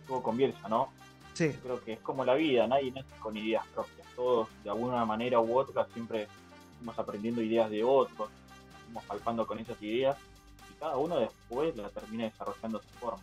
estuvo 0.00 0.22
con 0.22 0.36
Bielsa, 0.36 0.68
¿no? 0.68 0.90
Sí. 1.34 1.54
creo 1.62 1.82
que 1.82 1.94
es 1.94 2.00
como 2.00 2.24
la 2.24 2.34
vida, 2.34 2.66
nadie 2.66 2.90
nace 2.90 3.08
con 3.20 3.34
ideas 3.36 3.66
propias, 3.68 4.06
todos 4.14 4.48
de 4.62 4.70
alguna 4.70 5.04
manera 5.06 5.40
u 5.40 5.56
otra 5.56 5.86
siempre 5.94 6.28
estamos 6.72 6.98
aprendiendo 6.98 7.40
ideas 7.40 7.70
de 7.70 7.82
otros, 7.82 8.28
estamos 8.90 9.04
palpando 9.06 9.46
con 9.46 9.58
esas 9.58 9.80
ideas 9.82 10.16
y 10.70 10.78
cada 10.78 10.96
uno 10.96 11.18
después 11.18 11.76
la 11.76 11.88
termina 11.88 12.24
desarrollando 12.24 12.78
a 12.78 12.82
su 12.82 12.88
forma 12.98 13.22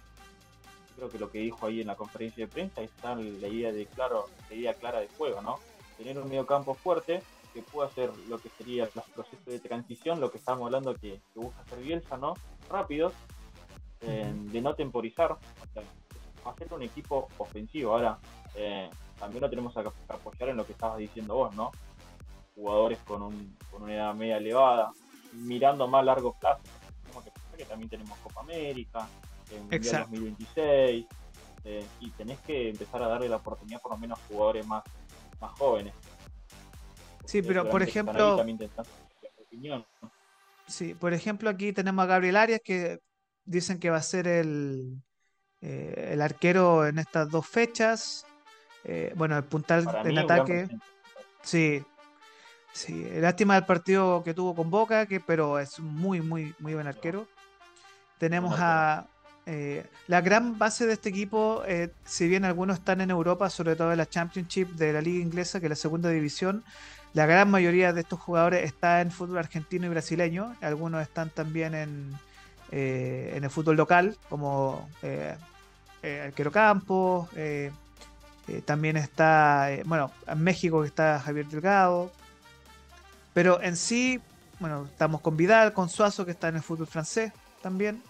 creo 0.97 1.09
que 1.09 1.20
lo 1.20 1.32
que 1.32 1.39
dijo 1.39 1.65
ahí 1.65 1.82
en 1.82 1.88
la 1.88 1.95
conferencia 1.95 2.45
de 2.45 2.51
prensa 2.51 2.82
está 2.82 3.15
la 3.15 3.22
idea 3.22 3.72
de 3.72 3.86
claro, 3.86 4.26
la 4.49 4.55
idea 4.55 4.74
clara 4.74 4.99
de 4.99 5.07
juego, 5.07 5.41
¿no? 5.41 5.59
Tener 5.97 6.18
un 6.18 6.28
medio 6.28 6.45
campo 6.45 6.74
fuerte 6.74 7.22
que 7.53 7.61
pueda 7.61 7.88
hacer 7.88 8.11
lo 8.28 8.39
que 8.39 8.49
sería 8.49 8.89
los 8.93 9.05
procesos 9.05 9.45
de 9.45 9.59
transición, 9.59 10.20
lo 10.20 10.32
que 10.32 10.39
estamos 10.39 10.65
hablando 10.65 10.95
que, 10.95 11.22
busca 11.36 11.61
hacer 11.61 11.80
Bielsa, 11.80 12.18
¿no? 12.18 12.34
Rápidos, 12.70 13.13
eh, 14.01 14.32
de 14.36 14.61
no 14.61 14.74
temporizar, 14.74 15.34
o 15.34 15.39
sea, 15.74 15.84
hacer 16.45 16.74
un 16.74 16.82
equipo 16.82 17.28
ofensivo. 17.38 17.93
Ahora, 17.93 18.18
eh, 18.55 18.89
también 19.20 19.41
lo 19.41 19.49
tenemos 19.49 19.74
que 19.74 19.82
apoyar 20.09 20.49
en 20.49 20.57
lo 20.57 20.65
que 20.65 20.74
estabas 20.74 20.97
diciendo 20.97 21.36
vos, 21.36 21.55
¿no? 21.55 21.72
Jugadores 22.55 22.97
con, 22.99 23.22
un, 23.22 23.55
con 23.72 23.84
una 23.84 23.93
edad 23.93 24.15
media 24.15 24.38
elevada, 24.38 24.91
mirando 25.34 25.88
más 25.88 26.01
a 26.01 26.05
largo 26.05 26.34
plazo. 26.39 26.61
Como 27.07 27.23
que, 27.23 27.32
que 27.57 27.65
también 27.65 27.89
tenemos 27.89 28.17
Copa 28.19 28.41
América, 28.41 29.07
en 29.51 29.73
el 29.73 29.82
2026 29.82 31.05
eh, 31.63 31.86
y 31.99 32.09
tenés 32.11 32.39
que 32.39 32.69
empezar 32.69 33.01
a 33.03 33.07
darle 33.07 33.30
la 33.30 33.38
oportunidad 33.38 33.82
por 33.82 33.91
lo 33.91 33.97
menos 33.97 34.19
a 34.19 34.28
jugadores 34.28 34.65
más, 34.65 34.84
más 35.39 35.51
jóvenes. 35.57 35.93
Sí, 37.25 37.41
pero 37.41 37.69
por 37.69 37.84
ejemplo... 37.84 38.43
Sí, 40.67 40.93
por 40.93 41.13
ejemplo 41.13 41.49
aquí 41.49 41.71
tenemos 41.71 42.03
a 42.03 42.07
Gabriel 42.07 42.36
Arias 42.36 42.61
que 42.63 42.99
dicen 43.45 43.80
que 43.80 43.89
va 43.89 43.97
a 43.97 44.01
ser 44.01 44.28
el, 44.28 45.01
eh, 45.61 46.09
el 46.11 46.21
arquero 46.21 46.86
en 46.86 46.99
estas 46.99 47.30
dos 47.30 47.47
fechas. 47.47 48.25
Eh, 48.84 49.13
bueno, 49.15 49.38
el 49.38 49.45
puntal 49.45 49.86
del 50.03 50.17
ataque. 50.17 50.67
Sí, 51.41 51.84
sí. 52.78 53.07
Lástima 53.15 53.55
del 53.55 53.65
partido 53.65 54.23
que 54.23 54.34
tuvo 54.34 54.55
con 54.55 54.69
Boca, 54.69 55.05
que, 55.05 55.19
pero 55.19 55.59
es 55.59 55.80
muy, 55.80 56.21
muy, 56.21 56.53
muy 56.59 56.73
buen 56.73 56.88
arquero. 56.88 57.28
Tenemos 58.19 58.55
a, 58.59 59.07
eh, 59.45 59.86
la 60.07 60.19
gran 60.21 60.59
base 60.59 60.86
de 60.86 60.93
este 60.93 61.09
equipo, 61.09 61.63
eh, 61.65 61.89
si 62.03 62.28
bien 62.28 62.43
algunos 62.43 62.80
están 62.80 62.99
en 63.01 63.11
Europa, 63.11 63.49
sobre 63.49 63.75
todo 63.75 63.91
en 63.91 63.97
la 63.97 64.05
Championship 64.05 64.69
de 64.75 64.91
la 64.91 65.01
Liga 65.01 65.21
Inglesa, 65.21 65.59
que 65.59 65.67
es 65.67 65.69
la 65.69 65.75
segunda 65.75 66.09
división, 66.09 66.63
la 67.13 67.25
gran 67.25 67.49
mayoría 67.49 67.93
de 67.93 68.01
estos 68.01 68.19
jugadores 68.19 68.65
está 68.65 69.01
en 69.01 69.11
fútbol 69.11 69.38
argentino 69.38 69.86
y 69.86 69.89
brasileño. 69.89 70.55
Algunos 70.61 71.01
están 71.01 71.30
también 71.30 71.73
en, 71.73 72.13
eh, 72.71 73.34
en 73.36 73.43
el 73.43 73.49
fútbol 73.49 73.78
local, 73.78 74.17
como 74.30 74.89
Arquero 76.03 76.51
Campos. 76.51 77.30
también 78.65 78.97
está, 78.97 79.69
bueno, 79.86 80.11
en 80.28 80.43
México 80.43 80.82
que 80.82 80.88
está 80.88 81.19
Javier 81.19 81.47
Delgado. 81.47 82.11
Pero 83.38 83.62
en 83.62 83.78
sí, 83.78 84.20
bueno, 84.60 84.88
estamos 84.92 85.22
con 85.22 85.38
Vidal, 85.38 85.72
con 85.72 85.90
Suazo 85.90 86.26
que 86.26 86.32
está 86.32 86.48
en 86.48 86.56
el 86.56 86.64
fútbol 86.64 86.88
francés 86.88 87.32
también. 87.62 88.02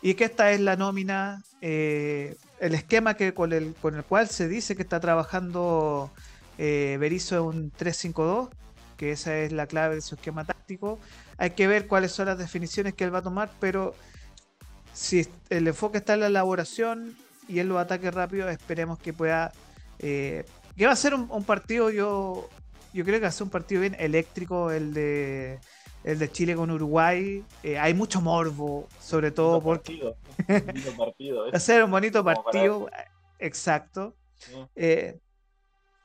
Y 0.00 0.14
que 0.14 0.22
esta 0.22 0.52
es 0.52 0.60
la 0.60 0.76
nómina, 0.76 1.42
eh, 1.60 2.36
el 2.60 2.76
esquema 2.76 3.14
que 3.14 3.34
con 3.34 3.52
el, 3.52 3.74
con 3.82 3.96
el 3.96 4.04
cual 4.04 4.28
se 4.28 4.46
dice 4.46 4.76
que 4.76 4.82
está 4.82 5.00
trabajando 5.00 6.12
eh, 6.56 6.98
Berizzo 7.00 7.34
es 7.34 7.56
un 7.56 7.72
3-5-2, 7.72 8.50
que 8.96 9.10
esa 9.10 9.38
es 9.38 9.50
la 9.50 9.66
clave 9.66 9.96
de 9.96 10.02
su 10.02 10.14
esquema 10.14 10.44
táctico. 10.44 11.00
Hay 11.36 11.50
que 11.50 11.66
ver 11.66 11.88
cuáles 11.88 12.12
son 12.12 12.26
las 12.26 12.38
definiciones 12.38 12.94
que 12.94 13.02
él 13.02 13.12
va 13.12 13.18
a 13.18 13.22
tomar, 13.22 13.50
pero 13.58 13.96
si 14.92 15.26
el 15.48 15.66
enfoque 15.66 15.98
está 15.98 16.14
en 16.14 16.20
la 16.20 16.26
elaboración 16.28 17.16
y 17.48 17.58
en 17.58 17.68
los 17.68 17.78
ataques 17.78 18.14
rápidos, 18.14 18.48
esperemos 18.52 19.00
que 19.00 19.12
pueda... 19.12 19.50
Eh, 19.98 20.44
que 20.76 20.86
va 20.86 20.92
a 20.92 20.96
ser 20.96 21.12
un 21.14 21.44
partido, 21.44 21.90
yo, 21.90 22.48
yo 22.92 23.04
creo 23.04 23.16
que 23.16 23.22
va 23.22 23.28
a 23.28 23.32
ser 23.32 23.44
un 23.44 23.50
partido 23.50 23.82
bien 23.82 23.96
eléctrico 23.98 24.70
el 24.70 24.92
de 24.94 25.58
el 26.04 26.18
de 26.18 26.30
Chile 26.30 26.54
con 26.54 26.70
Uruguay. 26.70 27.44
Eh, 27.62 27.78
hay 27.78 27.94
mucho 27.94 28.20
morbo, 28.20 28.88
sobre 29.00 29.30
todo 29.30 29.60
porque. 29.60 30.14
partido, 30.96 31.46
¿eh? 31.46 31.50
Hacer 31.52 31.84
un 31.84 31.90
bonito 31.90 32.24
partido, 32.24 32.88
exacto. 33.38 34.14
Eh, 34.74 35.18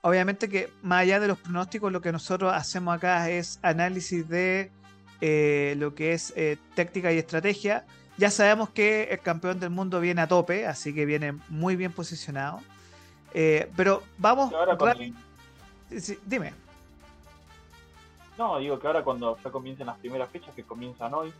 obviamente 0.02 0.50
que 0.50 0.70
más 0.82 1.02
allá 1.04 1.20
de 1.20 1.28
los 1.28 1.40
pronósticos, 1.40 1.92
lo 1.92 2.02
que 2.02 2.12
nosotros 2.12 2.54
hacemos 2.54 2.96
acá 2.96 3.30
es 3.30 3.60
análisis 3.62 4.28
de 4.28 4.72
lo 5.78 5.96
que 5.96 6.14
es 6.14 6.34
táctica 6.76 7.12
y 7.12 7.18
estrategia. 7.18 7.86
Ya 8.18 8.30
sabemos 8.30 8.70
que 8.70 9.04
el 9.12 9.20
campeón 9.20 9.60
del 9.60 9.72
mundo 9.72 10.00
viene 10.00 10.22
a 10.22 10.28
tope, 10.28 10.66
así 10.68 10.94
que 10.94 11.06
viene 11.06 11.34
muy 11.50 11.76
bien 11.76 11.92
posicionado. 11.92 12.62
pero 13.34 14.04
vamos. 14.18 14.54
dime. 16.26 16.65
No, 18.38 18.58
digo 18.60 18.78
que 18.80 18.88
ahora 18.88 19.04
cuando 19.04 19.38
ya 19.38 19.52
comiencen 19.52 19.88
las 19.88 19.98
primeras 19.98 20.30
fechas 20.30 20.54
que 20.54 20.64
comienzan 20.64 21.14
hoy, 21.14 21.34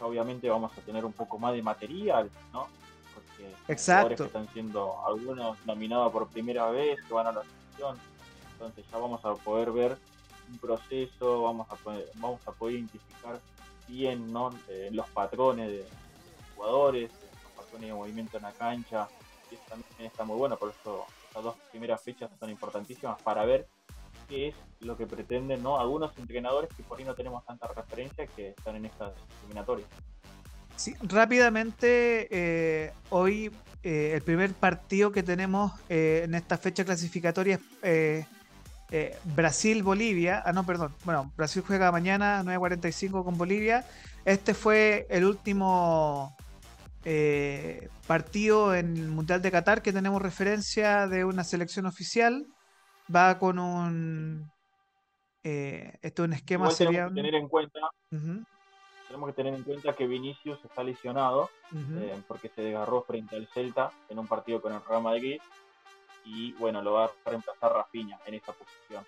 obviamente 0.00 0.48
vamos 0.48 0.76
a 0.76 0.80
tener 0.80 1.04
un 1.04 1.12
poco 1.12 1.38
más 1.38 1.52
de 1.52 1.62
material, 1.62 2.30
¿no? 2.52 2.66
Porque 3.14 3.52
Exacto. 3.68 4.16
que 4.16 4.24
están 4.24 4.48
siendo 4.52 5.04
algunos 5.06 5.56
nominados 5.64 6.12
por 6.12 6.28
primera 6.28 6.70
vez, 6.70 6.98
que 7.04 7.14
van 7.14 7.28
a 7.28 7.32
la 7.32 7.42
selección, 7.42 7.98
entonces 8.52 8.84
ya 8.90 8.98
vamos 8.98 9.24
a 9.24 9.34
poder 9.34 9.70
ver 9.70 9.96
un 10.50 10.58
proceso, 10.58 11.42
vamos 11.42 11.70
a 11.70 11.76
poder, 11.76 12.10
vamos 12.14 12.40
a 12.46 12.52
poder 12.52 12.76
identificar 12.76 13.38
bien 13.86 14.32
¿no? 14.32 14.50
Eh, 14.68 14.90
los 14.92 15.08
patrones 15.10 15.68
de 15.68 15.86
jugadores, 16.56 17.10
los 17.44 17.52
patrones 17.64 17.88
de 17.88 17.94
movimiento 17.94 18.36
en 18.36 18.42
la 18.42 18.52
cancha, 18.52 19.08
y 19.50 19.54
eso 19.54 19.64
también 19.68 19.92
está 20.00 20.24
muy 20.24 20.36
bueno, 20.36 20.56
por 20.56 20.70
eso 20.70 21.06
las 21.34 21.44
dos 21.44 21.56
primeras 21.70 22.02
fechas 22.02 22.30
son 22.38 22.50
importantísimas 22.50 23.20
para 23.22 23.44
ver 23.44 23.68
qué 24.28 24.48
es 24.48 24.54
lo 24.80 24.96
que 24.96 25.06
pretenden 25.06 25.62
¿no? 25.62 25.78
algunos 25.78 26.16
entrenadores 26.18 26.70
que 26.76 26.82
por 26.82 26.98
ahí 26.98 27.04
no 27.04 27.14
tenemos 27.14 27.44
tanta 27.44 27.66
referencia 27.68 28.26
que 28.26 28.50
están 28.50 28.76
en 28.76 28.86
estas 28.86 29.12
eliminatorias. 29.42 29.88
Sí, 30.76 30.94
rápidamente, 31.02 32.28
eh, 32.30 32.92
hoy 33.10 33.50
eh, 33.82 34.12
el 34.14 34.22
primer 34.22 34.52
partido 34.54 35.10
que 35.10 35.24
tenemos 35.24 35.72
eh, 35.88 36.22
en 36.24 36.34
esta 36.34 36.56
fecha 36.56 36.84
clasificatoria 36.84 37.58
es 37.82 38.26
Brasil-Bolivia. 39.24 40.40
Ah, 40.46 40.52
no, 40.52 40.64
perdón. 40.64 40.94
Bueno, 41.04 41.32
Brasil 41.36 41.64
juega 41.66 41.90
mañana 41.90 42.44
9.45 42.44 43.24
con 43.24 43.36
Bolivia. 43.36 43.84
Este 44.24 44.54
fue 44.54 45.06
el 45.10 45.24
último 45.24 46.36
partido 48.06 48.74
en 48.74 48.96
el 48.96 49.08
Mundial 49.08 49.42
de 49.42 49.50
Qatar 49.50 49.82
que 49.82 49.92
tenemos 49.92 50.20
referencia 50.22 51.08
de 51.08 51.24
una 51.24 51.42
selección 51.42 51.86
oficial 51.86 52.46
va 53.14 53.38
con 53.38 53.58
un. 53.58 54.50
Eh, 55.42 55.98
esto 56.02 56.22
es 56.22 56.28
un 56.28 56.34
esquema 56.34 56.68
Tenemos 56.68 57.08
que 57.08 57.14
tener 57.14 57.34
en 57.34 57.48
cuenta. 57.48 57.80
Tenemos 58.10 59.30
que 59.30 59.32
tener 59.32 59.54
en 59.54 59.62
cuenta 59.62 59.94
que 59.94 60.06
Vinicius 60.06 60.62
está 60.64 60.82
lesionado 60.84 61.48
eh, 61.74 62.20
porque 62.26 62.50
se 62.50 62.60
desgarró 62.60 63.02
frente 63.02 63.36
al 63.36 63.46
Celta 63.46 63.90
en 64.10 64.18
un 64.18 64.26
partido 64.26 64.60
con 64.60 64.74
el 64.74 64.84
Real 64.84 65.02
Madrid 65.02 65.40
y 66.26 66.52
bueno, 66.54 66.82
lo 66.82 66.92
va 66.92 67.06
a 67.06 67.10
reemplazar 67.24 67.72
Rafinha 67.72 68.18
en 68.26 68.34
esa 68.34 68.52
posición. 68.52 69.04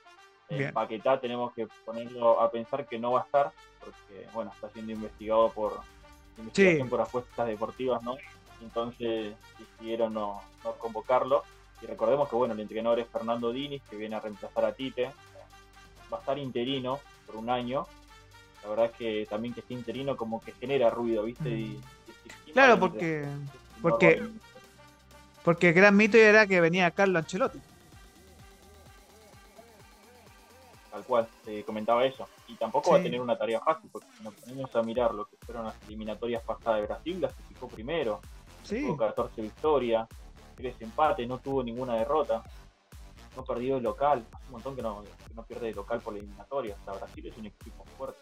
En 0.49 0.73
Paquetá 0.73 1.21
tenemos 1.21 1.53
que 1.53 1.69
ponerlo 1.85 2.41
a 2.41 2.51
pensar 2.51 2.87
que 2.87 2.99
no 2.99 3.13
va 3.13 3.21
a 3.21 3.25
estar 3.25 3.53
porque 3.79 4.27
bueno, 4.33 4.51
está 4.55 4.71
siendo 4.71 4.93
investigado 4.93 5.51
por 5.51 5.81
investigación 6.39 6.89
por 6.89 7.03
apuestas 7.03 7.47
deportivas, 7.47 8.03
¿no? 8.03 8.17
Entonces 8.63 9.35
decidieron 9.59 10.15
no, 10.15 10.41
no 10.65 10.73
convocarlo 10.73 11.45
y 11.83 11.87
recordemos 11.87 12.29
que 12.29 12.37
bueno, 12.37 12.55
el 12.55 12.61
entrenador 12.61 13.01
es 13.01 13.09
Fernando 13.09 13.53
Diniz, 13.53 13.83
que 13.89 13.97
viene 13.97 14.17
a 14.17 14.21
reemplazar 14.21 14.65
a 14.65 14.73
Tite. 14.73 15.11
Va 16.13 16.19
a 16.19 16.21
estar 16.21 16.39
interino 16.39 16.99
por 17.27 17.37
un 17.37 17.51
año. 17.51 17.87
La 18.63 18.69
verdad 18.71 18.87
es 18.87 18.93
que 18.93 19.27
también 19.29 19.55
que 19.55 19.61
esté 19.61 19.75
interino 19.75 20.17
como 20.17 20.41
que 20.41 20.53
genera 20.53 20.91
ruido, 20.91 21.23
¿viste? 21.23 21.49
Y, 21.49 21.81
claro, 22.53 22.79
porque 22.79 23.25
porque 23.81 24.23
porque 25.45 25.69
el 25.69 25.75
gran 25.75 25.97
mito 25.97 26.19
era 26.19 26.47
que 26.47 26.61
venía 26.61 26.91
Carlo 26.91 27.19
Ancelotti. 27.19 27.61
Tal 30.91 31.05
cual, 31.05 31.29
se 31.45 31.63
comentaba 31.65 32.05
eso. 32.05 32.29
Y 32.49 32.55
tampoco 32.55 32.91
va 32.91 32.99
a 32.99 33.03
tener 33.03 33.21
una 33.21 33.39
tarea 33.39 33.61
fácil, 33.61 33.89
porque 33.91 34.09
si 34.19 34.25
nos 34.25 34.35
ponemos 34.35 34.75
a 34.75 34.83
mirar 34.83 35.15
lo 35.15 35.25
que 35.25 35.37
fueron 35.37 35.65
las 35.65 35.75
eliminatorias 35.87 36.43
pasadas 36.43 36.81
de 36.81 36.87
Brasil, 36.87 37.21
las 37.21 37.33
fijó 37.49 37.69
primero. 37.69 38.21
Sí. 38.65 38.83
Tuvo 38.83 38.97
14 38.97 39.41
victorias, 39.41 40.09
tres 40.61 40.81
empates, 40.81 41.27
no 41.27 41.39
tuvo 41.39 41.63
ninguna 41.63 41.95
derrota, 41.95 42.43
no 43.37 43.45
perdió 43.45 43.77
el 43.77 43.83
local, 43.83 44.27
hace 44.33 44.47
un 44.47 44.53
montón 44.53 44.77
que 44.77 44.83
no, 44.83 45.03
pierde 45.47 45.71
el 45.71 45.77
local 45.77 46.01
por 46.01 46.13
la 46.13 46.19
eliminatoria, 46.19 46.77
o 46.87 46.99
Brasil 46.99 47.27
es 47.27 47.37
un 47.37 47.47
equipo 47.47 47.85
fuerte. 47.97 48.21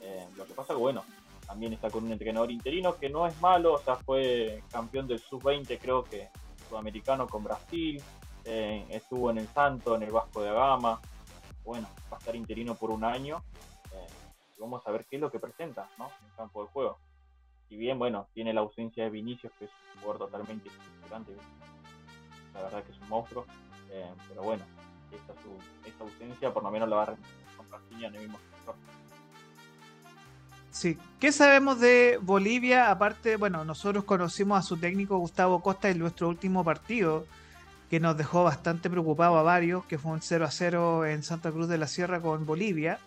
Eh, 0.00 0.26
lo 0.36 0.44
que 0.44 0.54
pasa 0.54 0.74
que 0.74 0.80
bueno, 0.80 1.04
también 1.46 1.72
está 1.72 1.90
con 1.90 2.04
un 2.04 2.12
entrenador 2.12 2.50
interino 2.50 2.96
que 2.96 3.08
no 3.08 3.26
es 3.26 3.40
malo, 3.40 3.74
o 3.74 3.78
sea, 3.78 3.96
fue 3.96 4.62
campeón 4.70 5.06
del 5.06 5.18
sub-20 5.18 5.78
creo 5.80 6.04
que 6.04 6.28
sudamericano 6.68 7.26
con 7.26 7.44
Brasil, 7.44 8.02
eh, 8.44 8.86
estuvo 8.90 9.30
en 9.30 9.38
el 9.38 9.48
Santo, 9.48 9.96
en 9.96 10.02
el 10.02 10.10
Vasco 10.10 10.42
de 10.42 10.52
Gama, 10.52 11.00
bueno, 11.64 11.88
va 12.12 12.16
a 12.16 12.20
estar 12.20 12.36
interino 12.36 12.74
por 12.74 12.90
un 12.90 13.04
año, 13.04 13.42
eh, 13.92 14.06
vamos 14.58 14.86
a 14.86 14.90
ver 14.90 15.04
qué 15.06 15.16
es 15.16 15.22
lo 15.22 15.30
que 15.30 15.38
presenta, 15.38 15.88
¿no? 15.98 16.06
En 16.06 16.26
el 16.26 16.34
campo 16.36 16.62
de 16.62 16.68
juego. 16.68 16.98
Si 17.68 17.76
bien, 17.76 17.98
bueno, 17.98 18.28
tiene 18.34 18.52
la 18.52 18.60
ausencia 18.60 19.04
de 19.04 19.10
Vinicius, 19.10 19.52
que 19.58 19.64
es 19.64 19.70
un 19.94 20.02
jugador 20.02 20.30
totalmente 20.30 20.68
importante, 20.68 21.34
la 22.54 22.62
verdad 22.62 22.84
que 22.84 22.92
es 22.92 22.98
un 23.00 23.08
monstruo, 23.08 23.46
eh, 23.90 24.10
pero 24.28 24.42
bueno, 24.42 24.64
esta, 25.12 25.34
su, 25.42 26.02
ausencia 26.02 26.52
por 26.52 26.62
lo 26.62 26.70
menos 26.70 26.88
la 26.88 26.96
va 26.96 27.02
a 27.02 27.06
con 27.06 28.02
en 28.02 28.14
el 28.14 28.20
mismo 28.20 28.38
sector. 28.38 28.74
Sí. 30.70 30.98
¿Qué 31.20 31.30
sabemos 31.32 31.80
de 31.80 32.18
Bolivia? 32.20 32.90
Aparte, 32.90 33.36
bueno, 33.36 33.64
nosotros 33.64 34.04
conocimos 34.04 34.58
a 34.58 34.62
su 34.62 34.76
técnico 34.76 35.18
Gustavo 35.18 35.62
Costa 35.62 35.88
en 35.88 35.98
nuestro 35.98 36.28
último 36.28 36.64
partido, 36.64 37.26
que 37.88 38.00
nos 38.00 38.16
dejó 38.16 38.44
bastante 38.44 38.90
preocupado 38.90 39.38
a 39.38 39.42
varios, 39.42 39.84
que 39.86 39.98
fue 39.98 40.12
un 40.12 40.20
0 40.20 40.44
a 40.44 40.50
0 40.50 41.06
en 41.06 41.22
Santa 41.22 41.52
Cruz 41.52 41.68
de 41.68 41.78
la 41.78 41.86
Sierra 41.86 42.20
con 42.20 42.44
Bolivia. 42.44 42.98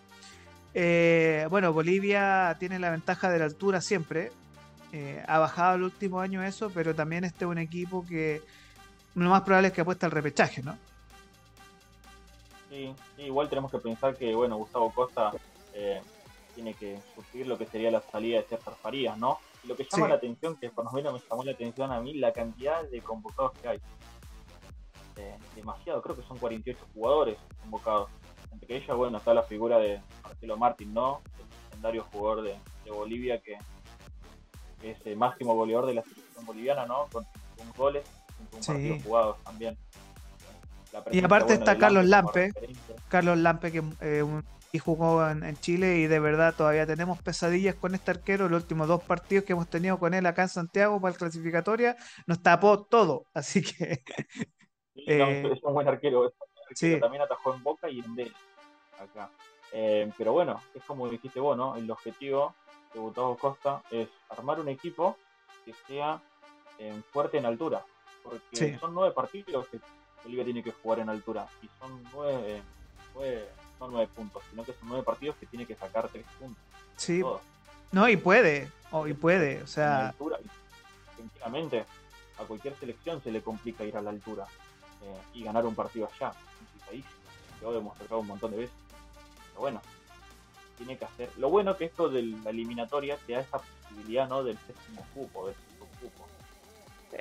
Eh, 0.74 1.46
bueno, 1.50 1.72
Bolivia 1.72 2.56
tiene 2.58 2.78
la 2.78 2.90
ventaja 2.90 3.30
de 3.30 3.38
la 3.38 3.44
altura 3.44 3.80
siempre. 3.80 4.32
Eh, 4.92 5.22
ha 5.28 5.38
bajado 5.38 5.76
el 5.76 5.82
último 5.82 6.20
año 6.20 6.42
eso, 6.42 6.70
pero 6.70 6.94
también 6.94 7.24
este 7.24 7.44
es 7.44 7.50
un 7.50 7.58
equipo 7.58 8.06
que 8.06 8.42
lo 9.24 9.30
más 9.30 9.42
probable 9.42 9.68
es 9.68 9.74
que 9.74 9.80
apuesta 9.80 10.06
al 10.06 10.12
repechaje, 10.12 10.62
¿no? 10.62 10.76
Sí, 12.70 12.94
igual 13.18 13.48
tenemos 13.48 13.70
que 13.70 13.78
pensar 13.78 14.16
que, 14.16 14.34
bueno, 14.34 14.56
Gustavo 14.56 14.90
Costa 14.90 15.32
eh, 15.72 16.00
tiene 16.54 16.74
que 16.74 17.00
sufrir 17.14 17.46
lo 17.46 17.56
que 17.56 17.66
sería 17.66 17.90
la 17.90 18.02
salida 18.02 18.38
de 18.38 18.44
César 18.44 18.74
Farías, 18.80 19.16
¿no? 19.16 19.38
lo 19.64 19.76
que 19.76 19.86
llama 19.90 20.08
la 20.08 20.14
atención, 20.14 20.56
que 20.56 20.70
por 20.70 20.84
lo 20.84 20.92
menos 20.92 21.12
me 21.12 21.20
llamó 21.28 21.44
la 21.44 21.52
atención 21.52 21.92
a 21.92 22.00
mí, 22.00 22.14
la 22.14 22.32
cantidad 22.32 22.82
de 22.88 23.00
convocados 23.00 23.52
que 23.60 23.68
hay. 23.68 23.80
Eh, 25.16 25.36
demasiado, 25.56 26.00
creo 26.00 26.16
que 26.16 26.22
son 26.22 26.38
48 26.38 26.78
jugadores 26.94 27.36
convocados. 27.60 28.10
Entre 28.52 28.76
ellos, 28.76 28.96
bueno, 28.96 29.18
está 29.18 29.34
la 29.34 29.42
figura 29.42 29.78
de 29.78 30.00
Marcelo 30.22 30.56
Martín, 30.56 30.94
¿no? 30.94 31.20
El 31.38 31.46
legendario 31.64 32.04
jugador 32.12 32.42
de, 32.42 32.56
Bolivia 32.90 33.38
que, 33.42 33.58
es 34.82 35.06
el 35.06 35.16
máximo 35.16 35.54
goleador 35.54 35.86
de 35.86 35.94
la 35.94 36.02
selección 36.02 36.46
boliviana, 36.46 36.86
¿no? 36.86 37.06
Con, 37.12 37.26
un 37.58 37.72
goles, 37.76 38.04
partidos 38.50 39.02
jugados 39.02 39.44
también. 39.44 39.78
y 41.10 41.24
aparte 41.24 41.54
está 41.54 41.78
Carlos 41.78 42.06
Lampe, 42.06 42.52
Carlos 43.08 43.38
Lampe 43.38 43.72
que 43.72 43.82
eh, 44.00 44.22
un 44.22 44.44
y 44.72 44.78
jugó 44.78 45.26
en, 45.26 45.56
Chile 45.56 45.98
y 45.98 46.06
de 46.06 46.20
verdad 46.20 46.54
todavía 46.54 46.86
tenemos 46.86 47.20
pesadillas 47.22 47.74
con 47.74 47.94
este 47.94 48.10
arquero. 48.10 48.48
Los 48.48 48.62
últimos 48.62 48.88
dos 48.88 49.02
partidos 49.02 49.44
que 49.44 49.52
hemos 49.52 49.68
tenido 49.68 49.98
con 49.98 50.14
él 50.14 50.26
acá 50.26 50.42
en 50.42 50.48
Santiago 50.48 51.00
para 51.00 51.12
la 51.12 51.18
clasificatoria 51.18 51.96
nos 52.26 52.42
tapó 52.42 52.84
todo, 52.84 53.24
así 53.34 53.62
que... 53.62 54.02
Eh, 55.06 55.52
es 55.52 55.62
un 55.62 55.74
buen 55.74 55.86
arquero, 55.86 56.34
también 57.00 57.22
atajó 57.22 57.54
en 57.54 57.62
Boca 57.62 57.88
y 57.88 58.00
en 58.00 58.16
D 58.16 58.32
acá. 59.00 59.30
Eh, 59.72 60.10
pero 60.18 60.32
bueno, 60.32 60.60
es 60.74 60.82
como 60.82 61.08
dijiste 61.08 61.38
vos, 61.38 61.56
¿no? 61.56 61.76
El 61.76 61.88
objetivo 61.88 62.52
de 62.92 62.98
Gustavo 62.98 63.36
Costa 63.36 63.80
es 63.92 64.08
armar 64.28 64.58
un 64.58 64.68
equipo 64.68 65.16
que 65.64 65.72
sea 65.86 66.20
fuerte 67.12 67.38
en 67.38 67.46
altura, 67.46 67.86
porque 68.28 68.78
son 68.78 68.94
nueve 68.94 69.14
partidos 69.14 69.66
que 69.68 69.80
Bolivia 70.22 70.44
tiene 70.44 70.62
que 70.62 70.72
jugar 70.72 71.00
en 71.00 71.08
altura 71.08 71.48
y 71.62 71.68
son 71.78 72.02
nueve, 72.12 72.62
nueve 73.14 73.48
no 73.80 73.88
nueve 73.88 74.10
puntos, 74.14 74.42
sino 74.50 74.64
que 74.64 74.72
son 74.72 74.88
nueve 74.88 75.04
partidos 75.04 75.36
que 75.36 75.46
tiene 75.46 75.66
que 75.66 75.74
sacar 75.74 76.08
tres 76.08 76.26
puntos. 76.38 76.62
Sí. 76.96 77.22
No, 77.92 78.08
y 78.08 78.16
puede, 78.16 78.70
o 78.90 79.06
y 79.06 79.14
puede, 79.14 79.62
o 79.62 79.66
sea. 79.66 80.14
Sinceramente, 81.16 81.84
a 82.38 82.44
cualquier 82.44 82.76
selección 82.76 83.22
se 83.22 83.30
le 83.30 83.42
complica 83.42 83.84
ir 83.84 83.96
a 83.96 84.02
la 84.02 84.10
altura 84.10 84.46
eh, 85.02 85.20
y 85.34 85.44
ganar 85.44 85.66
un 85.66 85.74
partido 85.74 86.08
allá, 86.12 86.32
en 86.92 87.02
Yo 87.60 87.72
lo 87.72 87.78
hemos 87.78 87.98
demostrado 87.98 88.20
un 88.20 88.26
montón 88.26 88.50
de 88.52 88.58
veces. 88.58 88.76
Pero 89.48 89.60
bueno, 89.60 89.80
tiene 90.76 90.96
que 90.96 91.04
hacer. 91.04 91.30
Lo 91.38 91.50
bueno 91.50 91.76
que 91.76 91.86
esto 91.86 92.08
de 92.08 92.22
la 92.22 92.50
eliminatoria 92.50 93.16
te 93.26 93.32
da 93.32 93.40
esa 93.40 93.58
posibilidad, 93.58 94.28
¿no? 94.28 94.44
Del 94.44 94.58
séptimo 94.58 95.04
cupo, 95.14 95.46
del 95.46 95.56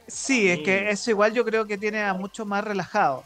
sí, 0.08 0.50
es 0.50 0.60
que 0.60 0.90
eso 0.90 1.10
igual 1.12 1.34
yo 1.34 1.44
creo 1.46 1.66
que 1.66 1.78
tiene 1.78 2.04
a 2.04 2.14
mucho 2.14 2.46
más 2.46 2.64
relajado. 2.64 3.24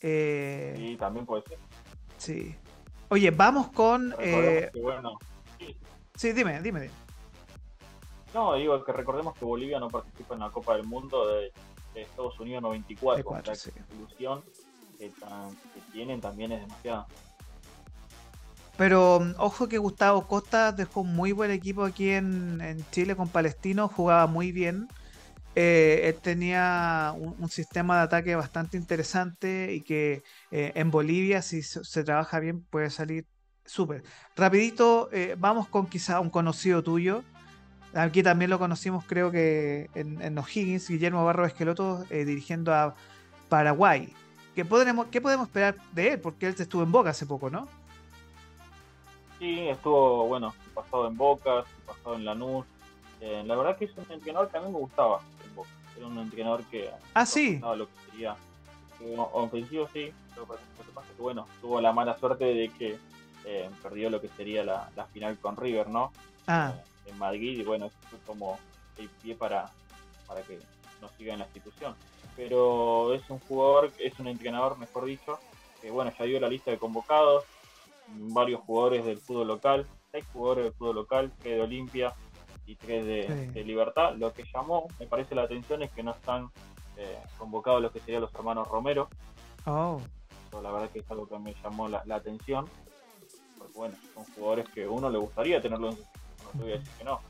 Eh... 0.00 0.74
Sí, 0.76 0.96
también 0.96 1.26
puede 1.26 1.42
ser. 1.42 1.58
Sí. 2.16 2.56
Oye, 3.08 3.30
vamos 3.30 3.68
con. 3.68 4.14
Eh... 4.18 4.70
Sí, 6.14 6.32
dime, 6.32 6.60
dime, 6.60 6.90
No, 8.34 8.54
digo 8.54 8.84
que 8.84 8.92
recordemos 8.92 9.34
que 9.38 9.44
Bolivia 9.44 9.78
no 9.78 9.88
participa 9.88 10.34
en 10.34 10.40
la 10.40 10.50
Copa 10.50 10.74
del 10.76 10.84
Mundo 10.84 11.28
de, 11.28 11.52
Estados 11.94 12.38
Unidos 12.38 12.62
94. 12.62 13.42
la 13.44 13.54
ilusión 13.96 14.42
que, 14.98 15.12
tienen 15.92 16.20
también 16.20 16.52
es 16.52 16.60
demasiada. 16.60 17.06
Pero 18.76 19.20
mm, 19.20 19.34
ojo 19.38 19.68
que 19.68 19.78
Gustavo 19.78 20.26
Costa 20.26 20.72
dejó 20.72 21.00
un 21.00 21.14
muy 21.14 21.32
buen 21.32 21.50
equipo 21.50 21.84
aquí 21.84 22.10
en, 22.10 22.60
en 22.60 22.84
Chile 22.90 23.16
con 23.16 23.28
Palestino, 23.28 23.88
jugaba 23.88 24.26
muy 24.26 24.52
bien. 24.52 24.88
Eh, 25.54 26.08
él 26.08 26.20
tenía 26.20 27.12
un, 27.16 27.48
sistema 27.48 27.96
de 27.96 28.02
ataque 28.02 28.36
bastante 28.36 28.76
interesante 28.76 29.72
y 29.72 29.80
que 29.80 30.22
eh, 30.50 30.72
en 30.74 30.90
Bolivia, 30.90 31.42
si 31.42 31.62
se, 31.62 32.04
trabaja 32.04 32.38
bien, 32.38 32.62
puede 32.62 32.90
salir 32.90 33.26
súper. 33.64 34.04
Rapidito, 34.36 35.08
eh, 35.12 35.34
vamos 35.38 35.68
con 35.68 35.86
quizá 35.86 36.20
un 36.20 36.30
conocido 36.30 36.82
tuyo. 36.82 37.24
Aquí 37.94 38.22
también 38.22 38.50
lo 38.50 38.58
conocimos, 38.58 39.04
creo 39.04 39.30
que 39.30 39.90
en, 39.94 40.20
en 40.22 40.38
O'Higgins, 40.38 40.88
Guillermo 40.88 41.24
Barro 41.24 41.46
Esqueloto, 41.46 42.04
dirigiendo 42.04 42.72
a 42.74 42.94
Paraguay. 43.48 44.12
¿Qué 44.54 44.64
podemos, 44.64 45.06
¿Qué 45.06 45.20
podemos 45.20 45.48
esperar 45.48 45.76
de 45.92 46.12
él? 46.12 46.20
Porque 46.20 46.46
él 46.46 46.54
estuvo 46.56 46.82
en 46.82 46.92
Boca 46.92 47.10
hace 47.10 47.26
poco, 47.26 47.48
¿no? 47.48 47.66
Sí, 49.38 49.68
estuvo, 49.68 50.26
bueno, 50.28 50.54
pasado 50.74 51.08
en 51.08 51.16
Boca, 51.16 51.64
pasado 51.86 52.14
en 52.16 52.26
Lanús. 52.26 52.66
la 53.20 53.56
verdad 53.56 53.76
que 53.76 53.86
es 53.86 53.96
un 53.96 54.06
entrenador 54.12 54.50
que 54.50 54.58
a 54.58 54.60
mí 54.60 54.66
me 54.70 54.78
gustaba 54.78 55.20
era 55.98 56.06
un 56.06 56.18
entrenador 56.18 56.64
que 56.64 56.90
ah 57.14 57.26
sí. 57.26 57.58
lo 57.58 57.86
que 57.86 58.10
sería 58.10 58.36
ofensivo 59.32 59.88
sí 59.92 60.12
lo 60.36 60.42
que 60.42 60.92
pasa 60.92 61.08
es 61.10 61.16
que 61.16 61.22
bueno 61.22 61.46
tuvo 61.60 61.80
la 61.80 61.92
mala 61.92 62.18
suerte 62.18 62.44
de 62.44 62.68
que 62.70 62.98
eh, 63.44 63.70
perdió 63.82 64.10
lo 64.10 64.20
que 64.20 64.28
sería 64.28 64.64
la, 64.64 65.06
final 65.12 65.38
con 65.38 65.56
River 65.56 65.88
no 65.88 66.12
ah. 66.46 66.72
Eh, 66.74 67.10
en 67.10 67.18
Madrid 67.18 67.58
y 67.58 67.62
bueno 67.62 67.86
eso 67.86 67.96
fue 68.10 68.18
como 68.26 68.58
el 68.98 69.08
pie 69.08 69.34
para 69.34 69.70
para 70.26 70.42
que 70.42 70.58
no 71.00 71.08
siga 71.16 71.32
en 71.32 71.40
la 71.40 71.46
institución. 71.46 71.94
Pero 72.36 73.14
es 73.14 73.22
un 73.30 73.38
jugador 73.40 73.92
es 73.98 74.18
un 74.18 74.28
entrenador 74.28 74.78
mejor 74.78 75.06
dicho 75.06 75.38
que 75.80 75.90
bueno 75.90 76.12
ya 76.16 76.24
dio 76.24 76.40
la 76.40 76.48
lista 76.48 76.70
de 76.70 76.78
convocados 76.78 77.44
varios 78.08 78.60
jugadores 78.60 79.04
del 79.04 79.18
fútbol 79.18 79.48
local 79.48 79.86
seis 80.12 80.24
jugadores 80.32 80.64
del 80.64 80.72
fútbol 80.74 80.96
local 80.96 81.32
que 81.42 81.54
de 81.54 81.62
Olimpia 81.62 82.14
y 82.68 82.76
tres 82.76 83.04
de, 83.06 83.64
Libertad. 83.64 84.14
Lo 84.16 84.32
que 84.32 84.44
llamó, 84.52 84.86
me 85.00 85.06
parece 85.06 85.34
la 85.34 85.42
atención, 85.42 85.82
es 85.82 85.90
que 85.90 86.02
no 86.02 86.12
están 86.12 86.50
eh, 86.98 87.18
convocados 87.38 87.80
los 87.80 87.90
que 87.92 88.00
serían 88.00 88.20
los 88.20 88.34
hermanos 88.34 88.68
Romero. 88.68 89.08
Oh. 89.64 90.00
la 90.62 90.70
verdad 90.70 90.90
que 90.90 91.00
es 91.00 91.10
algo 91.10 91.26
que 91.26 91.38
me 91.38 91.54
llamó 91.62 91.88
la, 91.88 92.02
atención. 92.14 92.66
Porque 93.56 93.74
bueno, 93.74 93.94
son 94.14 94.24
jugadores 94.34 94.68
que 94.68 94.86
uno 94.86 95.08
le 95.10 95.18
gustaría 95.18 95.60
tenerlo 95.60 95.88
en 95.88 95.96
su 95.96 96.02
no 96.02 96.50
te 96.52 96.58
voy 96.58 96.72
a 96.72 96.78
decir 96.78 96.92
que 96.98 97.04
no. 97.04 97.20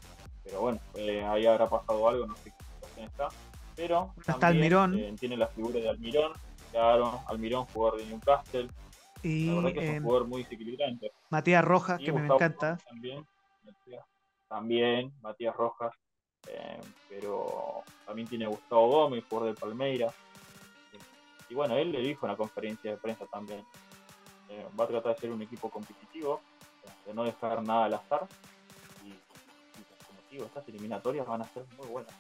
Pero 0.45 0.61
bueno, 0.61 0.80
eh, 0.95 1.24
ahí 1.24 1.47
habrá 1.47 1.68
pasado 1.68 2.09
algo, 2.09 2.26
no 2.26 2.36
sé 2.36 2.53
qué 2.57 2.64
situación 2.64 3.07
está. 3.07 3.28
Pero 3.76 4.12
está 4.26 4.49
Almirón. 4.49 4.99
Eh, 4.99 5.14
tiene 5.18 5.36
la 5.36 5.47
figura 5.47 5.78
de 5.78 5.89
Almirón, 5.89 6.32
claro, 6.72 7.20
Almirón, 7.26 7.64
jugador 7.66 8.01
de 8.01 8.07
Newcastle. 8.07 8.68
Y 9.22 9.47
la 9.47 9.55
verdad 9.55 9.72
que 9.72 9.84
es 9.84 9.99
un 9.99 10.05
jugador 10.05 10.28
muy 10.28 10.43
desequilibrante. 10.43 11.12
Matías 11.30 11.64
Rojas, 11.64 12.01
que 12.01 12.12
me 12.12 12.24
encanta. 12.24 12.78
También, 12.89 13.24
también, 14.49 15.12
Matías 15.20 15.55
Rojas, 15.55 15.94
eh, 16.46 16.80
pero 17.09 17.82
también 18.07 18.28
tiene 18.28 18.46
Gustavo 18.46 18.88
Gómez, 18.88 19.24
jugador 19.28 19.55
de 19.55 19.61
Palmeiras. 19.61 20.14
Y 21.51 21.55
bueno, 21.55 21.76
él 21.76 21.92
le 21.92 22.01
dijo 22.01 22.26
en 22.26 22.32
la 22.32 22.36
conferencia 22.36 22.90
de 22.90 22.96
prensa 22.96 23.26
también, 23.26 23.64
eh, 24.51 24.66
va 24.78 24.84
a 24.84 24.88
tratar 24.88 25.14
de 25.14 25.20
ser 25.20 25.30
un 25.30 25.42
equipo 25.42 25.70
competitivo, 25.70 26.40
de 27.07 27.14
no 27.14 27.24
dejar 27.24 27.62
nada 27.62 27.86
al 27.86 27.94
azar. 27.94 28.26
Y, 29.05 29.11
como 30.07 30.20
digo, 30.30 30.44
estas 30.44 30.68
eliminatorias 30.68 31.26
van 31.26 31.42
a 31.42 31.44
ser 31.44 31.64
muy 31.76 31.86
buenas. 31.86 32.12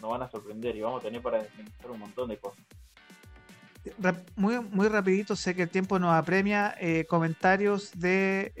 Nos 0.00 0.10
van 0.10 0.22
a 0.22 0.30
sorprender 0.30 0.76
y 0.76 0.80
vamos 0.80 1.00
a 1.00 1.06
tener 1.06 1.20
para 1.20 1.42
desmenuzar 1.42 1.90
un 1.90 1.98
montón 1.98 2.28
de 2.28 2.38
cosas. 2.38 2.64
Muy, 4.36 4.60
muy 4.60 4.88
rapidito, 4.88 5.34
sé 5.34 5.54
que 5.54 5.62
el 5.62 5.70
tiempo 5.70 5.98
nos 5.98 6.14
apremia. 6.14 6.74
Eh, 6.78 7.04
comentarios 7.06 7.98
de 7.98 8.52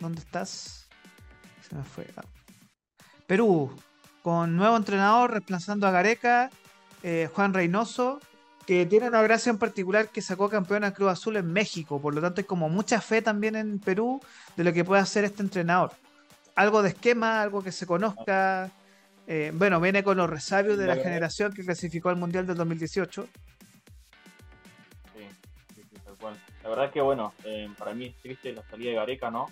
¿Dónde 0.00 0.20
estás? 0.20 0.88
Se 1.68 1.74
me 1.74 1.82
fue. 1.82 2.06
Ah. 2.16 2.22
Perú, 3.26 3.70
con 4.22 4.56
nuevo 4.56 4.76
entrenador, 4.76 5.32
reemplazando 5.32 5.86
a 5.86 5.90
Gareca, 5.90 6.50
eh, 7.02 7.28
Juan 7.34 7.54
Reynoso, 7.54 8.20
que 8.66 8.86
tiene 8.86 9.08
una 9.08 9.22
gracia 9.22 9.50
en 9.50 9.58
particular 9.58 10.08
que 10.08 10.20
sacó 10.20 10.48
campeón 10.48 10.84
a 10.84 10.92
Cruz 10.92 11.10
Azul 11.10 11.36
en 11.36 11.52
México. 11.52 12.00
Por 12.00 12.14
lo 12.14 12.20
tanto, 12.20 12.40
hay 12.40 12.44
como 12.44 12.68
mucha 12.68 13.00
fe 13.00 13.22
también 13.22 13.56
en 13.56 13.78
Perú 13.78 14.20
de 14.56 14.64
lo 14.64 14.72
que 14.72 14.84
puede 14.84 15.00
hacer 15.00 15.24
este 15.24 15.42
entrenador. 15.42 15.92
Algo 16.54 16.82
de 16.82 16.90
esquema, 16.90 17.40
algo 17.40 17.62
que 17.62 17.72
se 17.72 17.86
conozca. 17.86 18.70
Eh, 19.26 19.52
bueno, 19.54 19.80
viene 19.80 20.02
con 20.02 20.16
los 20.16 20.28
resabios 20.28 20.76
de 20.78 20.86
la, 20.86 20.96
generación 20.96 21.52
que 21.52 21.64
clasificó 21.64 22.08
al 22.08 22.16
Mundial 22.16 22.46
del 22.46 22.56
2018. 22.56 23.28
Sí, 25.14 25.28
sí, 25.74 25.82
tal 26.04 26.16
cual. 26.16 26.36
La 26.62 26.68
verdad 26.68 26.90
que, 26.90 27.00
bueno, 27.00 27.32
eh, 27.44 27.70
para 27.78 27.94
mí 27.94 28.06
es 28.06 28.16
triste 28.16 28.52
la 28.52 28.62
salida 28.70 28.90
de 28.90 28.96
Gareca, 28.96 29.30
¿no? 29.30 29.46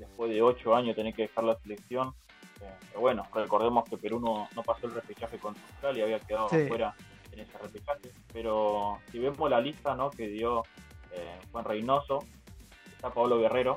Después 0.00 0.30
de 0.30 0.42
ocho 0.42 0.74
años 0.74 0.96
tener 0.96 1.14
que 1.14 1.22
dejar 1.22 1.44
la 1.44 1.56
selección. 1.60 2.14
Eh, 2.60 2.74
pero 2.88 3.00
bueno, 3.00 3.26
recordemos 3.32 3.84
que 3.88 3.96
Perú 3.96 4.18
no, 4.18 4.62
pasó 4.62 4.86
el 4.86 4.94
repechaje 4.94 5.38
contra 5.38 5.62
Australia, 5.62 6.04
había 6.04 6.20
quedado 6.20 6.46
afuera 6.46 6.94
en 7.32 7.40
ese 7.40 7.58
repechaje. 7.58 8.12
Pero 8.32 8.98
si 9.12 9.18
vemos 9.18 9.48
la 9.48 9.60
lista 9.60 9.94
¿no? 9.94 10.10
que 10.10 10.26
dio 10.26 10.62
Juan 11.52 11.64
Reynoso, 11.64 12.24
está 13.00 13.12
Pablo 13.12 13.38
Guerrero, 13.38 13.76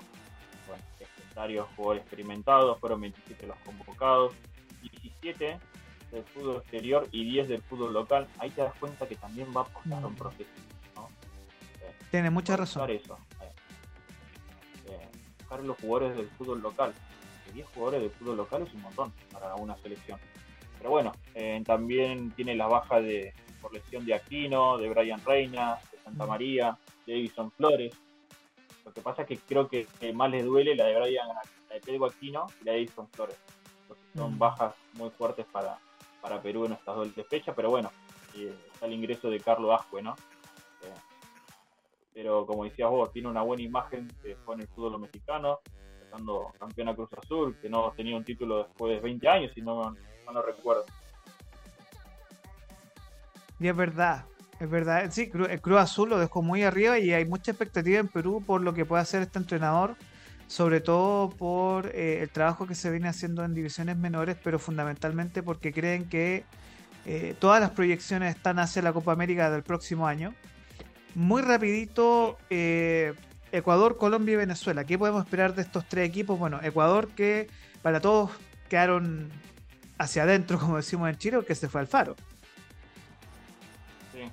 bueno, 0.67 0.83
legendarios 0.99 1.67
jugadores 1.75 2.01
experimentados, 2.03 2.79
fueron 2.79 3.01
27 3.01 3.47
los 3.47 3.57
convocados, 3.59 4.33
17 4.81 5.59
del 6.11 6.23
fútbol 6.25 6.57
exterior 6.57 7.07
y 7.11 7.23
10 7.25 7.47
del 7.47 7.61
fútbol 7.63 7.93
local, 7.93 8.27
ahí 8.37 8.49
te 8.51 8.61
das 8.61 8.73
cuenta 8.79 9.07
que 9.07 9.15
también 9.15 9.47
va 9.55 9.61
a 9.61 9.63
apostar 9.63 10.05
un 10.05 10.13
mm. 10.13 10.15
proceso. 10.15 10.49
¿no? 10.95 11.09
Eh, 11.81 11.95
Tiene 12.11 12.29
mucha 12.29 12.55
razón. 12.55 12.89
Eso, 12.89 13.17
eh, 15.59 15.63
eh, 15.63 15.67
los 15.67 15.77
jugadores 15.77 16.17
del 16.17 16.27
fútbol 16.29 16.61
local. 16.61 16.93
10 17.53 17.67
jugadores 17.67 18.01
del 18.01 18.11
fútbol 18.11 18.37
local 18.37 18.63
es 18.63 18.73
un 18.73 18.81
montón 18.81 19.13
para 19.31 19.55
una 19.55 19.77
selección. 19.77 20.19
Pero 20.77 20.89
bueno, 20.89 21.11
también 21.65 22.31
tiene 22.31 22.55
la 22.55 22.67
baja 22.67 22.99
de 22.99 23.33
por 23.61 23.73
lesión 23.73 24.05
de 24.05 24.15
Aquino, 24.15 24.77
de 24.77 24.89
Brian 24.89 25.21
Reina, 25.23 25.77
de 25.91 25.97
Santa. 25.99 26.25
María, 26.25 26.77
de 27.05 27.13
Edison 27.13 27.51
Flores. 27.51 27.93
Lo 28.83 28.91
que 28.91 29.01
pasa 29.01 29.21
es 29.21 29.27
que 29.27 29.37
creo 29.37 29.69
que, 29.69 29.87
más 30.13 30.31
les 30.31 30.43
duele 30.43 30.75
la 30.75 30.85
de 30.85 30.99
Brian, 30.99 31.27
la 31.27 31.75
de 31.75 31.79
Pedro 31.79 32.07
Aquino 32.07 32.47
y 32.59 32.65
la 32.65 32.73
de 32.73 32.79
Edison 32.79 33.07
Flores 33.09 33.37
son 34.15 34.35
mm. 34.35 34.39
bajas 34.39 34.75
muy 34.93 35.09
fuertes 35.11 35.45
para, 35.51 35.77
para 36.21 36.41
Perú 36.41 36.65
en 36.65 36.73
estas 36.73 36.95
dos 36.95 37.09
fechas, 37.29 37.53
pero 37.55 37.69
bueno, 37.69 37.91
eh, 38.35 38.53
está 38.71 38.85
el 38.85 38.93
ingreso 38.93 39.29
de 39.29 39.39
Carlos 39.39 39.79
Ascue, 39.79 40.01
¿no? 40.01 40.15
Eh, 42.13 42.21
pero 42.21 42.45
como 42.45 42.63
decías 42.63 42.89
vos, 42.89 43.11
tiene 43.11 43.27
una 43.27 43.41
buena 43.41 43.63
imagen 43.63 44.07
que 44.21 44.31
el 44.31 44.67
fútbol 44.67 44.99
mexicano, 44.99 45.59
estando 46.03 46.51
campeona 46.59 46.95
Cruz 46.95 47.09
Azul, 47.13 47.57
que 47.61 47.69
no 47.69 47.91
tenía 47.95 48.15
un 48.15 48.23
título 48.23 48.63
después 48.63 48.95
de 48.95 49.01
20 49.01 49.27
años, 49.27 49.51
si 49.53 49.61
no, 49.61 49.91
no 50.25 50.31
lo 50.31 50.41
recuerdo. 50.41 50.85
Y 53.59 53.67
es 53.67 53.75
verdad, 53.75 54.25
es 54.59 54.69
verdad. 54.69 55.09
Sí, 55.11 55.31
el 55.49 55.61
Cruz 55.61 55.79
Azul 55.79 56.09
lo 56.09 56.19
dejó 56.19 56.41
muy 56.41 56.63
arriba 56.63 56.99
y 56.99 57.13
hay 57.13 57.25
mucha 57.25 57.51
expectativa 57.51 57.99
en 57.99 58.07
Perú 58.07 58.43
por 58.45 58.61
lo 58.61 58.73
que 58.73 58.85
puede 58.85 59.01
hacer 59.01 59.21
este 59.21 59.39
entrenador 59.39 59.95
sobre 60.53 60.81
todo 60.81 61.31
por 61.31 61.87
eh, 61.95 62.21
el 62.21 62.29
trabajo 62.29 62.67
que 62.67 62.75
se 62.75 62.91
viene 62.91 63.07
haciendo 63.07 63.43
en 63.43 63.55
divisiones 63.55 63.97
menores, 63.97 64.37
pero 64.43 64.59
fundamentalmente 64.59 65.41
porque 65.41 65.73
creen 65.73 66.07
que 66.07 66.43
eh, 67.05 67.35
todas 67.39 67.59
las 67.59 67.71
proyecciones 67.71 68.35
están 68.35 68.59
hacia 68.59 68.83
la 68.83 68.93
Copa 68.93 69.11
América 69.11 69.49
del 69.49 69.63
próximo 69.63 70.05
año. 70.07 70.33
Muy 71.15 71.41
rapidito, 71.41 72.37
eh, 72.49 73.13
Ecuador, 73.51 73.97
Colombia 73.97 74.33
y 74.33 74.37
Venezuela. 74.37 74.83
¿Qué 74.83 74.97
podemos 74.97 75.23
esperar 75.23 75.53
de 75.53 75.61
estos 75.61 75.87
tres 75.87 76.07
equipos? 76.09 76.39
Bueno, 76.39 76.59
Ecuador 76.63 77.07
que 77.09 77.47
para 77.81 78.01
todos 78.01 78.31
quedaron 78.69 79.29
hacia 79.97 80.23
adentro, 80.23 80.57
como 80.59 80.77
decimos 80.77 81.09
en 81.09 81.17
Chile, 81.17 81.39
que 81.45 81.55
se 81.55 81.69
fue 81.69 81.81
al 81.81 81.87
faro. 81.87 82.15
Sí, 84.11 84.23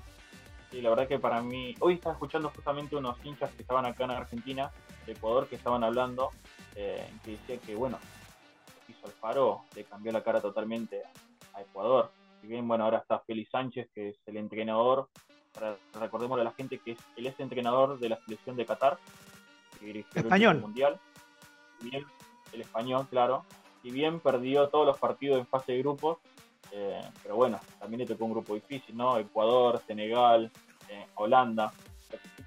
sí, 0.71 0.81
la 0.81 0.91
verdad 0.91 1.09
que 1.09 1.19
para 1.19 1.43
mí, 1.43 1.75
hoy 1.81 1.95
estaba 1.95 2.15
escuchando 2.15 2.51
justamente 2.55 2.97
unos 2.97 3.17
hinchas 3.25 3.51
que 3.53 3.63
estaban 3.63 3.85
acá 3.87 4.05
en 4.05 4.11
Argentina 4.13 4.71
Ecuador 5.11 5.49
que 5.49 5.57
estaban 5.57 5.85
hablando, 5.85 6.31
eh, 6.75 7.09
que 7.25 7.33
decía 7.33 7.59
que, 7.59 7.75
bueno, 7.75 7.99
hizo 8.89 9.07
Alfaro, 9.07 9.65
le 9.75 9.85
cambió 9.85 10.13
la 10.13 10.23
cara 10.23 10.41
totalmente 10.41 11.03
a 11.55 11.63
Ecuador. 11.63 12.11
Si 12.41 12.47
bien, 12.47 12.67
bueno, 12.67 12.85
ahora 12.85 12.99
está 12.99 13.21
Félix 13.21 13.51
Sánchez, 13.51 13.89
que 13.95 14.11
es 14.11 14.17
el 14.27 14.37
entrenador, 14.37 15.09
recordemos 15.99 16.41
a 16.41 16.45
la 16.45 16.53
gente 16.53 16.79
que 16.79 16.93
es, 16.93 16.99
él 17.17 17.27
es 17.27 17.39
entrenador 17.41 17.99
de 17.99 18.09
la 18.09 18.17
selección 18.25 18.57
de 18.57 18.67
Qatar, 18.67 18.99
español. 20.15 20.57
El 20.57 20.63
mundial. 20.63 21.01
Bien, 21.81 22.05
el 22.53 22.61
español, 22.61 23.07
claro. 23.09 23.45
Si 23.83 23.91
bien 23.91 24.21
perdió 24.21 24.69
todos 24.69 24.87
los 24.87 24.99
partidos 24.99 25.39
en 25.39 25.47
fase 25.47 25.73
de 25.73 25.79
grupos, 25.79 26.19
eh, 26.73 27.01
pero 27.23 27.37
bueno, 27.37 27.59
también 27.79 28.01
le 28.01 28.07
tocó 28.07 28.27
un 28.27 28.33
grupo 28.33 28.55
difícil, 28.55 28.97
¿no? 28.97 29.19
Ecuador, 29.19 29.83
Senegal, 29.87 30.51
eh, 30.89 31.07
Holanda 31.15 31.73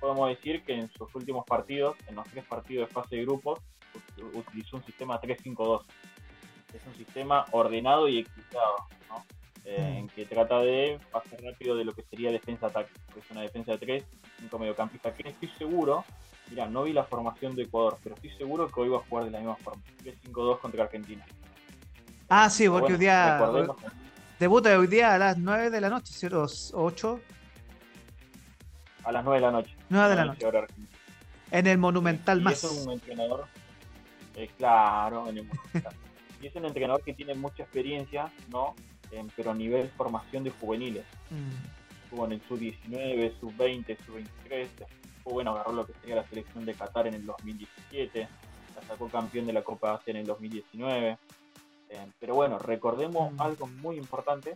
podemos 0.04 0.28
decir 0.28 0.64
que 0.64 0.74
en 0.74 0.91
sus 0.91 1.16
últimos 1.16 1.45
partidos, 1.45 1.95
en 2.08 2.16
los 2.16 2.28
tres 2.28 2.43
partidos 2.43 2.89
de 2.89 2.93
fase 2.93 3.16
de 3.16 3.22
grupos, 3.24 3.60
utilizó 4.34 4.76
un 4.76 4.84
sistema 4.84 5.20
3-5-2. 5.22 5.82
Es 6.74 6.82
un 6.86 6.95
sistema 6.95 7.45
ordenado 7.51 8.10
y 8.10 8.20
equilibrado, 8.20 8.76
eh, 9.66 9.95
en 9.99 10.07
que 10.09 10.26
trata 10.26 10.59
de 10.59 10.99
pasar 11.11 11.41
rápido 11.41 11.76
de 11.76 11.86
lo 11.86 11.93
que 11.93 12.03
sería 12.03 12.32
defensa-ataque. 12.32 12.91
Es 13.18 13.32
una 13.32 13.41
defensa 13.41 13.72
de 13.74 13.78
3, 13.78 14.03
5 14.41 14.59
mediocampistas, 14.59 15.14
que 15.14 15.30
estoy 15.30 15.49
seguro, 15.57 16.03
mira, 16.49 16.68
no 16.68 16.84
vi 16.84 16.93
la 16.93 17.03
formación 17.03 17.55
de 17.55 17.64
Ecuador, 17.64 17.97
pero 18.03 18.16
estoy 18.16 18.32
seguro 18.32 18.68
que 18.70 18.82
hoy 18.82 18.89
va 18.89 18.97
a 18.97 19.01
jugar 19.01 19.26
de 19.26 19.32
la 19.32 19.39
misma 19.39 19.55
forma. 19.55 19.82
3-5-2 20.03 20.59
contra 20.59 20.84
Argentina. 20.84 21.26
Ah, 22.30 22.49
sí, 22.49 22.68
porque 22.68 22.93
hoy 22.93 22.99
día... 22.99 23.39
Debuta 24.39 24.78
hoy 24.78 24.88
día 24.88 25.14
a 25.14 25.18
las 25.18 25.38
9 25.38 25.70
de 25.70 25.80
la 25.80 25.89
noche, 25.89 26.11
¿cierto? 26.11 26.45
8 26.74 27.20
a 29.03 29.11
las 29.11 29.24
9 29.24 29.39
de 29.39 29.45
la 29.45 29.51
noche. 29.51 29.76
9 29.89 30.09
de 30.09 30.16
la 30.16 30.26
noche. 30.26 30.47
En 31.51 31.68
el 31.68 31.78
Monumental 31.78 32.39
y 32.39 32.43
más. 32.43 32.64
Es 32.64 32.86
un 32.86 32.93
entrenador, 32.93 33.45
eh, 34.36 34.49
claro, 34.57 35.30
en 35.30 35.38
el 35.38 35.45
Monumental. 35.45 35.93
y 36.41 36.47
es 36.47 36.55
un 36.55 36.66
entrenador 36.66 37.03
que 37.03 37.14
tiene 37.14 37.34
mucha 37.36 37.64
experiencia, 37.64 38.32
¿no? 38.49 38.76
Pero 39.36 39.51
a 39.51 39.53
nivel 39.55 39.89
formación 39.89 40.43
de 40.43 40.51
juveniles. 40.51 41.05
Mm. 41.30 42.03
Estuvo 42.03 42.26
en 42.26 42.32
el 42.34 42.41
sub-19, 42.47 43.39
sub-20, 43.39 43.97
sub-23. 44.05 44.68
Fue 45.24 45.34
bueno, 45.34 45.51
agarró 45.51 45.74
lo 45.74 45.86
que 45.86 45.93
sería 46.01 46.16
la 46.16 46.28
selección 46.28 46.66
de 46.66 46.74
Qatar 46.74 47.07
en 47.07 47.16
el 47.16 47.26
2017. 47.26 48.28
La 48.76 48.88
sacó 48.88 49.07
campeón 49.09 49.47
de 49.47 49.53
la 49.53 49.64
Copa 49.64 49.95
Asia 49.95 50.11
en 50.11 50.18
el 50.18 50.26
2019. 50.26 51.18
Eh, 51.89 52.07
pero 52.20 52.36
bueno, 52.36 52.59
recordemos 52.59 53.32
mm. 53.34 53.41
algo 53.41 53.68
muy 53.68 53.97
importante 53.97 54.55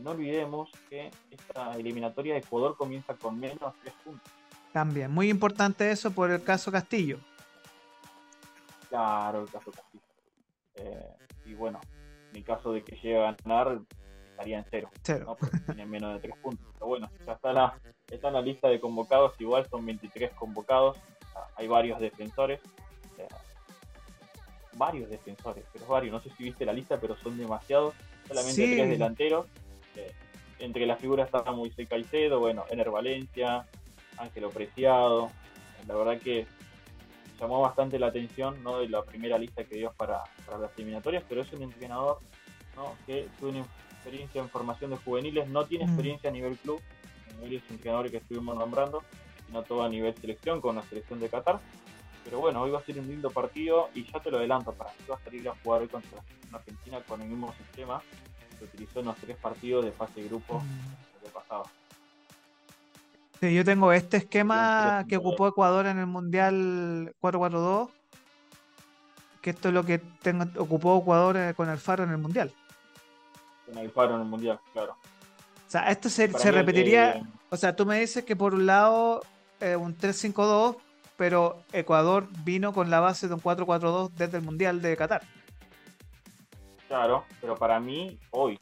no 0.00 0.10
olvidemos 0.10 0.70
que 0.88 1.10
esta 1.30 1.74
eliminatoria 1.74 2.34
de 2.34 2.40
Ecuador 2.40 2.76
comienza 2.76 3.14
con 3.14 3.38
menos 3.38 3.74
tres 3.82 3.94
puntos. 4.04 4.32
También, 4.72 5.10
muy 5.10 5.30
importante 5.30 5.90
eso 5.90 6.10
por 6.10 6.30
el 6.30 6.42
caso 6.42 6.72
Castillo. 6.72 7.18
Claro, 8.88 9.42
el 9.42 9.50
caso 9.50 9.70
Castillo. 9.70 10.02
Eh, 10.74 11.16
y 11.46 11.54
bueno, 11.54 11.80
en 12.34 12.38
el 12.38 12.44
caso 12.44 12.72
de 12.72 12.82
que 12.82 12.96
llegue 12.96 13.18
a 13.18 13.36
ganar, 13.44 13.78
estaría 14.30 14.58
en 14.58 14.64
cero. 14.70 14.90
Cero. 15.02 15.36
¿no? 15.68 15.86
menos 15.86 16.14
de 16.14 16.20
tres 16.20 16.36
puntos. 16.42 16.66
Pero 16.74 16.86
bueno, 16.86 17.10
ya 17.24 17.32
está 17.32 17.52
la, 17.52 17.78
está 18.10 18.28
en 18.28 18.34
la 18.34 18.42
lista 18.42 18.68
de 18.68 18.80
convocados, 18.80 19.40
igual 19.40 19.66
son 19.70 19.86
23 19.86 20.32
convocados. 20.32 20.98
Hay 21.56 21.68
varios 21.68 22.00
defensores. 22.00 22.60
Eh, 23.18 23.28
varios 24.74 25.08
defensores, 25.08 25.64
pero 25.72 25.86
varios. 25.86 26.12
No 26.12 26.20
sé 26.20 26.30
si 26.36 26.44
viste 26.44 26.64
la 26.64 26.72
lista, 26.72 27.00
pero 27.00 27.16
son 27.16 27.38
demasiados. 27.38 27.94
Solamente 28.26 28.74
tres 28.74 28.88
delanteros 28.90 29.46
entre 30.58 30.86
las 30.86 30.98
figuras 30.98 31.26
está 31.32 31.50
Moisés 31.52 31.88
Caicedo, 31.88 32.40
bueno, 32.40 32.64
Ener 32.70 32.90
Valencia, 32.90 33.66
Ángelo 34.16 34.50
Preciado. 34.50 35.30
La 35.86 35.94
verdad 35.94 36.18
que 36.18 36.46
llamó 37.40 37.60
bastante 37.60 37.98
la 37.98 38.08
atención 38.08 38.62
¿no? 38.62 38.78
de 38.78 38.88
la 38.88 39.02
primera 39.02 39.38
lista 39.38 39.64
que 39.64 39.76
dio 39.76 39.92
para, 39.92 40.24
las 40.48 40.70
eliminatorias, 40.76 41.24
pero 41.28 41.42
es 41.42 41.52
un 41.52 41.62
entrenador 41.62 42.18
que 43.06 43.28
tiene 43.38 43.64
experiencia 43.92 44.40
en 44.40 44.48
formación 44.48 44.90
de 44.90 44.96
juveniles, 44.96 45.48
no 45.48 45.64
tiene 45.64 45.86
mm. 45.86 45.88
experiencia 45.88 46.30
a 46.30 46.32
nivel 46.32 46.56
club, 46.58 46.80
nivel 47.40 47.54
es 47.54 47.70
entrenador 47.70 48.10
que 48.10 48.18
estuvimos 48.18 48.56
nombrando, 48.56 49.02
sino 49.46 49.62
todo 49.62 49.82
a 49.84 49.88
nivel 49.88 50.14
selección 50.16 50.60
con 50.60 50.76
la 50.76 50.82
selección 50.82 51.20
de 51.20 51.28
Qatar. 51.28 51.60
Pero 52.24 52.40
bueno, 52.40 52.62
hoy 52.62 52.70
va 52.70 52.78
a 52.78 52.82
ser 52.82 52.98
un 52.98 53.06
lindo 53.06 53.30
partido 53.30 53.90
y 53.94 54.04
ya 54.10 54.18
te 54.18 54.30
lo 54.30 54.38
adelanto, 54.38 54.72
para 54.72 54.90
mí 54.90 54.96
va 55.10 55.16
a 55.16 55.24
salir 55.24 55.46
a 55.48 55.54
jugar 55.62 55.82
hoy 55.82 55.88
contra 55.88 56.22
Argentina 56.52 57.00
con 57.06 57.20
el 57.20 57.28
mismo 57.28 57.52
sistema 57.52 58.00
se 58.58 58.64
utilizó 58.64 59.00
en 59.00 59.06
los 59.06 59.16
tres 59.16 59.36
partidos 59.36 59.84
de 59.84 59.92
fase 59.92 60.22
de 60.22 60.28
grupo 60.28 60.60
mm. 60.60 61.32
pasado. 61.32 61.64
Sí, 63.44 63.54
yo 63.54 63.62
tengo 63.62 63.92
este 63.92 64.16
esquema 64.16 65.04
que 65.06 65.18
ocupó 65.18 65.46
Ecuador 65.46 65.84
en 65.84 65.98
el 65.98 66.06
Mundial 66.06 67.14
4-4-2, 67.20 67.90
que 69.42 69.50
esto 69.50 69.68
es 69.68 69.74
lo 69.74 69.84
que 69.84 69.98
tengo, 69.98 70.46
ocupó 70.56 70.98
Ecuador 70.98 71.36
eh, 71.36 71.52
con 71.54 71.68
el 71.68 71.76
Faro 71.76 72.04
en 72.04 72.10
el 72.12 72.16
Mundial. 72.16 72.50
Con 73.66 73.76
el 73.76 73.90
Faro 73.90 74.14
en 74.14 74.22
el 74.22 74.28
Mundial, 74.28 74.58
claro. 74.72 74.92
O 74.92 75.70
sea, 75.70 75.90
esto 75.90 76.08
se, 76.08 76.26
repetiría, 76.52 77.16
eh, 77.16 77.22
o 77.50 77.58
sea, 77.58 77.76
tú 77.76 77.84
me 77.84 78.00
dices 78.00 78.24
que 78.24 78.34
por 78.34 78.54
un 78.54 78.64
lado 78.64 79.20
eh, 79.60 79.76
un 79.76 79.94
3-5-2, 79.94 80.78
pero 81.18 81.58
Ecuador 81.74 82.26
vino 82.44 82.72
con 82.72 82.88
la 82.88 83.00
base 83.00 83.28
de 83.28 83.34
un 83.34 83.42
4-4-2 83.42 84.10
desde 84.12 84.38
el 84.38 84.42
Mundial 84.42 84.80
de 84.80 84.96
Qatar. 84.96 85.20
Claro, 86.88 87.26
pero 87.42 87.56
para 87.56 87.78
mí, 87.78 88.18
hoy, 88.30 88.58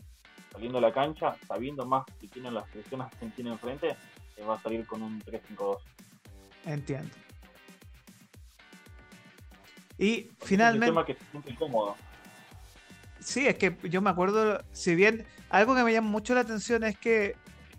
saliendo 0.50 0.78
a 0.78 0.80
la 0.80 0.92
cancha, 0.92 1.36
sabiendo 1.46 1.86
más 1.86 2.04
que 2.20 2.26
tienen 2.26 2.54
las 2.54 2.68
selecciones 2.70 3.06
tiene 3.36 3.52
enfrente, 3.52 3.96
va 4.44 4.54
a 4.54 4.62
salir 4.62 4.86
con 4.86 5.02
un 5.02 5.20
3-5-2. 5.22 5.78
Entiendo. 6.66 7.10
Y 9.98 10.30
finalmente. 10.40 10.86
Es 10.86 10.90
un 10.90 10.94
tema 10.96 11.06
que 11.06 11.14
se 11.14 11.30
siente 11.30 11.50
incómodo. 11.50 11.96
Sí, 13.20 13.46
es 13.46 13.56
que 13.56 13.76
yo 13.84 14.00
me 14.00 14.10
acuerdo, 14.10 14.60
si 14.72 14.94
bien 14.94 15.24
algo 15.48 15.74
que 15.74 15.84
me 15.84 15.92
llama 15.92 16.08
mucho 16.08 16.34
la 16.34 16.40
atención 16.40 16.82
es 16.82 16.98
que 16.98 17.36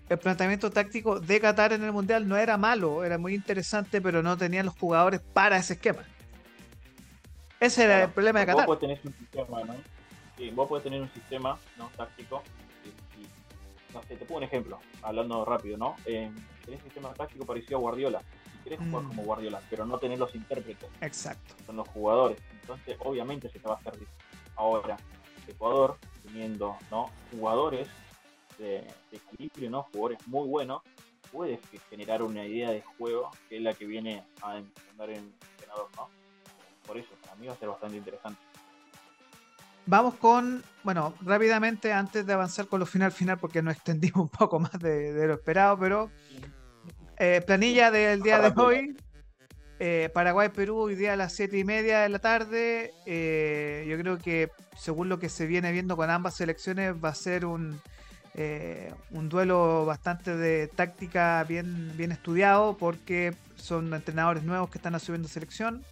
el 0.09 0.17
planteamiento 0.17 0.69
táctico 0.69 1.19
de 1.19 1.39
Qatar 1.39 1.73
en 1.73 1.83
el 1.83 1.91
Mundial 1.91 2.27
no 2.27 2.37
era 2.37 2.55
malo, 2.57 3.03
era 3.03 3.17
muy 3.17 3.33
interesante, 3.33 4.01
pero 4.01 4.23
no 4.23 4.37
tenían 4.37 4.65
los 4.65 4.77
jugadores 4.77 5.21
para 5.21 5.57
ese 5.57 5.73
esquema. 5.73 6.03
Ese 7.59 7.83
era 7.85 8.03
el 8.03 8.09
problema 8.11 8.41
de 8.41 8.45
Qatar. 8.45 8.67
Vos 8.67 8.77
podés 8.77 8.97
tener 8.97 8.99
un 9.03 9.13
sistema, 9.17 9.63
¿no? 9.63 9.75
Sí, 10.37 10.49
vos 10.51 10.67
podés 10.67 10.83
tener 10.83 11.01
un 11.01 11.11
sistema 11.11 11.57
¿no? 11.77 11.89
táctico. 11.95 12.43
no 13.93 14.03
sé, 14.03 14.15
te 14.15 14.25
pongo 14.25 14.37
un 14.37 14.43
ejemplo, 14.43 14.79
hablando 15.01 15.43
rápido, 15.45 15.77
¿no? 15.77 15.95
Eh, 16.05 16.31
tenés 16.63 16.79
un 16.81 16.85
sistema 16.85 17.13
táctico 17.13 17.45
parecido 17.45 17.77
a 17.77 17.81
Guardiola. 17.81 18.21
Si 18.51 18.63
querés 18.63 18.79
jugar 18.79 19.03
mm. 19.03 19.07
como 19.07 19.23
Guardiola, 19.23 19.61
pero 19.69 19.85
no 19.85 19.97
tener 19.97 20.19
los 20.19 20.33
intérpretes. 20.35 20.89
Exacto. 21.01 21.55
Son 21.65 21.75
los 21.75 21.87
jugadores. 21.89 22.37
Entonces, 22.61 22.97
obviamente 22.99 23.49
se 23.49 23.59
te 23.59 23.67
va 23.67 23.75
a 23.75 23.77
hacer 23.77 23.93
difícil. 23.93 24.15
Ahora, 24.55 24.97
Ecuador, 25.47 25.97
teniendo 26.23 26.77
¿no? 26.89 27.09
jugadores 27.31 27.87
de, 28.57 28.87
equilibrio, 29.11 29.69
¿no? 29.69 29.83
jugadores 29.83 30.27
muy 30.27 30.47
buenos, 30.47 30.81
puedes 31.31 31.59
generar 31.89 32.21
una 32.21 32.45
idea 32.45 32.71
de 32.71 32.81
juego 32.81 33.31
que 33.49 33.57
es 33.57 33.61
la 33.61 33.73
que 33.73 33.85
viene 33.85 34.23
a 34.41 34.57
entender 34.57 35.09
el 35.09 35.33
entrenador. 35.51 35.89
¿no? 35.95 36.09
Por 36.85 36.97
eso, 36.97 37.09
para 37.23 37.35
mí 37.35 37.47
va 37.47 37.53
a 37.53 37.57
ser 37.57 37.69
bastante 37.69 37.97
interesante. 37.97 38.39
Vamos 39.85 40.15
con, 40.15 40.63
bueno, 40.83 41.13
rápidamente, 41.21 41.91
antes 41.91 42.25
de 42.25 42.33
avanzar 42.33 42.67
con 42.67 42.79
lo 42.79 42.85
final 42.85 43.11
final, 43.11 43.37
porque 43.37 43.61
nos 43.61 43.75
extendimos 43.75 44.17
un 44.17 44.29
poco 44.29 44.59
más 44.59 44.79
de, 44.79 45.27
lo 45.27 45.33
esperado, 45.33 45.77
pero 45.77 46.09
eh, 47.17 47.41
planilla 47.45 47.91
del 47.91 48.21
día 48.21 48.39
de 48.39 48.61
hoy. 48.61 48.95
Eh, 49.79 50.09
Paraguay-Perú 50.13 50.77
hoy 50.77 50.95
día 50.95 51.13
a 51.13 51.15
las 51.17 51.33
7 51.33 51.57
y 51.57 51.63
media 51.65 52.01
de 52.01 52.09
la 52.09 52.19
tarde. 52.19 52.93
Eh, 53.05 53.85
yo 53.89 53.97
creo 53.97 54.17
que 54.17 54.49
según 54.77 55.09
lo 55.09 55.19
que 55.19 55.27
se 55.27 55.45
viene 55.45 55.71
viendo 55.71 55.97
con 55.97 56.09
ambas 56.09 56.35
selecciones 56.35 56.93
va 57.03 57.09
a 57.09 57.15
ser 57.15 57.45
un, 57.45 57.81
eh, 58.35 58.93
un 59.11 59.29
duelo 59.29 59.85
bastante 59.85 60.37
de 60.37 60.67
táctica 60.67 61.43
bien, 61.43 61.91
bien 61.97 62.11
estudiado 62.11 62.77
porque 62.77 63.35
son 63.55 63.93
entrenadores 63.93 64.43
nuevos 64.43 64.69
que 64.69 64.77
están 64.77 64.95
asumiendo 64.95 65.27
selección. 65.27 65.83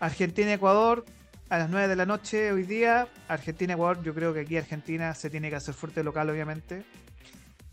Argentina-Ecuador 0.00 1.04
a 1.50 1.58
las 1.58 1.68
9 1.68 1.88
de 1.88 1.96
la 1.96 2.06
noche 2.06 2.52
hoy 2.52 2.62
día. 2.62 3.08
Argentina-Ecuador, 3.28 4.02
yo 4.02 4.14
creo 4.14 4.32
que 4.32 4.40
aquí 4.40 4.56
Argentina 4.56 5.14
se 5.14 5.28
tiene 5.28 5.50
que 5.50 5.56
hacer 5.56 5.74
fuerte 5.74 6.02
local 6.02 6.30
obviamente. 6.30 6.84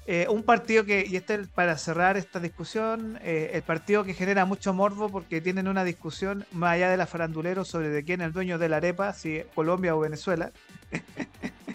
Eh, 0.07 0.25
un 0.29 0.41
partido 0.43 0.83
que, 0.83 1.05
y 1.07 1.15
este 1.15 1.35
es 1.35 1.47
para 1.47 1.77
cerrar 1.77 2.17
esta 2.17 2.39
discusión, 2.39 3.19
eh, 3.21 3.51
el 3.53 3.61
partido 3.61 4.03
que 4.03 4.13
genera 4.13 4.45
mucho 4.45 4.73
morbo 4.73 5.09
porque 5.09 5.41
tienen 5.41 5.67
una 5.67 5.83
discusión 5.83 6.45
más 6.53 6.73
allá 6.73 6.89
de 6.89 6.97
la 6.97 7.05
farandulero 7.05 7.65
sobre 7.65 7.89
de 7.89 8.03
quién 8.03 8.21
es 8.21 8.27
el 8.27 8.33
dueño 8.33 8.57
de 8.57 8.69
la 8.69 8.77
arepa, 8.77 9.13
si 9.13 9.41
Colombia 9.53 9.95
o 9.95 9.99
Venezuela. 9.99 10.51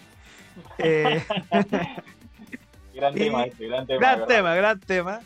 Eh, 0.79 1.21
gran 2.93 3.13
tema 3.15 3.45
este, 3.45 3.67
gran 3.67 3.87
tema. 3.87 3.99
Gran 3.99 4.27
tema, 4.27 4.55
gran 4.55 4.79
tema. 4.79 5.19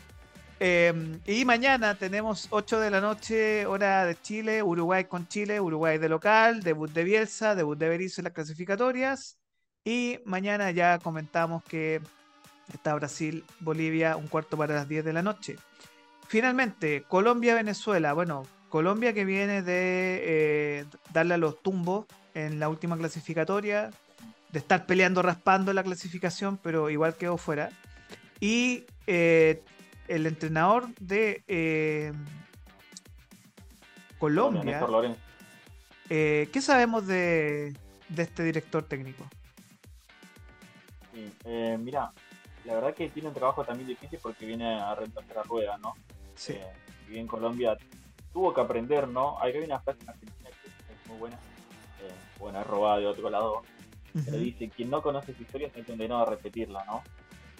Y 0.60 1.44
mañana 1.44 1.94
tenemos 1.94 2.48
8 2.50 2.80
de 2.80 2.90
la 2.90 3.00
noche, 3.00 3.66
hora 3.66 4.04
de 4.04 4.20
Chile, 4.20 4.62
Uruguay 4.62 5.04
con 5.04 5.28
Chile, 5.28 5.60
Uruguay 5.60 5.98
de 5.98 6.08
local, 6.08 6.62
debut 6.62 6.90
de 6.90 7.04
Bielsa, 7.04 7.54
debut 7.54 7.78
de 7.78 7.88
Berizzo 7.88 8.20
en 8.20 8.24
las 8.24 8.32
clasificatorias. 8.32 9.38
Y 9.84 10.18
mañana 10.24 10.70
ya 10.70 10.98
comentamos 10.98 11.62
que 11.64 12.00
Está 12.72 12.94
Brasil, 12.94 13.44
Bolivia, 13.60 14.16
un 14.16 14.28
cuarto 14.28 14.56
para 14.56 14.74
las 14.74 14.88
10 14.88 15.04
de 15.04 15.12
la 15.12 15.22
noche. 15.22 15.56
Finalmente, 16.26 17.04
Colombia-Venezuela. 17.08 18.12
Bueno, 18.12 18.46
Colombia 18.68 19.14
que 19.14 19.24
viene 19.24 19.62
de 19.62 20.20
eh, 20.22 20.84
darle 21.12 21.34
a 21.34 21.38
los 21.38 21.62
tumbos 21.62 22.06
en 22.34 22.60
la 22.60 22.68
última 22.68 22.96
clasificatoria, 22.98 23.90
de 24.52 24.58
estar 24.58 24.84
peleando, 24.86 25.22
raspando 25.22 25.72
la 25.72 25.82
clasificación, 25.82 26.58
pero 26.58 26.90
igual 26.90 27.14
quedó 27.14 27.38
fuera. 27.38 27.70
Y 28.40 28.84
eh, 29.06 29.62
el 30.08 30.26
entrenador 30.26 30.88
de 31.00 31.42
eh, 31.46 32.12
Colombia. 34.18 34.86
¿Qué 36.08 36.60
sabemos 36.60 37.06
de, 37.06 37.76
este 38.16 38.42
director 38.42 38.82
técnico? 38.82 39.28
mira, 41.78 42.12
la 42.68 42.74
verdad 42.74 42.94
que 42.94 43.08
tiene 43.08 43.28
un 43.28 43.34
trabajo 43.34 43.64
también 43.64 43.88
difícil 43.88 44.18
porque 44.22 44.44
viene 44.44 44.78
a 44.78 44.94
reemplazar 44.94 45.36
la 45.36 45.42
rueda, 45.42 45.78
¿no? 45.78 45.94
Sí. 46.34 46.52
Eh, 46.52 46.66
y 47.10 47.18
en 47.18 47.26
Colombia 47.26 47.76
tuvo 48.32 48.52
que 48.52 48.60
aprender, 48.60 49.08
¿no? 49.08 49.40
Hay 49.40 49.56
una 49.56 49.80
frase 49.80 50.02
en 50.02 50.10
Argentina 50.10 50.50
que 50.50 50.92
es 50.92 51.08
muy 51.08 51.18
buena, 51.18 51.36
eh, 51.36 52.12
bueno, 52.38 52.60
es 52.60 52.66
robada 52.66 52.98
de 52.98 53.06
otro 53.06 53.30
lado, 53.30 53.62
pero 54.12 54.36
dice, 54.36 54.68
quien 54.68 54.90
no 54.90 55.00
conoce 55.00 55.34
su 55.34 55.42
historia 55.42 55.68
está 55.68 55.82
condenado 55.82 56.22
a 56.22 56.26
repetirla, 56.26 56.84
¿no? 56.84 57.02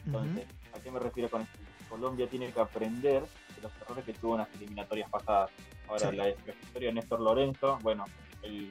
Entonces, 0.04 0.46
¿a 0.74 0.80
qué 0.80 0.90
me 0.90 0.98
refiero 0.98 1.30
con 1.30 1.42
esto? 1.42 1.58
Colombia 1.88 2.28
tiene 2.28 2.52
que 2.52 2.60
aprender 2.60 3.22
de 3.22 3.62
los 3.62 3.72
errores 3.80 4.04
que 4.04 4.12
tuvo 4.12 4.34
en 4.34 4.40
las 4.40 4.54
eliminatorias 4.54 5.10
pasadas. 5.10 5.50
Ahora, 5.88 6.12
la, 6.12 6.28
historia 6.28 6.88
de 6.88 6.92
Néstor 6.92 7.20
Lorenzo, 7.20 7.78
bueno, 7.82 8.04
el, 8.42 8.70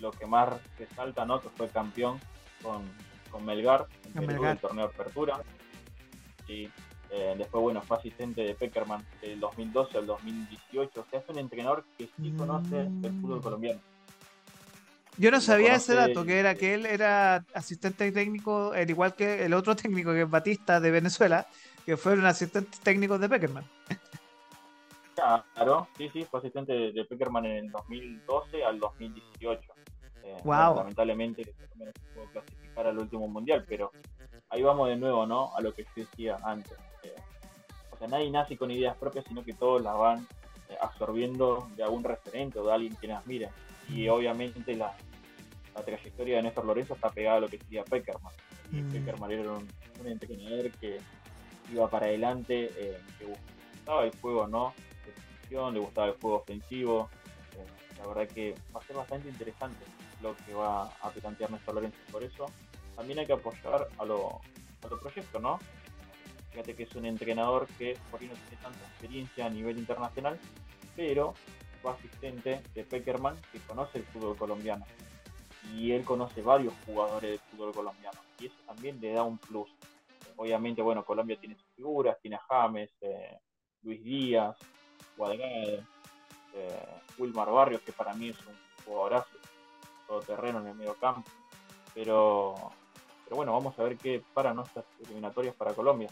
lo 0.00 0.10
que 0.10 0.26
más 0.26 0.48
resalta, 0.78 1.24
¿no? 1.24 1.40
Que 1.40 1.48
fue 1.50 1.68
campeón 1.68 2.18
con, 2.62 2.82
con 3.30 3.44
Melgar 3.44 3.86
en 4.14 4.30
el 4.30 4.58
torneo 4.58 4.88
de 4.88 4.94
apertura. 4.94 5.40
Sí. 6.46 6.70
Eh, 7.10 7.34
después, 7.38 7.62
bueno, 7.62 7.80
fue 7.80 7.96
asistente 7.96 8.42
de 8.42 8.54
Peckerman 8.54 9.04
del 9.20 9.38
2012 9.38 9.98
al 9.98 10.06
2018. 10.06 11.00
O 11.00 11.06
sea, 11.08 11.20
es 11.20 11.28
un 11.28 11.38
entrenador 11.38 11.84
que 11.96 12.08
sí 12.16 12.32
conoce 12.36 12.80
el 12.80 13.20
fútbol 13.20 13.40
colombiano. 13.40 13.80
Yo 15.16 15.30
no 15.30 15.40
sabía 15.40 15.76
ese 15.76 15.94
dato, 15.94 16.24
que 16.24 16.40
era 16.40 16.56
que 16.56 16.74
él 16.74 16.86
era 16.86 17.44
asistente 17.54 18.10
técnico, 18.10 18.72
al 18.72 18.90
igual 18.90 19.14
que 19.14 19.44
el 19.44 19.54
otro 19.54 19.76
técnico 19.76 20.12
que 20.12 20.22
es 20.22 20.30
Batista 20.30 20.80
de 20.80 20.90
Venezuela, 20.90 21.46
que 21.84 21.96
fue 21.96 22.14
un 22.14 22.26
asistente 22.26 22.78
técnico 22.82 23.18
de 23.18 23.28
Peckerman. 23.28 23.64
Claro, 25.14 25.88
sí, 25.96 26.08
sí, 26.12 26.24
fue 26.24 26.40
asistente 26.40 26.92
de 26.92 27.04
Peckerman 27.04 27.46
en 27.46 27.56
el 27.66 27.70
2012 27.70 28.64
al 28.64 28.80
2018. 28.80 29.72
wow. 30.44 30.76
lamentablemente 30.76 31.54
no 31.76 31.84
pudo 32.14 32.24
clasificar 32.32 32.86
al 32.88 32.98
último 32.98 33.28
mundial, 33.28 33.64
pero 33.68 33.92
ahí 34.48 34.62
vamos 34.62 34.88
de 34.88 34.96
nuevo, 34.96 35.26
¿no? 35.26 35.54
A 35.54 35.60
lo 35.60 35.72
que 35.72 35.86
decía 35.94 36.38
antes. 36.42 36.76
Eh, 37.02 37.14
o 37.92 37.96
sea, 37.96 38.08
nadie 38.08 38.30
nace 38.30 38.56
con 38.56 38.70
ideas 38.70 38.96
propias, 38.96 39.24
sino 39.26 39.44
que 39.44 39.52
todos 39.52 39.82
las 39.82 39.96
van 39.96 40.26
eh, 40.68 40.76
absorbiendo 40.80 41.68
de 41.76 41.84
algún 41.84 42.02
referente 42.02 42.58
o 42.58 42.66
de 42.66 42.72
alguien 42.72 42.96
que 42.96 43.06
las 43.06 43.24
mire. 43.26 43.50
Y 43.88 44.08
obviamente 44.08 44.74
la, 44.74 44.96
trayectoria 45.84 46.36
de 46.36 46.42
Néstor 46.44 46.64
Lorenzo 46.64 46.94
está 46.94 47.10
pegada 47.10 47.38
a 47.38 47.40
lo 47.40 47.48
que 47.48 47.58
decía 47.58 47.84
Peckerman. 47.84 48.32
Y 48.72 48.76
mm. 48.76 48.92
Peckerman 48.92 49.30
era 49.30 49.52
un, 49.52 49.68
un 50.00 50.06
entrenador 50.06 50.70
que 50.72 50.98
iba 51.72 51.88
para 51.88 52.06
adelante, 52.06 52.70
eh, 52.76 53.00
que 53.18 53.26
gustaba 53.26 54.04
el 54.04 54.12
juego, 54.20 54.46
¿no? 54.46 54.74
le 55.72 55.78
gustaba 55.78 56.08
el 56.08 56.14
juego 56.14 56.38
ofensivo. 56.38 57.08
la 57.98 58.06
verdad 58.08 58.34
que 58.34 58.54
va 58.74 58.80
a 58.80 58.84
ser 58.84 58.96
bastante 58.96 59.28
interesante 59.28 59.84
lo 60.20 60.34
que 60.36 60.54
va 60.54 60.84
a 61.00 61.10
plantear 61.10 61.50
Néstor 61.50 61.74
Lorenzo. 61.76 61.98
Por 62.10 62.22
eso 62.22 62.46
también 62.96 63.20
hay 63.20 63.26
que 63.26 63.34
apoyar 63.34 63.88
a 63.98 64.04
los 64.04 64.34
a 64.82 65.00
proyectos, 65.00 65.40
¿no? 65.40 65.58
Fíjate 66.50 66.74
que 66.74 66.84
es 66.84 66.94
un 66.94 67.06
entrenador 67.06 67.66
que 67.78 67.96
por 68.10 68.20
ahí 68.20 68.28
no 68.28 68.34
tiene 68.34 68.62
tanta 68.62 68.78
experiencia 68.86 69.46
a 69.46 69.50
nivel 69.50 69.78
internacional, 69.78 70.38
pero 70.94 71.34
fue 71.82 71.92
asistente 71.92 72.62
de 72.74 72.84
Peckerman 72.84 73.36
que 73.52 73.58
conoce 73.60 73.98
el 73.98 74.04
fútbol 74.04 74.36
colombiano. 74.36 74.84
Y 75.74 75.92
él 75.92 76.04
conoce 76.04 76.42
varios 76.42 76.72
jugadores 76.84 77.30
del 77.30 77.40
fútbol 77.50 77.72
colombiano. 77.72 78.20
Y 78.38 78.46
eso 78.46 78.54
también 78.66 79.00
le 79.00 79.12
da 79.12 79.22
un 79.22 79.38
plus. 79.38 79.68
Obviamente, 80.36 80.82
bueno, 80.82 81.04
Colombia 81.04 81.38
tiene 81.38 81.56
sus 81.56 81.68
figuras, 81.74 82.18
tiene 82.20 82.38
James, 82.48 82.90
eh, 83.00 83.38
Luis 83.82 84.02
Díaz, 84.02 84.56
Guadalajara, 85.16 85.86
eh, 86.54 86.86
Wilmar 87.18 87.50
Barrios, 87.50 87.82
que 87.82 87.92
para 87.92 88.14
mí 88.14 88.30
es 88.30 88.38
un 88.46 88.54
jugadorazo, 88.84 89.36
todo 90.06 90.20
terreno 90.20 90.60
en 90.60 90.68
el 90.68 90.74
medio 90.74 90.94
campo. 90.94 91.30
Pero 91.94 92.72
pero 93.24 93.36
bueno, 93.36 93.52
vamos 93.52 93.78
a 93.78 93.82
ver 93.82 93.96
qué 93.96 94.22
para 94.34 94.52
nuestras 94.52 94.84
eliminatorias 95.04 95.54
para 95.54 95.72
Colombia. 95.72 96.08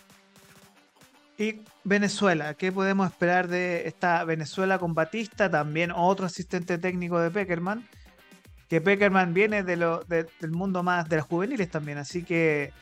Y 1.39 1.61
Venezuela, 1.85 2.55
¿qué 2.55 2.73
podemos 2.73 3.11
esperar 3.11 3.49
de 3.49 3.87
esta 3.87 4.25
Venezuela 4.25 4.79
con 4.79 4.95
Batista? 4.95 5.51
También 5.51 5.93
otro 5.95 6.27
asistente 6.27 6.79
técnico 6.79 7.19
de 7.21 7.31
Peckerman. 7.31 7.87
Que 8.69 8.81
Peckerman 8.81 9.35
viene 9.35 9.63
del 9.63 9.83
mundo 10.51 10.83
más 10.83 11.09
de 11.09 11.17
las 11.17 11.27
juveniles 11.27 11.71
también, 11.71 11.99
así 11.99 12.25
que 12.25 12.73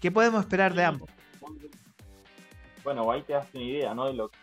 ¿qué 0.00 0.10
podemos 0.10 0.40
esperar 0.40 0.74
de 0.74 0.84
ambos? 0.84 1.10
Bueno, 2.84 3.10
ahí 3.10 3.22
te 3.22 3.32
das 3.34 3.46
una 3.54 3.64
idea, 3.64 3.94
¿no? 3.94 4.06
De 4.06 4.14
lo 4.14 4.28
que 4.28 4.38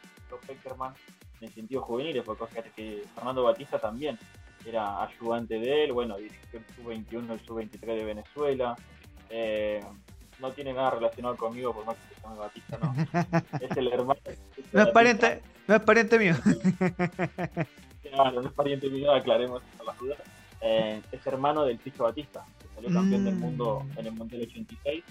Peckerman 0.47 0.93
en 1.39 1.47
el 1.47 1.53
sentido 1.53 1.81
juvenil, 1.81 2.21
porque 2.23 2.63
que 2.75 3.03
Fernando 3.15 3.43
Batista 3.43 3.79
también 3.79 4.17
era 4.65 5.03
ayudante 5.03 5.59
de 5.59 5.85
él, 5.85 5.93
bueno, 5.93 6.17
dirigió 6.17 6.59
el 6.59 6.65
sub-21, 6.75 7.31
el 7.31 7.39
sub-23 7.41 7.85
de 7.85 8.03
Venezuela, 8.03 8.75
eh, 9.29 9.81
no 10.39 10.51
tiene 10.51 10.73
nada 10.73 10.91
relacionado 10.91 11.35
conmigo, 11.37 11.73
por 11.73 11.85
más 11.85 11.95
que 11.95 12.15
se 12.15 12.21
llame 12.21 12.37
Batista, 12.37 12.77
¿no? 12.77 12.95
es 13.61 13.77
el 13.77 13.87
hermano. 13.93 14.19
No 14.73 14.81
es, 14.81 14.89
pariente, 14.89 15.41
no 15.67 15.75
es 15.75 15.81
pariente 15.81 16.19
mío. 16.19 16.35
no, 18.15 18.31
no 18.31 18.41
es 18.41 18.53
pariente 18.53 18.89
mío, 18.89 19.11
aclaremos 19.13 19.61
las 19.85 19.97
dudas. 19.97 20.19
Eh, 20.61 21.01
es 21.11 21.27
hermano 21.27 21.63
del 21.65 21.77
Picho 21.77 22.03
Batista, 22.03 22.45
salió 22.73 22.91
campeón 22.91 23.25
del 23.25 23.35
mundo 23.35 23.85
mm. 23.85 23.99
en 23.99 24.05
el 24.07 24.11
Mundial 24.13 24.41
86. 24.43 25.03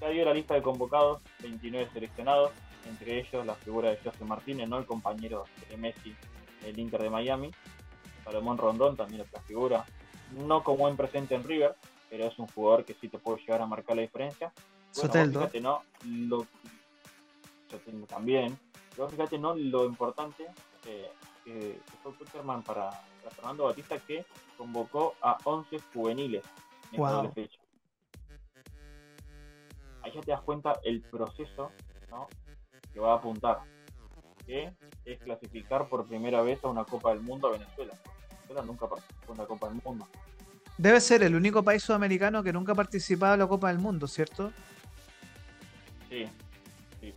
Ya 0.00 0.08
dio 0.08 0.24
la 0.24 0.34
lista 0.34 0.54
de 0.54 0.62
convocados, 0.62 1.22
29 1.40 1.90
seleccionados, 1.92 2.52
entre 2.88 3.18
ellos 3.18 3.44
la 3.44 3.54
figura 3.54 3.90
de 3.90 3.96
José 3.96 4.24
Martínez, 4.24 4.68
¿no? 4.68 4.78
el 4.78 4.86
compañero 4.86 5.44
de 5.68 5.76
Messi 5.76 6.14
del 6.62 6.78
Inter 6.78 7.02
de 7.02 7.10
Miami. 7.10 7.50
Salomón 8.24 8.58
Rondón 8.58 8.96
también 8.96 9.22
otra 9.22 9.40
figura, 9.42 9.84
no 10.32 10.62
como 10.62 10.78
buen 10.78 10.96
presente 10.96 11.34
en 11.34 11.44
River, 11.44 11.74
pero 12.10 12.26
es 12.26 12.38
un 12.38 12.46
jugador 12.48 12.84
que 12.84 12.94
sí 12.94 13.08
te 13.08 13.18
puede 13.18 13.40
llegar 13.40 13.62
a 13.62 13.66
marcar 13.66 13.96
la 13.96 14.02
diferencia. 14.02 14.52
Bueno, 14.94 15.12
fíjate, 15.32 15.60
¿no? 15.60 15.82
Lo, 16.04 16.46
yo 17.70 17.78
tengo 17.84 18.06
también, 18.06 18.58
pero 18.94 19.08
fíjate, 19.08 19.38
¿no? 19.38 19.54
Lo 19.54 19.86
importante 19.86 20.46
que, 20.82 21.10
que 21.44 21.80
fue 22.02 22.12
Kucherman 22.14 22.62
para, 22.62 22.90
Fernando 23.30 23.64
Batista 23.64 23.98
que 23.98 24.24
convocó 24.56 25.14
a 25.20 25.38
11 25.44 25.78
juveniles 25.92 26.42
en 26.92 26.98
wow. 26.98 27.32
fecha. 27.32 27.58
Ahí 30.08 30.14
ya 30.14 30.20
te 30.22 30.30
das 30.30 30.40
cuenta 30.40 30.80
el 30.84 31.02
proceso 31.02 31.70
¿no? 32.10 32.28
que 32.94 32.98
va 32.98 33.12
a 33.12 33.16
apuntar, 33.16 33.58
que 34.46 34.72
es 35.04 35.18
clasificar 35.20 35.86
por 35.86 36.06
primera 36.06 36.40
vez 36.40 36.64
a 36.64 36.68
una 36.68 36.84
Copa 36.84 37.10
del 37.10 37.20
Mundo 37.20 37.48
a 37.48 37.52
Venezuela. 37.52 37.92
Venezuela 38.30 38.62
nunca 38.62 38.88
participó 38.88 39.32
en 39.32 39.38
una 39.38 39.46
Copa 39.46 39.68
del 39.68 39.80
Mundo. 39.84 40.08
Debe 40.78 41.00
ser 41.00 41.22
el 41.24 41.34
único 41.34 41.62
país 41.62 41.82
sudamericano 41.82 42.42
que 42.42 42.54
nunca 42.54 42.72
ha 42.72 42.74
participado 42.74 43.34
en 43.34 43.40
la 43.40 43.46
Copa 43.46 43.68
del 43.68 43.80
Mundo, 43.80 44.06
¿cierto? 44.06 44.50
Sí, 46.08 46.24
sí. 47.00 47.12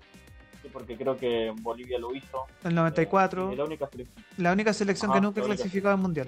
sí 0.61 0.67
porque 0.73 0.97
creo 0.97 1.15
que 1.15 1.53
Bolivia 1.61 1.97
lo 1.97 2.13
hizo. 2.13 2.43
El 2.65 2.75
94. 2.75 3.53
Eh, 3.53 3.55
la 3.55 3.63
única 3.63 3.87
selección, 3.87 4.25
la 4.35 4.51
única 4.51 4.73
selección 4.73 5.13
que 5.13 5.21
nunca 5.21 5.39
ha 5.39 5.45
clasificado 5.45 5.95
al 5.95 6.01
Mundial. 6.01 6.27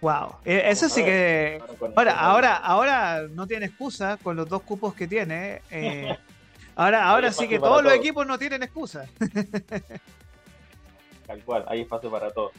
Wow, 0.00 0.36
e, 0.44 0.70
eso 0.70 0.88
sí 0.88 1.02
que. 1.02 1.62
Ahora, 1.96 2.18
ahora, 2.18 2.56
ahora 2.56 3.22
no 3.30 3.46
tiene 3.46 3.66
excusa 3.66 4.16
con 4.18 4.36
los 4.36 4.48
dos 4.48 4.62
cupos 4.62 4.94
que 4.94 5.06
tiene. 5.06 5.62
Eh, 5.70 6.16
ahora, 6.76 7.08
ahora 7.08 7.32
sí 7.32 7.48
que 7.48 7.58
todos 7.58 7.82
los 7.82 7.92
equipos 7.92 8.26
no 8.26 8.38
tienen 8.38 8.62
excusa. 8.62 9.06
Tal 11.26 11.42
cual, 11.44 11.64
hay 11.68 11.80
espacio 11.80 12.10
para 12.10 12.30
todos. 12.30 12.52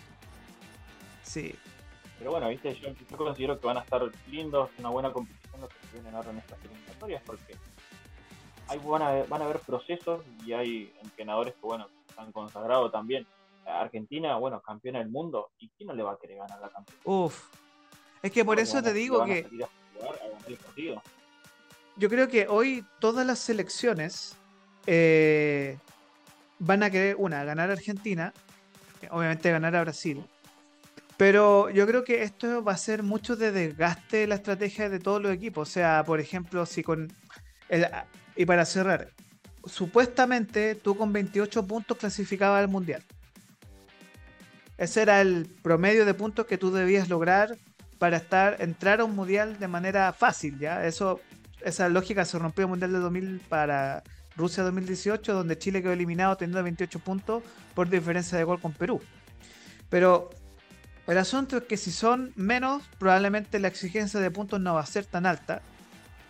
Sí. 1.24 1.56
Pero 2.18 2.32
bueno, 2.32 2.50
viste, 2.50 2.76
yo, 2.76 2.90
considero 3.16 3.60
que 3.60 3.68
van 3.68 3.78
a 3.78 3.82
estar 3.82 4.02
lindos, 4.30 4.70
una 4.80 4.90
buena 4.90 5.12
competición 5.12 5.62
lo 5.62 5.68
que 5.68 5.76
se 5.88 5.94
vienen 5.94 6.16
ahora 6.16 6.32
en 6.32 6.40
estas 6.40 6.60
eliminatorias, 6.64 7.22
porque 7.24 7.56
hay, 8.68 8.80
van, 8.80 9.02
a, 9.02 9.24
van 9.24 9.42
a 9.42 9.46
haber 9.46 9.60
procesos 9.60 10.24
y 10.46 10.54
hay 10.54 10.94
entrenadores 11.04 11.54
que, 11.54 11.62
bueno, 11.62 11.88
están 12.10 12.32
consagrados 12.32 12.92
también. 12.92 13.26
Argentina, 13.68 14.38
bueno, 14.38 14.62
campeona 14.62 15.00
del 15.00 15.10
mundo, 15.10 15.52
¿y 15.60 15.70
quién 15.70 15.88
no 15.88 15.94
le 15.94 16.04
va 16.04 16.14
a 16.14 16.18
querer 16.18 16.38
ganar 16.38 16.60
la 16.60 16.70
campeona? 16.70 17.02
Uf, 17.04 17.50
es 18.22 18.32
que 18.32 18.46
por 18.46 18.60
eso 18.60 18.82
te 18.82 18.94
digo 18.94 19.24
que... 19.26 19.48
yo 21.96 22.10
creo 22.10 22.28
que 22.28 22.48
hoy 22.48 22.86
todas 23.00 23.26
las 23.26 23.40
selecciones 23.40 24.38
eh, 24.86 25.78
van 26.60 26.84
a 26.84 26.90
querer, 26.90 27.16
una, 27.18 27.44
ganar 27.44 27.70
a 27.70 27.74
Argentina, 27.74 28.34
obviamente 29.12 29.52
ganar 29.52 29.76
a 29.76 29.82
Brasil, 29.82 30.24
pero 31.18 31.72
yo 31.72 31.88
creo 31.88 32.04
que 32.04 32.22
esto 32.22 32.64
va 32.64 32.74
a 32.74 32.78
ser 32.78 33.02
mucho 33.02 33.36
de 33.36 33.52
desgaste 33.52 34.18
de 34.18 34.28
la 34.28 34.36
estrategia 34.36 34.88
de 34.88 35.00
todos 35.00 35.22
los 35.22 35.34
equipos. 35.34 35.68
O 35.68 35.72
sea, 35.72 36.04
por 36.06 36.20
ejemplo, 36.20 36.66
si 36.68 36.84
con. 36.84 37.12
y 38.36 38.46
para 38.46 38.66
cerrar, 38.66 39.10
supuestamente 39.66 40.76
tú 40.76 40.96
con 40.96 41.12
28 41.12 41.66
puntos 41.66 41.98
clasificabas 41.98 42.60
al 42.60 42.70
mundial. 42.70 43.04
Ese 44.78 45.02
era 45.02 45.22
el 45.22 45.48
promedio 45.64 46.06
de 46.06 46.14
puntos 46.14 46.46
que 46.46 46.58
tú 46.58 46.72
debías 46.72 47.10
lograr 47.10 47.58
para 47.98 48.18
estar 48.18 48.62
entrar 48.62 49.02
a 49.02 49.06
un 49.06 49.16
mundial 49.16 49.60
de 49.60 49.68
manera 49.68 50.14
fácil, 50.14 50.60
¿ya? 50.60 50.86
Eso, 50.86 51.20
esa 51.62 51.90
lógica 51.90 52.26
se 52.26 52.38
rompió 52.38 52.66
el 52.66 52.70
mundial 52.70 52.94
de 52.94 53.00
2000 53.00 53.42
para 53.50 54.04
Rusia 54.36 54.64
2018, 54.64 55.34
donde 55.34 55.58
Chile 55.58 55.82
quedó 55.82 55.94
eliminado 55.94 56.38
teniendo 56.38 56.62
28 56.62 57.00
puntos 57.00 57.44
por 57.74 57.90
diferencia 57.90 58.38
de 58.38 58.44
gol 58.44 58.62
con 58.62 58.72
Perú. 58.72 59.02
Pero 59.90 60.30
el 61.08 61.18
asunto 61.18 61.58
es 61.58 61.64
que 61.64 61.78
si 61.78 61.92
son 61.92 62.34
menos, 62.36 62.84
probablemente 63.00 63.60
la 63.60 63.70
exigencia 63.70 64.20
de 64.20 64.30
puntos 64.30 64.60
no 64.60 64.76
va 64.76 64.82
a 64.82 64.86
ser 64.86 65.06
tan 65.06 65.26
alta. 65.26 65.62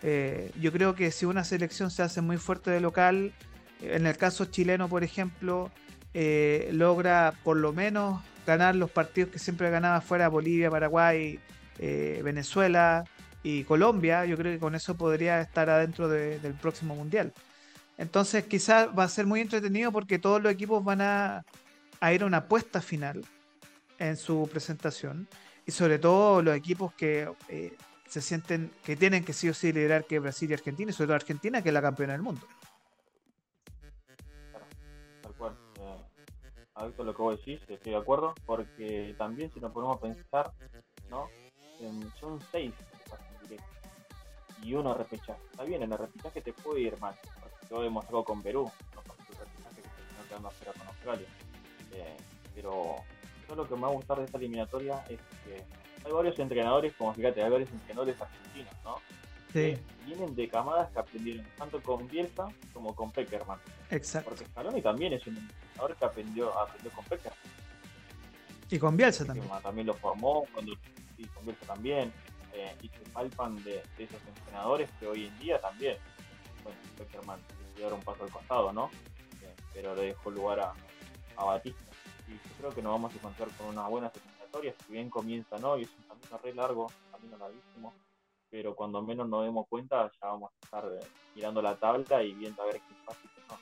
Eh, 0.03 0.51
yo 0.61 0.71
creo 0.71 0.95
que 0.95 1.11
si 1.11 1.25
una 1.25 1.43
selección 1.43 1.91
se 1.91 2.03
hace 2.03 2.21
muy 2.21 2.37
fuerte 2.37 2.71
de 2.71 2.79
local, 2.79 3.33
en 3.81 4.05
el 4.07 4.15
caso 4.15 4.45
chileno, 4.45 4.87
por 4.87 5.03
ejemplo, 5.03 5.69
eh, 6.13 6.69
logra 6.71 7.33
por 7.43 7.57
lo 7.57 7.73
menos 7.73 8.21
ganar 8.47 8.75
los 8.75 8.89
partidos 8.89 9.29
que 9.29 9.39
siempre 9.39 9.69
ganaba 9.69 9.99
fuera 9.99 10.29
Bolivia, 10.29 10.71
Paraguay, 10.71 11.37
eh, 11.79 12.21
Venezuela 12.23 13.03
y 13.43 13.65
Colombia, 13.65 14.25
yo 14.25 14.37
creo 14.37 14.53
que 14.53 14.59
con 14.59 14.73
eso 14.73 14.95
podría 14.95 15.41
estar 15.41 15.69
adentro 15.69 16.07
del 16.07 16.53
próximo 16.55 16.95
mundial. 16.95 17.33
Entonces 17.97 18.45
quizás 18.45 18.87
va 18.97 19.03
a 19.03 19.09
ser 19.09 19.25
muy 19.25 19.41
entretenido 19.41 19.91
porque 19.91 20.17
todos 20.17 20.41
los 20.41 20.51
equipos 20.51 20.83
van 20.83 21.01
a, 21.01 21.43
a 21.99 22.13
ir 22.13 22.23
a 22.23 22.25
una 22.25 22.37
apuesta 22.37 22.81
final 22.81 23.25
en 23.99 24.15
su 24.15 24.47
presentación 24.51 25.27
y 25.65 25.71
sobre 25.71 25.99
todo 25.99 26.41
los 26.41 26.55
equipos 26.55 26.93
que 26.93 27.29
eh, 27.49 27.75
se 28.07 28.21
sienten 28.21 28.71
que 28.85 28.95
tienen 28.95 29.25
que 29.25 29.33
sí 29.33 29.49
o 29.49 29.53
sí 29.53 29.73
liderar 29.73 30.05
que 30.05 30.19
Brasil 30.19 30.49
y 30.49 30.53
Argentina 30.53 30.91
y 30.91 30.93
sobre 30.93 31.07
todo 31.07 31.15
Argentina 31.15 31.61
que 31.61 31.69
es 31.69 31.73
la 31.73 31.81
campeona 31.81 32.13
del 32.13 32.21
mundo. 32.21 32.41
Eh, 36.79 37.03
lo 37.03 37.15
que 37.15 37.21
vos 37.21 37.37
decís, 37.37 37.61
estoy 37.67 37.93
de 37.93 37.97
acuerdo, 37.97 38.33
porque 38.45 39.15
también 39.17 39.51
si 39.51 39.59
nos 39.59 39.71
ponemos 39.71 39.97
a 39.97 39.99
pensar, 39.99 40.51
¿no? 41.09 41.27
son 42.19 42.39
seis 42.51 42.73
y 44.63 44.73
uno 44.73 44.93
repechaje. 44.93 45.39
Está 45.51 45.63
bien, 45.63 45.83
en 45.83 45.91
el 45.91 45.97
repechaje 45.97 46.41
te 46.41 46.53
puede 46.53 46.81
ir 46.81 46.99
mal, 46.99 47.15
porque 47.39 47.67
yo 47.69 47.81
demostrado 47.81 48.23
con 48.23 48.41
Perú, 48.41 48.69
no 48.95 49.01
el 49.01 49.37
repechaje 49.37 49.81
que 50.27 50.35
afuera 50.35 50.73
con 50.73 50.87
Australia. 50.87 51.27
Eh, 51.93 52.17
pero 52.55 52.95
lo 53.55 53.67
que 53.67 53.75
me 53.75 53.81
va 53.81 53.87
a 53.87 53.91
gustar 53.91 54.17
de 54.17 54.25
esta 54.25 54.37
eliminatoria 54.37 55.05
es 55.09 55.19
que 55.45 55.63
hay 56.05 56.11
varios 56.11 56.37
entrenadores, 56.39 56.93
como 56.95 57.13
fíjate, 57.13 57.43
hay 57.43 57.49
varios 57.49 57.69
entrenadores 57.71 58.19
argentinos, 58.21 58.73
¿no? 58.83 58.97
Sí. 59.53 59.77
vienen 60.05 60.35
de 60.35 60.47
camadas 60.49 60.91
que 60.91 60.99
aprendieron 60.99 61.45
tanto 61.57 61.81
con 61.81 62.07
Bielsa 62.07 62.47
como 62.73 62.95
con 62.95 63.11
Peckerman. 63.11 63.59
Exacto. 63.89 64.29
Porque 64.29 64.45
Scaloni 64.45 64.81
también 64.81 65.13
es 65.13 65.25
un 65.27 65.37
entrenador 65.37 65.95
que 65.95 66.05
aprendió, 66.05 66.57
aprendió 66.57 66.91
con 66.91 67.05
Peckerman. 67.05 67.39
Y 68.69 68.79
con 68.79 68.97
Bielsa 68.97 69.25
también. 69.25 69.47
También 69.63 69.87
lo 69.87 69.93
formó, 69.93 70.45
cuando, 70.53 70.73
y 71.17 71.25
con 71.27 71.45
Bielsa 71.45 71.65
también. 71.65 72.11
Eh, 72.53 72.75
y 72.81 72.89
se 72.89 72.99
palpan 73.11 73.63
de, 73.63 73.83
esos 73.97 74.21
entrenadores 74.27 74.89
que 74.99 75.07
hoy 75.07 75.27
en 75.27 75.39
día 75.39 75.59
también, 75.61 75.97
bueno, 76.63 76.77
Peckerman 76.97 77.39
dio 77.75 77.93
un 77.93 78.01
paso 78.01 78.23
al 78.23 78.31
costado, 78.31 78.73
¿no? 78.73 78.89
Eh, 79.43 79.55
pero 79.73 79.95
le 79.95 80.07
dejó 80.07 80.31
lugar 80.31 80.59
a, 80.59 80.73
a 81.35 81.43
Batista 81.45 81.83
y 82.27 82.31
yo 82.31 82.55
creo 82.57 82.71
que 82.71 82.81
nos 82.81 82.93
vamos 82.93 83.13
a 83.13 83.17
encontrar 83.17 83.49
con 83.57 83.67
una 83.67 83.87
buena 83.87 84.11
si 84.61 84.91
bien 84.91 85.09
comienza 85.09 85.57
no, 85.57 85.77
y 85.77 85.83
es 85.83 85.89
un 85.89 86.03
camino 86.07 86.39
re 86.43 86.53
largo, 86.53 86.87
un 86.87 87.11
camino 87.11 87.37
larguísimo, 87.37 87.93
pero 88.49 88.75
cuando 88.75 89.01
menos 89.01 89.27
nos 89.27 89.45
demos 89.45 89.67
cuenta 89.69 90.09
ya 90.21 90.27
vamos 90.27 90.51
a 90.51 90.65
estar 90.65 90.85
eh, 90.85 91.05
mirando 91.35 91.61
la 91.61 91.75
tabla 91.75 92.23
y 92.23 92.33
viendo 92.33 92.61
a 92.61 92.65
ver 92.65 92.75
qué 92.75 92.95
pasa 93.05 93.19
y 93.23 93.27
qué 93.27 93.41
no. 93.49 93.59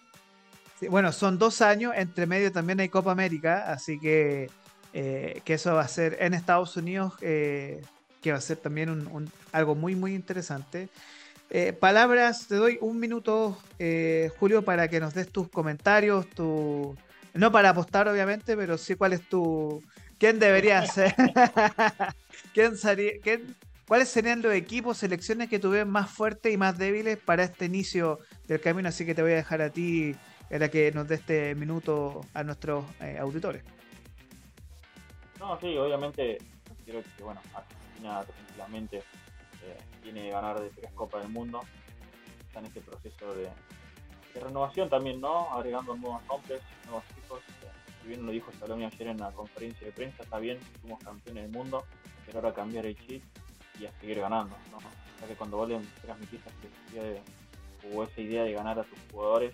Sí, 0.79 0.87
bueno, 0.87 1.11
son 1.11 1.37
dos 1.37 1.61
años, 1.61 1.93
entre 1.95 2.25
medio 2.25 2.51
también 2.51 2.79
hay 2.79 2.89
Copa 2.89 3.11
América, 3.11 3.71
así 3.71 3.99
que, 3.99 4.49
eh, 4.93 5.41
que 5.45 5.53
eso 5.53 5.73
va 5.73 5.81
a 5.81 5.87
ser 5.87 6.17
en 6.19 6.33
Estados 6.33 6.75
Unidos, 6.75 7.13
eh, 7.21 7.81
que 8.21 8.31
va 8.31 8.37
a 8.37 8.41
ser 8.41 8.57
también 8.57 8.89
un, 8.89 9.31
algo 9.51 9.75
muy, 9.75 9.95
muy 9.95 10.13
interesante. 10.15 10.89
palabras, 11.79 12.47
te 12.47 12.55
doy 12.55 12.77
un 12.81 12.99
minuto, 12.99 13.57
Julio, 14.39 14.65
para 14.65 14.87
que 14.89 14.99
nos 14.99 15.13
des 15.13 15.31
tus 15.31 15.47
comentarios, 15.47 16.27
tu, 16.31 16.97
no 17.35 17.51
para 17.51 17.69
apostar, 17.69 18.07
obviamente, 18.07 18.55
pero 18.55 18.77
sí 18.77 18.95
cuál 18.95 19.13
es 19.13 19.27
tu. 19.27 19.83
¿Quién 20.17 20.39
debería 20.39 20.85
ser? 20.87 21.13
¿Quién 22.53 22.77
sería, 22.77 23.11
¿Cuáles 23.87 24.09
serían 24.09 24.41
los 24.41 24.53
equipos, 24.53 24.97
selecciones 24.97 25.47
que 25.47 25.59
tuvieran 25.59 25.91
más 25.91 26.09
fuertes 26.09 26.51
y 26.51 26.57
más 26.57 26.75
débiles 26.75 27.19
para 27.19 27.43
este 27.43 27.65
inicio 27.65 28.19
del 28.47 28.59
camino? 28.59 28.89
Así 28.89 29.05
que 29.05 29.13
te 29.13 29.21
voy 29.21 29.33
a 29.33 29.35
dejar 29.35 29.61
a 29.61 29.69
ti 29.69 30.15
para 30.49 30.69
que 30.69 30.91
nos 30.91 31.07
dé 31.07 31.15
este 31.15 31.53
minuto 31.53 32.21
a 32.33 32.43
nuestros 32.43 32.83
eh, 32.99 33.17
auditores. 33.19 33.63
No, 35.39 35.59
sí, 35.59 35.77
obviamente 35.77 36.39
quiero 36.83 37.03
que, 37.03 37.23
bueno, 37.23 37.39
Argentina 37.53 38.23
tranquilamente 38.23 38.97
eh, 38.97 39.77
tiene 40.01 40.23
que 40.23 40.29
ganar 40.31 40.59
de 40.59 40.69
tres 40.71 40.91
Copas 40.93 41.21
del 41.21 41.31
Mundo. 41.31 41.61
Está 42.47 42.61
en 42.61 42.65
este 42.65 42.81
proceso 42.81 43.35
de, 43.35 43.43
de 44.33 44.39
renovación 44.39 44.89
también, 44.89 45.21
¿no? 45.21 45.53
Agregando 45.53 45.95
nuevos 45.95 46.25
nombres, 46.25 46.61
nuevos 46.85 47.03
chicos. 47.13 47.41
Si 48.01 48.07
bien 48.07 48.25
lo 48.25 48.31
dijo 48.31 48.51
Salomé 48.59 48.87
ayer 48.87 49.09
en 49.09 49.17
la 49.17 49.31
conferencia 49.31 49.85
de 49.85 49.93
prensa, 49.93 50.23
está 50.23 50.39
bien, 50.39 50.57
somos 50.81 51.03
campeones 51.03 51.43
del 51.43 51.51
mundo, 51.51 51.85
pero 52.25 52.39
ahora 52.39 52.53
cambiar 52.53 52.87
el 52.87 52.97
chip 52.97 53.23
y 53.79 53.85
a 53.85 53.91
seguir 53.99 54.19
ganando, 54.19 54.55
¿no? 54.71 54.77
Que 55.27 55.35
cuando 55.35 55.57
vos 55.57 55.69
le 55.69 55.79
transmitís 56.03 56.39
esa 56.39 57.21
o 57.93 58.03
esa 58.03 58.21
idea 58.21 58.43
de 58.43 58.53
ganar 58.53 58.79
a 58.79 58.83
tus 58.83 58.97
jugadores, 59.11 59.53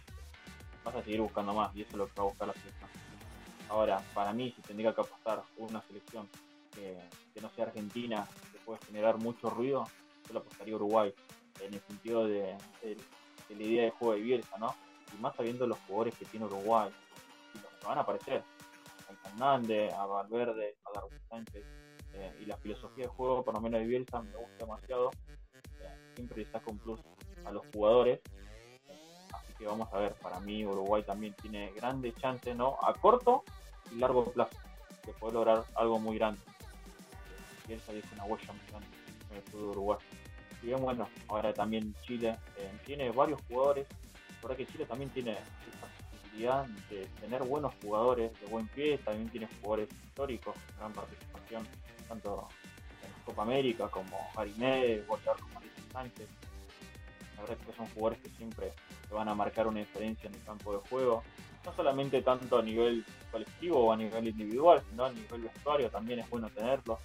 vas 0.84 0.96
a 0.96 1.04
seguir 1.04 1.22
buscando 1.22 1.54
más 1.54 1.76
y 1.76 1.82
eso 1.82 1.92
es 1.92 1.98
lo 1.98 2.08
que 2.08 2.14
va 2.16 2.24
a 2.24 2.30
buscar 2.30 2.48
la 2.48 2.54
selección. 2.54 2.90
Ahora, 3.70 4.02
para 4.14 4.34
mí, 4.34 4.52
si 4.56 4.62
tendría 4.62 4.94
que 4.94 5.02
apostar 5.02 5.42
una 5.58 5.82
selección 5.84 6.28
que, 6.72 6.98
no 7.42 7.50
sea 7.52 7.66
Argentina, 7.66 8.28
que 8.52 8.60
puede 8.60 8.80
generar 8.86 9.18
mucho 9.18 9.50
ruido, 9.50 9.86
yo 10.28 10.34
lo 10.34 10.40
apostaría 10.40 10.76
Uruguay, 10.76 11.14
en 11.62 11.74
el 11.74 11.82
sentido 11.82 12.26
de, 12.26 12.58
la 13.50 13.64
idea 13.64 13.84
de 13.84 13.92
juego 13.92 14.14
de 14.14 14.22
Bielsa, 14.22 14.58
¿no? 14.58 14.76
Y 15.18 15.22
más 15.22 15.36
sabiendo 15.36 15.68
los 15.68 15.80
jugadores 15.88 16.16
que 16.16 16.26
tiene 16.26 16.46
Uruguay, 16.46 16.90
y 17.54 17.60
los 17.60 17.72
que 17.72 17.88
van 17.88 17.98
a 17.98 18.02
aparecer, 18.02 18.44
a 19.10 19.30
Fernández, 19.30 19.94
a 19.94 20.06
Valverde, 20.06 20.76
a 20.86 20.92
Darwin 20.94 21.20
eh, 22.14 22.38
y 22.42 22.46
la 22.46 22.58
filosofía 22.58 23.06
de 23.06 23.10
juego, 23.10 23.44
por 23.44 23.54
lo 23.54 23.62
menos 23.62 23.80
de 23.80 23.88
Bielsa, 23.88 24.22
me 24.22 24.36
gusta 24.36 24.58
demasiado, 24.66 25.12
eh, 25.82 26.14
siempre 26.16 26.44
le 26.44 26.52
saca 26.52 26.70
un 26.70 26.78
plus 26.78 27.00
a 27.46 27.52
los 27.52 27.64
jugadores, 27.74 28.20
así 29.34 29.54
que 29.58 29.66
vamos 29.66 29.88
a 29.94 30.00
ver, 30.00 30.14
para 30.16 30.40
mí 30.40 30.66
Uruguay 30.66 31.04
también 31.04 31.34
tiene 31.42 31.72
grandes 31.74 32.16
chances, 32.16 32.56
¿no? 32.56 32.78
A 32.82 32.94
corto 32.94 33.44
y 33.92 33.96
largo 33.96 34.26
plazo, 34.26 34.58
de 35.06 35.14
poder 35.14 35.36
lograr 35.36 35.64
algo 35.76 36.00
muy 36.00 36.18
grande. 36.18 36.42
Bielsa 37.68 37.94
dice 37.94 38.08
una 38.14 38.26
huella 38.26 38.54
muy 38.54 38.68
grande 38.70 38.88
en 39.30 39.38
el 39.38 39.44
fútbol 39.44 39.70
Uruguay. 39.70 40.00
Y 40.62 40.68
bien, 40.68 40.82
bueno, 40.82 41.08
ahora 41.30 41.54
también 41.54 41.96
Chile 42.02 42.38
eh, 42.58 42.72
tiene 42.86 43.10
varios 43.12 43.42
jugadores, 43.48 43.88
por 44.42 44.56
que 44.56 44.66
Chile 44.68 44.86
también 44.86 45.10
tiene 45.12 45.38
de 46.90 47.08
tener 47.20 47.44
buenos 47.44 47.74
jugadores 47.84 48.32
de 48.40 48.48
buen 48.48 48.68
pie, 48.70 48.98
también 49.00 49.30
tiene 49.30 49.48
jugadores 49.62 49.90
históricos, 50.04 50.56
gran 50.78 50.92
participación, 50.92 51.68
tanto 52.12 52.50
en 53.04 53.24
Copa 53.24 53.44
América 53.44 53.88
como 53.88 54.18
Jarimé, 54.36 55.02
goleador 55.08 55.40
como 55.40 55.60
Alicia 55.60 55.84
Sánchez. 55.94 56.28
La 57.36 57.42
verdad 57.42 57.58
es 57.60 57.66
que 57.66 57.74
son 57.74 57.88
jugadores 57.88 58.20
que 58.22 58.30
siempre 58.32 58.74
van 59.10 59.30
a 59.30 59.36
marcar 59.36 59.68
una 59.68 59.80
diferencia 59.80 60.28
en 60.28 60.36
el 60.36 60.44
campo 60.44 60.74
de 60.74 60.90
juego, 60.90 61.24
no 61.66 61.74
solamente 61.74 62.22
tanto 62.22 62.60
a 62.60 62.62
nivel 62.62 63.06
colectivo 63.32 63.80
o 63.80 63.94
a 63.94 63.98
nivel 63.98 64.28
individual, 64.28 64.84
sino 64.90 65.06
a 65.06 65.12
nivel 65.12 65.42
vestuario 65.42 65.90
también 65.90 66.20
es 66.20 66.30
bueno 66.30 66.50
tenerlo. 66.50 67.00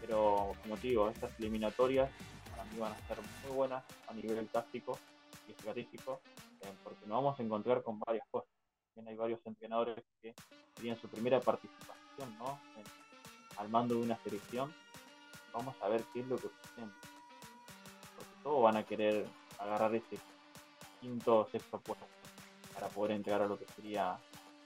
Pero 0.00 0.52
como 0.62 0.76
te 0.76 0.88
digo, 0.88 1.08
estas 1.08 1.30
eliminatorias 1.38 2.10
para 2.50 2.64
mí 2.64 2.78
van 2.78 2.92
a 2.92 3.08
ser 3.08 3.18
muy 3.44 3.56
buenas 3.56 3.84
a 4.08 4.14
nivel 4.14 4.46
táctico 4.48 4.98
y 5.46 5.52
estratégico, 5.52 6.20
eh, 6.62 6.72
porque 6.82 7.06
nos 7.06 7.22
vamos 7.22 7.38
a 7.38 7.42
encontrar 7.42 7.82
con 7.82 7.98
varias 8.00 8.26
cosas. 8.30 8.50
También 8.94 9.12
hay 9.12 9.16
varios 9.16 9.40
entrenadores 9.46 9.96
que 10.20 10.34
tenían 10.74 10.96
su 11.00 11.08
primera 11.08 11.40
participación 11.40 11.98
¿no? 12.38 12.58
Al 13.58 13.68
mando 13.68 13.94
de 13.96 14.02
una 14.02 14.16
selección. 14.22 14.72
Vamos 15.52 15.74
a 15.82 15.88
ver 15.88 16.02
qué 16.12 16.20
es 16.20 16.26
lo 16.26 16.36
que 16.36 16.48
sucede. 16.48 16.86
Porque 18.16 18.32
todos 18.42 18.62
van 18.62 18.76
a 18.76 18.84
querer 18.84 19.26
agarrar 19.58 19.94
ese 19.94 20.18
quinto 21.00 21.40
o 21.40 21.48
sexto 21.50 21.78
puesto 21.80 22.06
para 22.74 22.88
poder 22.88 23.12
entregar 23.12 23.42
a 23.42 23.46
lo 23.46 23.58
que 23.58 23.66
sería 23.74 24.12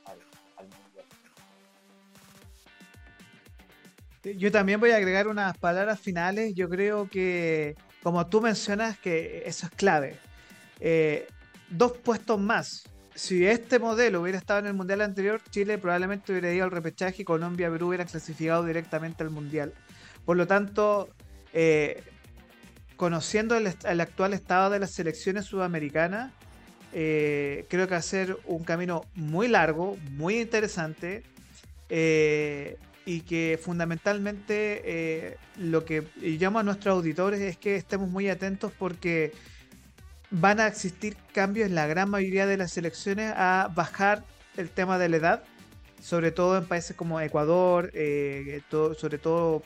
al, 0.04 0.18
mundial. 0.64 1.04
Yo 4.38 4.52
también 4.52 4.78
voy 4.78 4.90
a 4.90 4.96
agregar 4.96 5.26
unas 5.26 5.56
palabras 5.58 5.98
finales. 5.98 6.54
Yo 6.54 6.68
creo 6.68 7.08
que, 7.08 7.74
como 8.02 8.26
tú 8.26 8.40
mencionas, 8.40 8.98
que 8.98 9.42
eso 9.46 9.66
es 9.66 9.72
clave. 9.72 10.18
Eh, 10.78 11.26
dos 11.70 11.92
puestos 11.98 12.38
más. 12.38 12.84
Si 13.14 13.46
este 13.46 13.78
modelo 13.78 14.22
hubiera 14.22 14.38
estado 14.38 14.60
en 14.60 14.66
el 14.66 14.74
mundial 14.74 15.02
anterior, 15.02 15.42
Chile 15.50 15.76
probablemente 15.76 16.32
hubiera 16.32 16.52
ido 16.52 16.64
al 16.64 16.70
repechaje 16.70 17.22
y 17.22 17.24
Colombia 17.24 17.68
y 17.68 17.70
Perú 17.70 17.88
hubieran 17.88 18.06
clasificado 18.06 18.64
directamente 18.64 19.22
al 19.22 19.30
mundial. 19.30 19.74
Por 20.24 20.36
lo 20.36 20.46
tanto, 20.46 21.10
eh, 21.52 22.02
conociendo 22.96 23.56
el, 23.56 23.66
actual 24.00 24.32
estado 24.32 24.70
de 24.70 24.78
las 24.78 24.92
selecciones 24.92 25.44
sudamericanas, 25.44 26.32
eh, 26.94 27.66
creo 27.68 27.86
que 27.86 27.92
va 27.92 27.98
a 27.98 28.02
ser 28.02 28.38
un 28.46 28.64
camino 28.64 29.04
muy 29.14 29.48
largo, 29.48 29.98
muy 30.12 30.40
interesante 30.40 31.22
eh, 31.90 32.78
y 33.04 33.22
que 33.22 33.58
fundamentalmente 33.62 35.36
lo 35.58 35.84
que 35.84 36.06
llamo 36.16 36.60
a 36.60 36.62
nuestros 36.62 36.94
auditores 36.96 37.40
es 37.40 37.58
que 37.58 37.76
estemos 37.76 38.08
muy 38.08 38.30
atentos 38.30 38.72
porque 38.78 39.32
van 40.32 40.58
a 40.58 40.66
existir 40.66 41.16
cambios 41.32 41.68
en 41.68 41.76
la 41.76 41.86
gran 41.86 42.10
mayoría 42.10 42.46
de 42.46 42.56
las 42.56 42.76
elecciones 42.76 43.32
a 43.36 43.70
bajar 43.74 44.24
el 44.56 44.68
tema 44.68 44.98
de 44.98 45.08
la 45.08 45.16
edad, 45.16 45.44
sobre 46.02 46.32
todo 46.32 46.58
en 46.58 46.66
países 46.66 46.96
como 46.96 47.20
Ecuador, 47.20 47.92
sobre 48.98 49.18
todo 49.18 49.62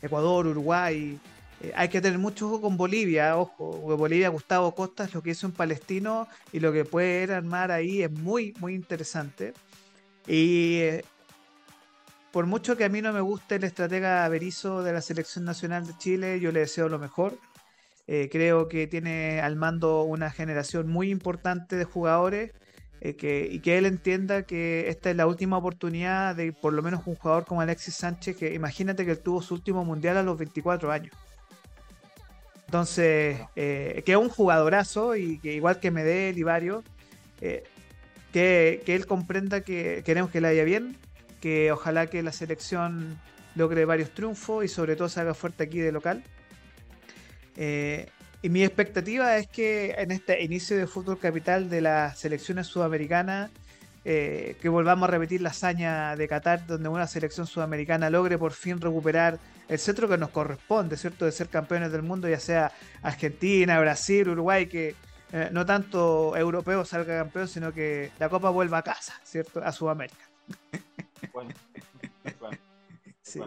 Ecuador, 0.00 0.46
Uruguay, 0.46 1.18
eh, 1.62 1.72
hay 1.76 1.88
que 1.88 2.00
tener 2.00 2.18
mucho 2.18 2.48
ojo 2.48 2.60
con 2.60 2.76
Bolivia, 2.76 3.36
ojo, 3.36 3.96
Bolivia, 3.96 4.28
Gustavo 4.28 4.74
Costas, 4.74 5.14
lo 5.14 5.22
que 5.22 5.30
hizo 5.30 5.46
en 5.46 5.52
Palestino 5.52 6.26
y 6.52 6.58
lo 6.58 6.72
que 6.72 6.84
puede 6.84 7.32
armar 7.32 7.70
ahí 7.70 8.02
es 8.02 8.10
muy, 8.10 8.52
muy 8.58 8.74
interesante. 8.74 9.54
Y 10.26 10.78
eh, 10.80 11.04
por 12.32 12.46
mucho 12.46 12.76
que 12.76 12.84
a 12.84 12.88
mí 12.88 13.00
no 13.00 13.12
me 13.12 13.20
guste 13.20 13.56
el 13.56 13.64
estratega 13.64 14.28
Berizo 14.28 14.82
de 14.82 14.92
la 14.92 15.00
Selección 15.00 15.44
Nacional 15.44 15.86
de 15.86 15.96
Chile, 15.98 16.40
yo 16.40 16.50
le 16.50 16.60
deseo 16.60 16.88
lo 16.88 16.98
mejor. 16.98 17.38
Eh, 18.06 18.28
creo 18.30 18.68
que 18.68 18.86
tiene 18.86 19.40
al 19.40 19.56
mando 19.56 20.02
una 20.02 20.30
generación 20.30 20.88
muy 20.88 21.10
importante 21.10 21.76
de 21.76 21.84
jugadores 21.84 22.52
y 23.04 23.14
que 23.14 23.78
él 23.78 23.86
entienda 23.86 24.44
que 24.44 24.88
esta 24.88 25.10
es 25.10 25.16
la 25.16 25.26
última 25.26 25.56
oportunidad 25.56 26.36
de 26.36 26.52
por 26.52 26.72
lo 26.72 26.82
menos 26.82 27.02
un 27.04 27.16
jugador 27.16 27.44
como 27.44 27.60
Alexis 27.60 27.96
Sánchez, 27.96 28.36
que 28.36 28.54
imagínate 28.54 29.04
que 29.04 29.10
él 29.10 29.18
tuvo 29.18 29.42
su 29.42 29.54
último 29.54 29.84
mundial 29.84 30.18
a 30.18 30.22
los 30.22 30.38
24 30.38 30.92
años. 30.92 31.12
Entonces, 32.72 33.38
eh, 33.54 34.02
que 34.06 34.12
es 34.12 34.18
un 34.18 34.30
jugadorazo 34.30 35.14
y 35.14 35.38
que 35.40 35.52
igual 35.52 35.78
que 35.78 35.90
Medel 35.90 36.38
y 36.38 36.42
varios, 36.42 36.82
eh, 37.42 37.64
que, 38.32 38.82
él 38.86 39.04
comprenda 39.04 39.60
que 39.60 40.02
queremos 40.06 40.30
que 40.30 40.40
le 40.40 40.48
vaya 40.48 40.64
bien, 40.64 40.96
que 41.42 41.70
ojalá 41.70 42.06
que 42.06 42.22
la 42.22 42.32
selección 42.32 43.20
logre 43.56 43.84
varios 43.84 44.14
triunfos 44.14 44.64
y 44.64 44.68
sobre 44.68 44.96
todo 44.96 45.10
se 45.10 45.20
haga 45.20 45.34
fuerte 45.34 45.64
aquí 45.64 45.80
de 45.80 45.92
local. 45.92 46.24
Eh, 47.56 48.08
y 48.42 48.48
mi 48.48 48.64
expectativa 48.64 49.36
es 49.36 49.46
que 49.46 49.94
en 49.98 50.10
este 50.10 50.42
inicio 50.42 50.76
de 50.76 50.86
fútbol 50.86 51.18
capital 51.18 51.70
de 51.70 51.80
las 51.80 52.18
selecciones 52.18 52.66
sudamericanas, 52.66 53.50
que 54.04 54.68
volvamos 54.68 55.08
a 55.08 55.12
repetir 55.12 55.42
la 55.42 55.50
hazaña 55.50 56.16
de 56.16 56.26
Qatar, 56.26 56.66
donde 56.66 56.88
una 56.88 57.06
selección 57.06 57.46
sudamericana 57.46 58.10
logre 58.10 58.36
por 58.36 58.50
fin 58.50 58.80
recuperar 58.80 59.38
el 59.68 59.78
centro 59.78 60.08
que 60.08 60.18
nos 60.18 60.30
corresponde, 60.30 60.96
¿cierto? 60.96 61.24
De 61.24 61.32
ser 61.32 61.48
campeones 61.48 61.92
del 61.92 62.02
mundo, 62.02 62.28
ya 62.28 62.40
sea 62.40 62.72
Argentina, 63.02 63.78
Brasil, 63.80 64.28
Uruguay, 64.28 64.66
que 64.66 64.94
eh, 65.32 65.48
no 65.50 65.64
tanto 65.64 66.36
europeo 66.36 66.84
salga 66.84 67.16
campeón, 67.16 67.48
sino 67.48 67.72
que 67.72 68.10
la 68.18 68.28
Copa 68.28 68.50
vuelva 68.50 68.78
a 68.78 68.82
casa, 68.82 69.14
¿cierto? 69.24 69.62
A 69.64 69.72
Sudamérica. 69.72 70.24
Bueno, 71.32 71.54
bueno, 72.38 72.58
sí. 73.22 73.40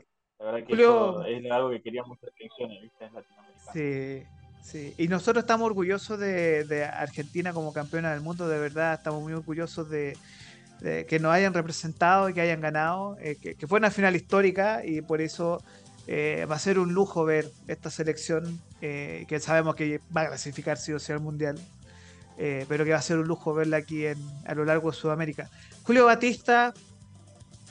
La 0.46 0.52
verdad 0.52 0.68
que 0.68 0.74
eso 0.74 1.26
es 1.26 1.52
algo 1.52 1.70
que 1.72 1.82
queríamos 1.82 2.18
hacer 2.18 2.32
¿viste? 2.40 3.06
En 3.06 3.14
Latinoamérica. 3.14 3.74
Sí. 3.74 4.24
Sí, 4.62 4.96
y 4.98 5.08
nosotros 5.08 5.44
estamos 5.44 5.68
orgullosos 5.68 6.20
de, 6.20 6.90
Argentina 6.92 7.54
como 7.54 7.72
campeona 7.72 8.12
del 8.12 8.22
mundo, 8.22 8.48
de 8.48 8.58
verdad, 8.58 8.96
estamos 8.96 9.22
muy 9.22 9.34
orgullosos 9.34 9.88
de, 9.92 10.18
que 11.08 11.20
nos 11.20 11.32
hayan 11.32 11.54
representado 11.54 12.30
y 12.30 12.34
que 12.34 12.42
hayan 12.42 12.62
ganado, 12.62 13.16
eh, 13.20 13.36
que, 13.40 13.54
que, 13.54 13.68
fue 13.68 13.78
una 13.78 13.92
final 13.92 14.16
histórica 14.16 14.84
y 14.84 15.04
por 15.04 15.22
eso 15.22 15.62
eh, 16.08 16.46
va 16.50 16.56
a 16.56 16.60
ser 16.60 16.78
un 16.78 16.94
lujo 16.94 17.26
ver 17.26 17.52
esta 17.68 17.90
selección, 17.90 18.60
eh, 18.82 19.26
que 19.28 19.40
sabemos 19.40 19.76
que 19.76 20.00
va 20.16 20.22
a 20.22 20.28
clasificar 20.28 20.78
sí 20.78 20.94
o 20.94 21.00
sí 21.00 21.12
al 21.12 21.20
Mundial, 21.20 21.60
eh, 22.38 22.66
pero 22.68 22.86
que 22.86 22.92
va 22.92 22.98
a 22.98 23.02
ser 23.02 23.18
un 23.18 23.28
lujo 23.28 23.54
verla 23.54 23.78
aquí 23.78 24.06
en, 24.06 24.18
a 24.46 24.54
lo 24.54 24.66
largo 24.66 24.92
de 24.92 24.98
Sudamérica. 24.98 25.50
Julio 25.84 26.06
Batista, 26.06 26.74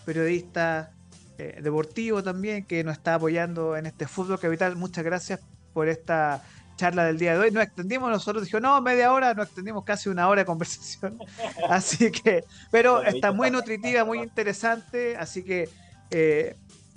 periodista 0.04 0.93
deportivo 1.36 2.22
también, 2.22 2.64
que 2.64 2.84
nos 2.84 2.96
está 2.96 3.14
apoyando 3.14 3.76
en 3.76 3.86
este 3.86 4.06
Fútbol 4.06 4.38
Capital. 4.38 4.76
Muchas 4.76 5.04
gracias 5.04 5.40
por 5.72 5.88
esta 5.88 6.42
charla 6.76 7.04
del 7.04 7.18
día 7.18 7.32
de 7.34 7.38
hoy. 7.38 7.50
Nos 7.50 7.64
extendimos, 7.64 8.10
nosotros 8.10 8.44
dijimos, 8.44 8.62
no, 8.62 8.80
media 8.80 9.12
hora, 9.12 9.34
nos 9.34 9.46
extendimos 9.46 9.84
casi 9.84 10.08
una 10.08 10.28
hora 10.28 10.42
de 10.42 10.46
conversación. 10.46 11.18
así 11.68 12.10
que, 12.10 12.44
pero 12.70 13.02
está 13.02 13.32
muy 13.32 13.50
nutritiva, 13.50 14.04
muy 14.04 14.20
interesante, 14.20 15.16
así 15.16 15.42
que 15.42 15.68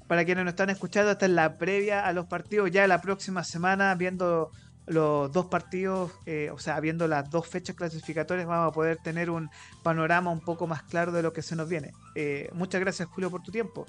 para 0.07 0.23
quienes 0.23 0.45
nos 0.45 0.53
están 0.53 0.69
escuchando, 0.69 1.11
esta 1.11 1.25
es 1.25 1.31
la 1.31 1.57
previa 1.57 2.05
a 2.05 2.13
los 2.13 2.25
partidos. 2.27 2.71
Ya 2.71 2.87
la 2.87 3.01
próxima 3.01 3.43
semana, 3.43 3.93
viendo 3.95 4.51
los 4.85 5.31
dos 5.33 5.47
partidos, 5.47 6.13
eh, 6.25 6.49
o 6.51 6.57
sea, 6.57 6.79
viendo 6.79 7.07
las 7.07 7.29
dos 7.29 7.45
fechas 7.47 7.75
clasificatorias, 7.75 8.47
vamos 8.47 8.71
a 8.71 8.73
poder 8.73 8.97
tener 8.97 9.29
un 9.29 9.49
panorama 9.83 10.31
un 10.31 10.39
poco 10.39 10.65
más 10.65 10.83
claro 10.83 11.11
de 11.11 11.21
lo 11.21 11.33
que 11.33 11.41
se 11.41 11.55
nos 11.57 11.67
viene. 11.67 11.91
Eh, 12.15 12.49
muchas 12.53 12.79
gracias, 12.79 13.09
Julio, 13.09 13.29
por 13.29 13.43
tu 13.43 13.51
tiempo. 13.51 13.85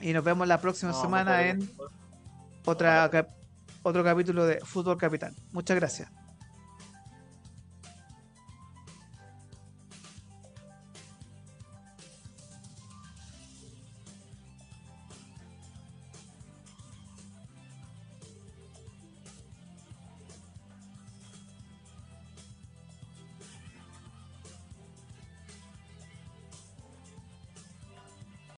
Y 0.00 0.12
nos 0.12 0.24
vemos 0.24 0.46
la 0.46 0.60
próxima 0.60 0.92
semana 0.92 1.46
en 1.46 1.70
otra, 2.64 3.10
otro 3.82 4.04
capítulo 4.04 4.46
de 4.46 4.60
Fútbol 4.60 4.98
Capital. 4.98 5.34
Muchas 5.52 5.76
gracias. 5.76 6.10